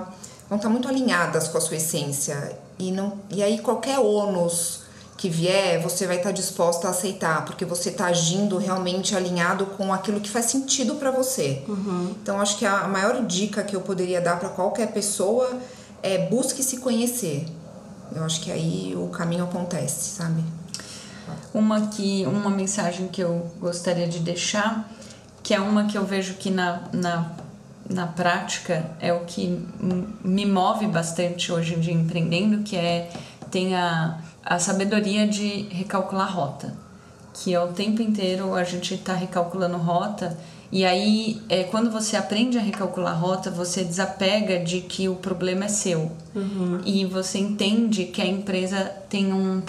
tá 0.00 0.12
vão 0.52 0.58
estar 0.58 0.68
muito 0.68 0.86
alinhadas 0.86 1.48
com 1.48 1.56
a 1.56 1.60
sua 1.62 1.78
essência. 1.78 2.52
E, 2.78 2.92
não, 2.92 3.14
e 3.30 3.42
aí 3.42 3.58
qualquer 3.58 3.98
ônus 3.98 4.82
que 5.16 5.26
vier, 5.26 5.80
você 5.80 6.06
vai 6.06 6.18
estar 6.18 6.30
disposta 6.30 6.88
a 6.88 6.90
aceitar, 6.90 7.46
porque 7.46 7.64
você 7.64 7.88
está 7.88 8.06
agindo 8.06 8.58
realmente 8.58 9.16
alinhado 9.16 9.64
com 9.64 9.94
aquilo 9.94 10.20
que 10.20 10.28
faz 10.28 10.46
sentido 10.46 10.96
para 10.96 11.10
você. 11.10 11.62
Uhum. 11.66 12.14
Então, 12.22 12.38
acho 12.38 12.58
que 12.58 12.66
a 12.66 12.86
maior 12.86 13.24
dica 13.24 13.62
que 13.62 13.74
eu 13.74 13.80
poderia 13.80 14.20
dar 14.20 14.38
para 14.38 14.50
qualquer 14.50 14.92
pessoa 14.92 15.58
é 16.02 16.28
busque 16.28 16.62
se 16.62 16.78
conhecer. 16.78 17.46
Eu 18.14 18.22
acho 18.22 18.42
que 18.42 18.52
aí 18.52 18.94
o 18.94 19.08
caminho 19.08 19.44
acontece, 19.44 20.16
sabe? 20.16 20.44
Uma 21.54 21.86
que 21.86 22.26
uma 22.26 22.50
mensagem 22.50 23.08
que 23.08 23.22
eu 23.22 23.50
gostaria 23.58 24.06
de 24.06 24.18
deixar, 24.18 24.90
que 25.42 25.54
é 25.54 25.60
uma 25.60 25.84
que 25.84 25.96
eu 25.96 26.04
vejo 26.04 26.34
que 26.34 26.50
na, 26.50 26.82
na 26.92 27.30
na 27.88 28.06
prática 28.06 28.90
é 29.00 29.12
o 29.12 29.20
que 29.20 29.66
me 30.24 30.46
move 30.46 30.86
bastante 30.86 31.52
hoje 31.52 31.74
em 31.74 31.80
dia 31.80 31.94
empreendendo, 31.94 32.62
que 32.62 32.76
é 32.76 33.10
tem 33.50 33.74
a, 33.74 34.18
a 34.44 34.58
sabedoria 34.58 35.26
de 35.28 35.68
recalcular 35.70 36.34
rota, 36.34 36.74
que 37.34 37.54
é 37.54 37.60
o 37.60 37.68
tempo 37.68 38.00
inteiro 38.00 38.54
a 38.54 38.64
gente 38.64 38.94
está 38.94 39.14
recalculando 39.14 39.76
rota 39.76 40.36
e 40.70 40.86
aí 40.86 41.42
é, 41.50 41.64
quando 41.64 41.90
você 41.90 42.16
aprende 42.16 42.56
a 42.56 42.62
recalcular 42.62 43.18
rota 43.18 43.50
você 43.50 43.84
desapega 43.84 44.58
de 44.58 44.80
que 44.80 45.06
o 45.08 45.16
problema 45.16 45.66
é 45.66 45.68
seu 45.68 46.12
uhum. 46.34 46.80
e 46.84 47.04
você 47.04 47.38
entende 47.38 48.06
que 48.06 48.22
a 48.22 48.26
empresa 48.26 48.84
tem 49.10 49.32
um, 49.32 49.62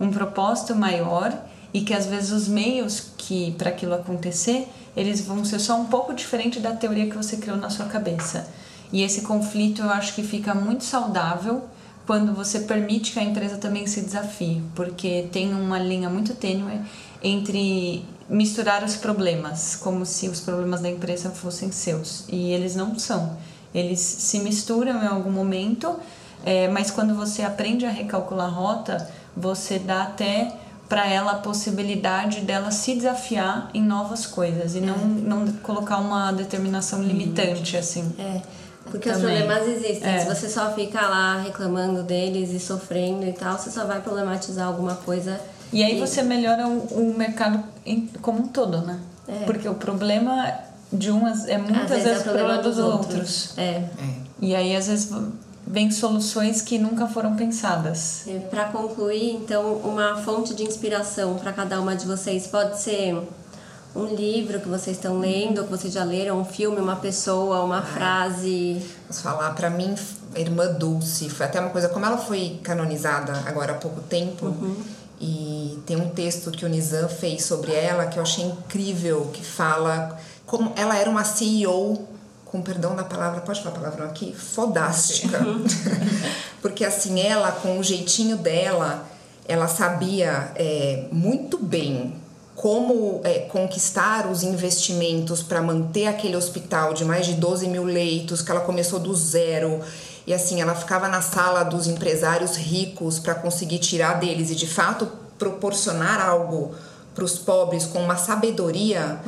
um 0.00 0.10
propósito 0.10 0.74
maior 0.74 1.36
e 1.72 1.82
que 1.82 1.92
às 1.92 2.06
vezes 2.06 2.30
os 2.30 2.48
meios 2.48 3.12
que 3.18 3.52
para 3.52 3.68
aquilo 3.68 3.94
acontecer 3.94 4.66
eles 4.98 5.20
vão 5.20 5.44
ser 5.44 5.60
só 5.60 5.80
um 5.80 5.86
pouco 5.86 6.12
diferente 6.12 6.58
da 6.58 6.72
teoria 6.72 7.08
que 7.08 7.16
você 7.16 7.36
criou 7.36 7.56
na 7.56 7.70
sua 7.70 7.86
cabeça. 7.86 8.48
E 8.92 9.02
esse 9.02 9.22
conflito 9.22 9.82
eu 9.82 9.90
acho 9.90 10.12
que 10.14 10.22
fica 10.22 10.54
muito 10.54 10.82
saudável 10.82 11.62
quando 12.04 12.34
você 12.34 12.60
permite 12.60 13.12
que 13.12 13.18
a 13.18 13.22
empresa 13.22 13.58
também 13.58 13.86
se 13.86 14.00
desafie, 14.00 14.60
porque 14.74 15.28
tem 15.30 15.54
uma 15.54 15.78
linha 15.78 16.10
muito 16.10 16.34
tênue 16.34 16.80
entre 17.22 18.04
misturar 18.28 18.82
os 18.82 18.96
problemas, 18.96 19.76
como 19.76 20.04
se 20.04 20.28
os 20.28 20.40
problemas 20.40 20.80
da 20.80 20.88
empresa 20.88 21.30
fossem 21.30 21.70
seus, 21.70 22.24
e 22.28 22.50
eles 22.50 22.74
não 22.74 22.98
são. 22.98 23.36
Eles 23.74 24.00
se 24.00 24.40
misturam 24.40 25.02
em 25.02 25.06
algum 25.06 25.30
momento, 25.30 25.96
é, 26.44 26.66
mas 26.68 26.90
quando 26.90 27.14
você 27.14 27.42
aprende 27.42 27.84
a 27.84 27.90
recalcular 27.90 28.46
a 28.46 28.50
rota, 28.50 29.10
você 29.36 29.78
dá 29.78 30.02
até 30.02 30.52
para 30.88 31.06
ela 31.06 31.32
a 31.32 31.36
possibilidade 31.36 32.40
dela 32.40 32.70
se 32.70 32.94
desafiar 32.94 33.70
em 33.74 33.82
novas 33.82 34.26
coisas 34.26 34.74
e 34.74 34.78
é. 34.78 34.80
não, 34.80 34.96
não 34.96 35.46
colocar 35.62 35.98
uma 35.98 36.32
determinação 36.32 37.02
limitante 37.02 37.76
assim. 37.76 38.10
É. 38.18 38.40
Porque 38.90 39.10
Também. 39.10 39.34
os 39.34 39.42
problemas 39.42 39.68
existem. 39.68 40.10
É. 40.10 40.18
Se 40.20 40.26
você 40.26 40.48
só 40.48 40.72
fica 40.72 41.00
lá 41.02 41.42
reclamando 41.42 42.02
deles 42.02 42.50
e 42.50 42.58
sofrendo 42.58 43.26
e 43.26 43.32
tal, 43.32 43.58
você 43.58 43.70
só 43.70 43.84
vai 43.84 44.00
problematizar 44.00 44.66
alguma 44.66 44.94
coisa. 44.94 45.38
E 45.70 45.84
aí 45.84 45.96
e... 45.96 46.00
você 46.00 46.22
melhora 46.22 46.66
o, 46.66 47.10
o 47.10 47.14
mercado 47.16 47.62
em, 47.84 48.06
como 48.22 48.40
um 48.40 48.48
todo, 48.48 48.80
né? 48.80 48.98
É. 49.26 49.44
Porque 49.44 49.68
o 49.68 49.74
problema 49.74 50.54
de 50.90 51.10
umas 51.10 51.46
é 51.46 51.58
muitas 51.58 51.82
Às 51.82 51.88
vezes 51.90 52.04
vezes, 52.04 52.18
é 52.18 52.20
o 52.20 52.24
problema 52.24 52.48
problema 52.54 52.62
dos 52.62 52.76
dos 52.76 52.84
outros. 52.84 53.14
outros. 53.14 53.58
É. 53.58 53.62
É. 53.62 53.88
E 54.40 54.54
aí 54.54 54.74
às 54.74 54.86
vezes 54.86 55.10
vem 55.70 55.90
soluções 55.90 56.62
que 56.62 56.78
nunca 56.78 57.06
foram 57.06 57.36
pensadas. 57.36 58.24
Para 58.50 58.64
concluir, 58.66 59.34
então, 59.34 59.74
uma 59.84 60.16
fonte 60.22 60.54
de 60.54 60.64
inspiração 60.64 61.36
para 61.36 61.52
cada 61.52 61.80
uma 61.80 61.94
de 61.94 62.06
vocês 62.06 62.46
pode 62.46 62.80
ser 62.80 63.20
um 63.94 64.04
livro 64.06 64.60
que 64.60 64.68
vocês 64.68 64.96
estão 64.96 65.18
lendo, 65.18 65.64
que 65.64 65.70
vocês 65.70 65.92
já 65.92 66.04
leram, 66.04 66.40
um 66.40 66.44
filme, 66.44 66.80
uma 66.80 66.96
pessoa, 66.96 67.62
uma 67.62 67.82
frase. 67.82 68.82
Posso 69.06 69.22
falar, 69.22 69.50
pra 69.50 69.68
mim, 69.68 69.94
a 70.34 70.40
irmã 70.40 70.72
Dulce, 70.72 71.28
foi 71.28 71.46
até 71.46 71.60
uma 71.60 71.70
coisa, 71.70 71.88
como 71.88 72.04
ela 72.06 72.18
foi 72.18 72.58
canonizada 72.62 73.32
agora 73.46 73.72
há 73.72 73.76
pouco 73.76 74.00
tempo, 74.00 74.54
e 75.20 75.78
tem 75.84 75.96
um 75.96 76.08
texto 76.10 76.50
que 76.50 76.64
o 76.64 76.68
Nizam 76.68 77.08
fez 77.08 77.44
sobre 77.44 77.72
ela 77.72 78.06
que 78.06 78.18
eu 78.18 78.22
achei 78.22 78.44
incrível, 78.44 79.30
que 79.32 79.44
fala 79.44 80.16
como 80.46 80.72
ela 80.76 80.96
era 80.96 81.10
uma 81.10 81.24
CEO, 81.24 82.06
com 82.50 82.62
perdão 82.62 82.96
da 82.96 83.04
palavra, 83.04 83.40
pode 83.40 83.62
falar 83.62 83.74
palavrão 83.74 84.06
aqui? 84.06 84.34
Fodástica. 84.34 85.38
Porque 86.62 86.84
assim, 86.84 87.20
ela, 87.20 87.52
com 87.52 87.78
o 87.78 87.82
jeitinho 87.82 88.36
dela, 88.36 89.06
ela 89.46 89.68
sabia 89.68 90.52
é, 90.56 91.06
muito 91.12 91.58
bem 91.58 92.14
como 92.54 93.20
é, 93.22 93.40
conquistar 93.40 94.26
os 94.26 94.42
investimentos 94.42 95.42
para 95.42 95.62
manter 95.62 96.06
aquele 96.08 96.36
hospital 96.36 96.92
de 96.92 97.04
mais 97.04 97.24
de 97.24 97.34
12 97.34 97.68
mil 97.68 97.84
leitos, 97.84 98.42
que 98.42 98.50
ela 98.50 98.60
começou 98.60 98.98
do 98.98 99.14
zero. 99.14 99.80
E 100.26 100.34
assim, 100.34 100.60
ela 100.60 100.74
ficava 100.74 101.06
na 101.06 101.22
sala 101.22 101.62
dos 101.62 101.86
empresários 101.86 102.56
ricos 102.56 103.18
para 103.18 103.34
conseguir 103.34 103.78
tirar 103.78 104.18
deles 104.18 104.50
e 104.50 104.54
de 104.54 104.66
fato 104.66 105.08
proporcionar 105.38 106.20
algo 106.20 106.74
para 107.18 107.24
os 107.24 107.36
pobres 107.36 107.84
com 107.84 107.98
uma 107.98 108.14
sabedoria 108.16 109.18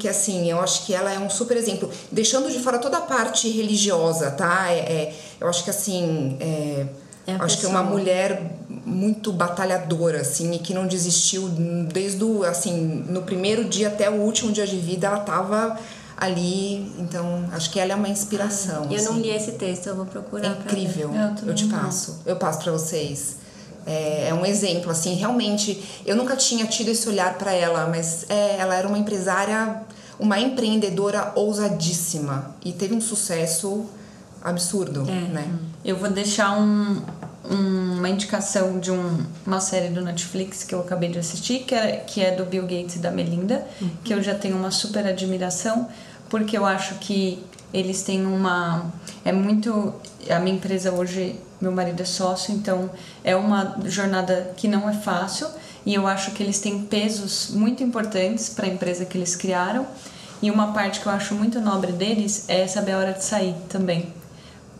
que 0.00 0.08
assim 0.08 0.50
eu 0.50 0.58
acho 0.60 0.84
que 0.84 0.92
ela 0.92 1.12
é 1.12 1.20
um 1.20 1.30
super 1.30 1.56
exemplo 1.56 1.88
deixando 2.10 2.50
de 2.50 2.58
fora 2.58 2.78
toda 2.80 2.98
a 2.98 3.00
parte 3.00 3.48
religiosa 3.48 4.28
tá 4.32 4.72
é, 4.72 4.78
é- 4.80 5.14
eu 5.40 5.46
acho 5.48 5.62
que 5.62 5.70
assim 5.70 6.36
é, 6.40 6.86
É 7.28 7.34
eu 7.34 7.42
acho 7.44 7.58
que 7.60 7.66
é 7.66 7.68
pessoa. 7.68 7.80
uma 7.82 7.88
mulher 7.88 8.56
muito 8.84 9.32
batalhadora 9.32 10.20
assim 10.22 10.52
e 10.54 10.58
que 10.58 10.74
não 10.74 10.86
desistiu 10.88 11.48
desde 11.92 12.24
o 12.24 12.42
assim 12.42 13.04
no 13.08 13.22
primeiro 13.22 13.64
dia 13.64 13.86
até 13.86 14.10
o 14.10 14.14
último 14.14 14.50
dia 14.50 14.66
de 14.66 14.76
vida 14.78 15.06
ela 15.06 15.20
tava 15.20 15.78
ali 16.16 16.92
então 16.98 17.44
acho 17.52 17.70
que 17.70 17.78
ela 17.78 17.92
é 17.92 17.94
uma 17.94 18.08
inspiração 18.08 18.84
Eu 18.90 19.02
não 19.04 19.12
assim. 19.12 19.20
li 19.22 19.30
esse 19.30 19.52
texto, 19.52 19.86
eu 19.86 19.94
vou 19.94 20.06
procurar. 20.06 20.48
É 20.48 20.50
incrível. 20.50 21.12
Eu 21.14 21.48
Eu 21.50 21.54
te 21.54 21.66
não. 21.66 21.78
passo. 21.78 22.18
Eu 22.26 22.34
passo 22.34 22.58
pra 22.64 22.72
vocês. 22.72 23.36
É, 23.88 24.28
é 24.28 24.34
um 24.34 24.44
exemplo, 24.44 24.90
assim, 24.90 25.14
realmente. 25.14 25.82
Eu 26.04 26.14
nunca 26.14 26.36
tinha 26.36 26.66
tido 26.66 26.90
esse 26.90 27.08
olhar 27.08 27.34
pra 27.38 27.52
ela, 27.52 27.86
mas 27.88 28.26
é, 28.28 28.56
ela 28.58 28.74
era 28.74 28.86
uma 28.86 28.98
empresária, 28.98 29.80
uma 30.20 30.38
empreendedora 30.38 31.32
ousadíssima 31.34 32.54
e 32.64 32.72
teve 32.72 32.94
um 32.94 33.00
sucesso 33.00 33.86
absurdo, 34.42 35.02
né? 35.04 35.48
Eu 35.84 35.96
vou 35.96 36.10
deixar 36.10 36.58
um- 36.58 37.02
uma 37.48 38.08
indicação 38.08 38.78
de 38.78 38.90
um- 38.90 39.24
uma 39.46 39.60
série 39.60 39.88
do 39.88 40.00
Netflix 40.02 40.64
que 40.64 40.74
eu 40.74 40.80
acabei 40.80 41.08
de 41.08 41.18
assistir, 41.18 41.60
que 41.60 41.74
é, 41.74 41.96
que 41.96 42.20
é 42.20 42.34
do 42.34 42.44
Bill 42.44 42.62
Gates 42.64 42.96
e 42.96 42.98
da 42.98 43.10
Melinda, 43.10 43.66
que 44.04 44.12
eu 44.12 44.22
já 44.22 44.34
tenho 44.34 44.56
uma 44.56 44.70
super 44.70 45.06
admiração, 45.06 45.88
porque 46.28 46.56
eu 46.58 46.66
acho 46.66 46.96
que 46.96 47.42
eles 47.72 48.02
têm 48.02 48.26
uma. 48.26 48.92
É 49.24 49.32
muito. 49.32 49.94
A 50.30 50.38
minha 50.40 50.56
empresa 50.56 50.92
hoje, 50.92 51.36
meu 51.60 51.72
marido 51.72 52.02
é 52.02 52.06
sócio, 52.06 52.54
então 52.54 52.90
é 53.24 53.34
uma 53.34 53.76
jornada 53.84 54.52
que 54.56 54.68
não 54.68 54.88
é 54.88 54.92
fácil, 54.92 55.48
e 55.84 55.94
eu 55.94 56.06
acho 56.06 56.32
que 56.32 56.42
eles 56.42 56.60
têm 56.60 56.82
pesos 56.82 57.50
muito 57.50 57.82
importantes 57.82 58.48
para 58.48 58.66
a 58.66 58.68
empresa 58.68 59.04
que 59.04 59.16
eles 59.16 59.34
criaram. 59.34 59.86
E 60.40 60.50
uma 60.50 60.72
parte 60.72 61.00
que 61.00 61.06
eu 61.06 61.12
acho 61.12 61.34
muito 61.34 61.60
nobre 61.60 61.92
deles 61.92 62.44
é 62.48 62.66
saber 62.66 62.92
a 62.92 62.98
hora 62.98 63.12
de 63.12 63.24
sair 63.24 63.54
também. 63.68 64.12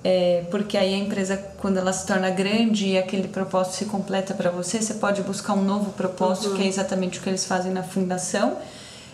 É, 0.05 0.45
porque 0.51 0.76
aí 0.76 0.95
a 0.95 0.99
empresa, 0.99 1.37
quando 1.59 1.79
ela 1.79 1.93
se 1.93 2.07
torna 2.07 2.31
grande 2.31 2.87
e 2.87 2.99
aquele 2.99 3.26
propósito 3.26 3.76
se 3.76 3.85
completa 3.87 4.33
para 4.35 4.51
você, 4.51 4.81
você 4.81 4.95
pode 4.95 5.22
buscar 5.22 5.55
um 5.55 5.62
novo 5.62 5.91
propósito, 5.93 6.55
que 6.55 6.62
é 6.62 6.66
exatamente 6.66 7.18
o 7.18 7.22
que 7.22 7.29
eles 7.29 7.45
fazem 7.45 7.72
na 7.72 7.83
fundação, 7.83 8.59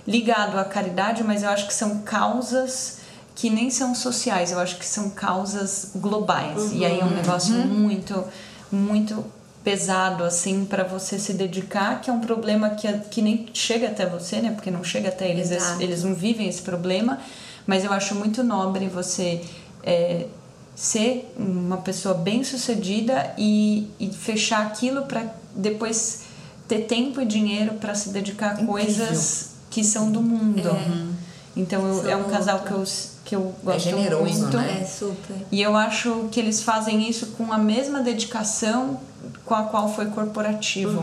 ligado 0.07 0.59
à 0.59 0.65
caridade, 0.65 1.25
mas 1.25 1.43
eu 1.43 1.49
acho 1.49 1.67
que 1.67 1.73
são 1.73 2.01
causas 2.01 2.99
que 3.35 3.51
nem 3.51 3.69
são 3.71 3.95
sociais, 3.95 4.53
eu 4.53 4.59
acho 4.61 4.77
que 4.79 4.87
são 4.87 5.11
causas 5.11 5.91
globais. 5.97 6.71
E 6.73 6.85
aí 6.85 7.01
é 7.01 7.05
um 7.05 7.11
negócio 7.11 7.55
muito, 7.55 8.25
muito 8.71 9.25
pesado 9.65 10.23
assim 10.25 10.65
para 10.65 10.85
você 10.85 11.19
se 11.19 11.33
dedicar, 11.33 12.01
que 12.01 12.11
é 12.11 12.13
um 12.13 12.21
problema 12.21 12.71
que, 12.71 12.93
que 13.11 13.23
nem 13.23 13.47
chega 13.53 13.89
até 13.89 14.07
você, 14.07 14.41
né? 14.41 14.51
Porque 14.53 14.71
não 14.71 14.85
chega 14.85 15.09
até 15.09 15.29
eles, 15.31 15.51
Exato. 15.51 15.83
eles 15.83 16.05
não 16.05 16.15
vivem 16.15 16.49
esse 16.49 16.63
problema, 16.63 17.19
mas 17.67 17.83
eu 17.85 17.93
acho 17.93 18.15
muito 18.15 18.45
nobre 18.45 18.87
você 18.89 19.41
é, 19.83 20.27
ser 20.77 21.33
uma 21.37 21.79
pessoa 21.79 22.15
bem 22.15 22.45
sucedida 22.45 23.33
e, 23.39 23.89
e 23.99 24.11
fechar 24.13 24.67
aquilo 24.67 25.03
para 25.07 25.25
depois 25.57 26.23
ter 26.69 26.81
tempo 26.83 27.21
e 27.21 27.25
dinheiro 27.27 27.75
para 27.75 27.95
se 27.95 28.11
dedicar 28.11 28.51
a 28.51 28.53
Incrível. 28.63 28.73
coisas 28.75 29.51
que 29.71 29.83
são 29.83 30.11
do 30.13 30.21
mundo. 30.23 30.71
Então 31.57 31.87
eu- 31.87 32.09
é 32.11 32.17
um 32.17 32.25
casal 32.25 32.61
que 32.61 32.71
eu, 32.73 32.85
que 33.25 33.35
eu 33.35 33.55
gosto 33.63 33.81
generoso, 33.81 34.43
muito. 34.43 34.57
né? 34.57 34.81
É 34.83 34.85
super. 34.85 35.37
E 35.51 35.63
eu 35.63 35.75
acho 35.75 36.29
que 36.31 36.39
eles 36.39 36.63
fazem 36.63 37.09
isso 37.09 37.29
com 37.29 37.53
a 37.53 37.59
mesma 37.59 38.01
dedicação 38.01 39.01
com 39.45 39.55
a 39.55 39.65
qual 39.65 39.89
foi 39.89 40.07
corporativo. 40.07 41.03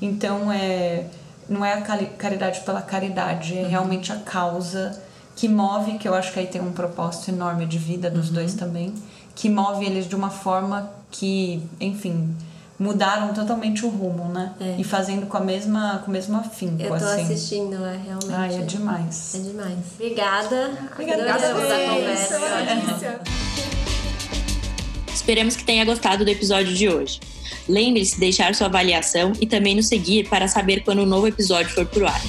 Então 0.00 0.50
é 0.50 1.06
não 1.48 1.64
é 1.64 1.74
a 1.74 1.80
caridade 1.82 2.60
pela 2.60 2.80
caridade, 2.80 3.58
é 3.58 3.66
realmente 3.66 4.12
a 4.12 4.16
causa 4.16 4.98
que 5.34 5.48
move, 5.48 5.98
que 5.98 6.08
eu 6.08 6.14
acho 6.14 6.32
que 6.32 6.38
aí 6.38 6.46
tem 6.46 6.60
um 6.60 6.72
propósito 6.72 7.30
enorme 7.30 7.66
de 7.66 7.78
vida 7.78 8.10
dos 8.10 8.30
dois 8.30 8.54
também, 8.54 8.94
que 9.34 9.48
move 9.48 9.84
eles 9.84 10.08
de 10.08 10.14
uma 10.14 10.30
forma 10.30 10.90
que, 11.10 11.62
enfim, 11.80 12.34
mudaram 12.78 13.32
totalmente 13.32 13.84
o 13.84 13.88
rumo, 13.88 14.28
né? 14.28 14.52
É. 14.60 14.76
E 14.78 14.84
fazendo 14.84 15.26
com 15.26 15.36
a 15.36 15.40
mesma 15.40 16.00
com 16.04 16.10
o 16.10 16.12
mesmo 16.12 16.36
afinco, 16.36 16.82
Eu 16.82 16.88
tô 16.88 16.94
assim. 17.04 17.22
assistindo, 17.22 17.84
é 17.84 17.96
realmente. 17.96 18.32
Ai, 18.32 18.54
é 18.56 18.62
demais. 18.62 19.34
É 19.34 19.38
demais. 19.38 19.78
Obrigada. 19.94 20.70
Obrigada 20.92 21.22
Adoramos 21.22 21.42
a 21.42 21.48
a 21.48 21.54
vocês. 21.54 21.90
conversa. 21.90 23.20
Esperamos 25.14 25.54
que 25.54 25.64
tenha 25.64 25.84
gostado 25.84 26.24
do 26.24 26.30
episódio 26.30 26.74
de 26.74 26.88
hoje. 26.88 27.20
Lembre-se 27.68 28.14
de 28.14 28.20
deixar 28.20 28.54
sua 28.56 28.66
avaliação 28.66 29.32
e 29.40 29.46
também 29.46 29.76
nos 29.76 29.86
seguir 29.86 30.28
para 30.28 30.48
saber 30.48 30.82
quando 30.82 31.02
um 31.02 31.06
novo 31.06 31.28
episódio 31.28 31.70
for 31.72 31.86
pro 31.86 32.06
ar. 32.06 32.20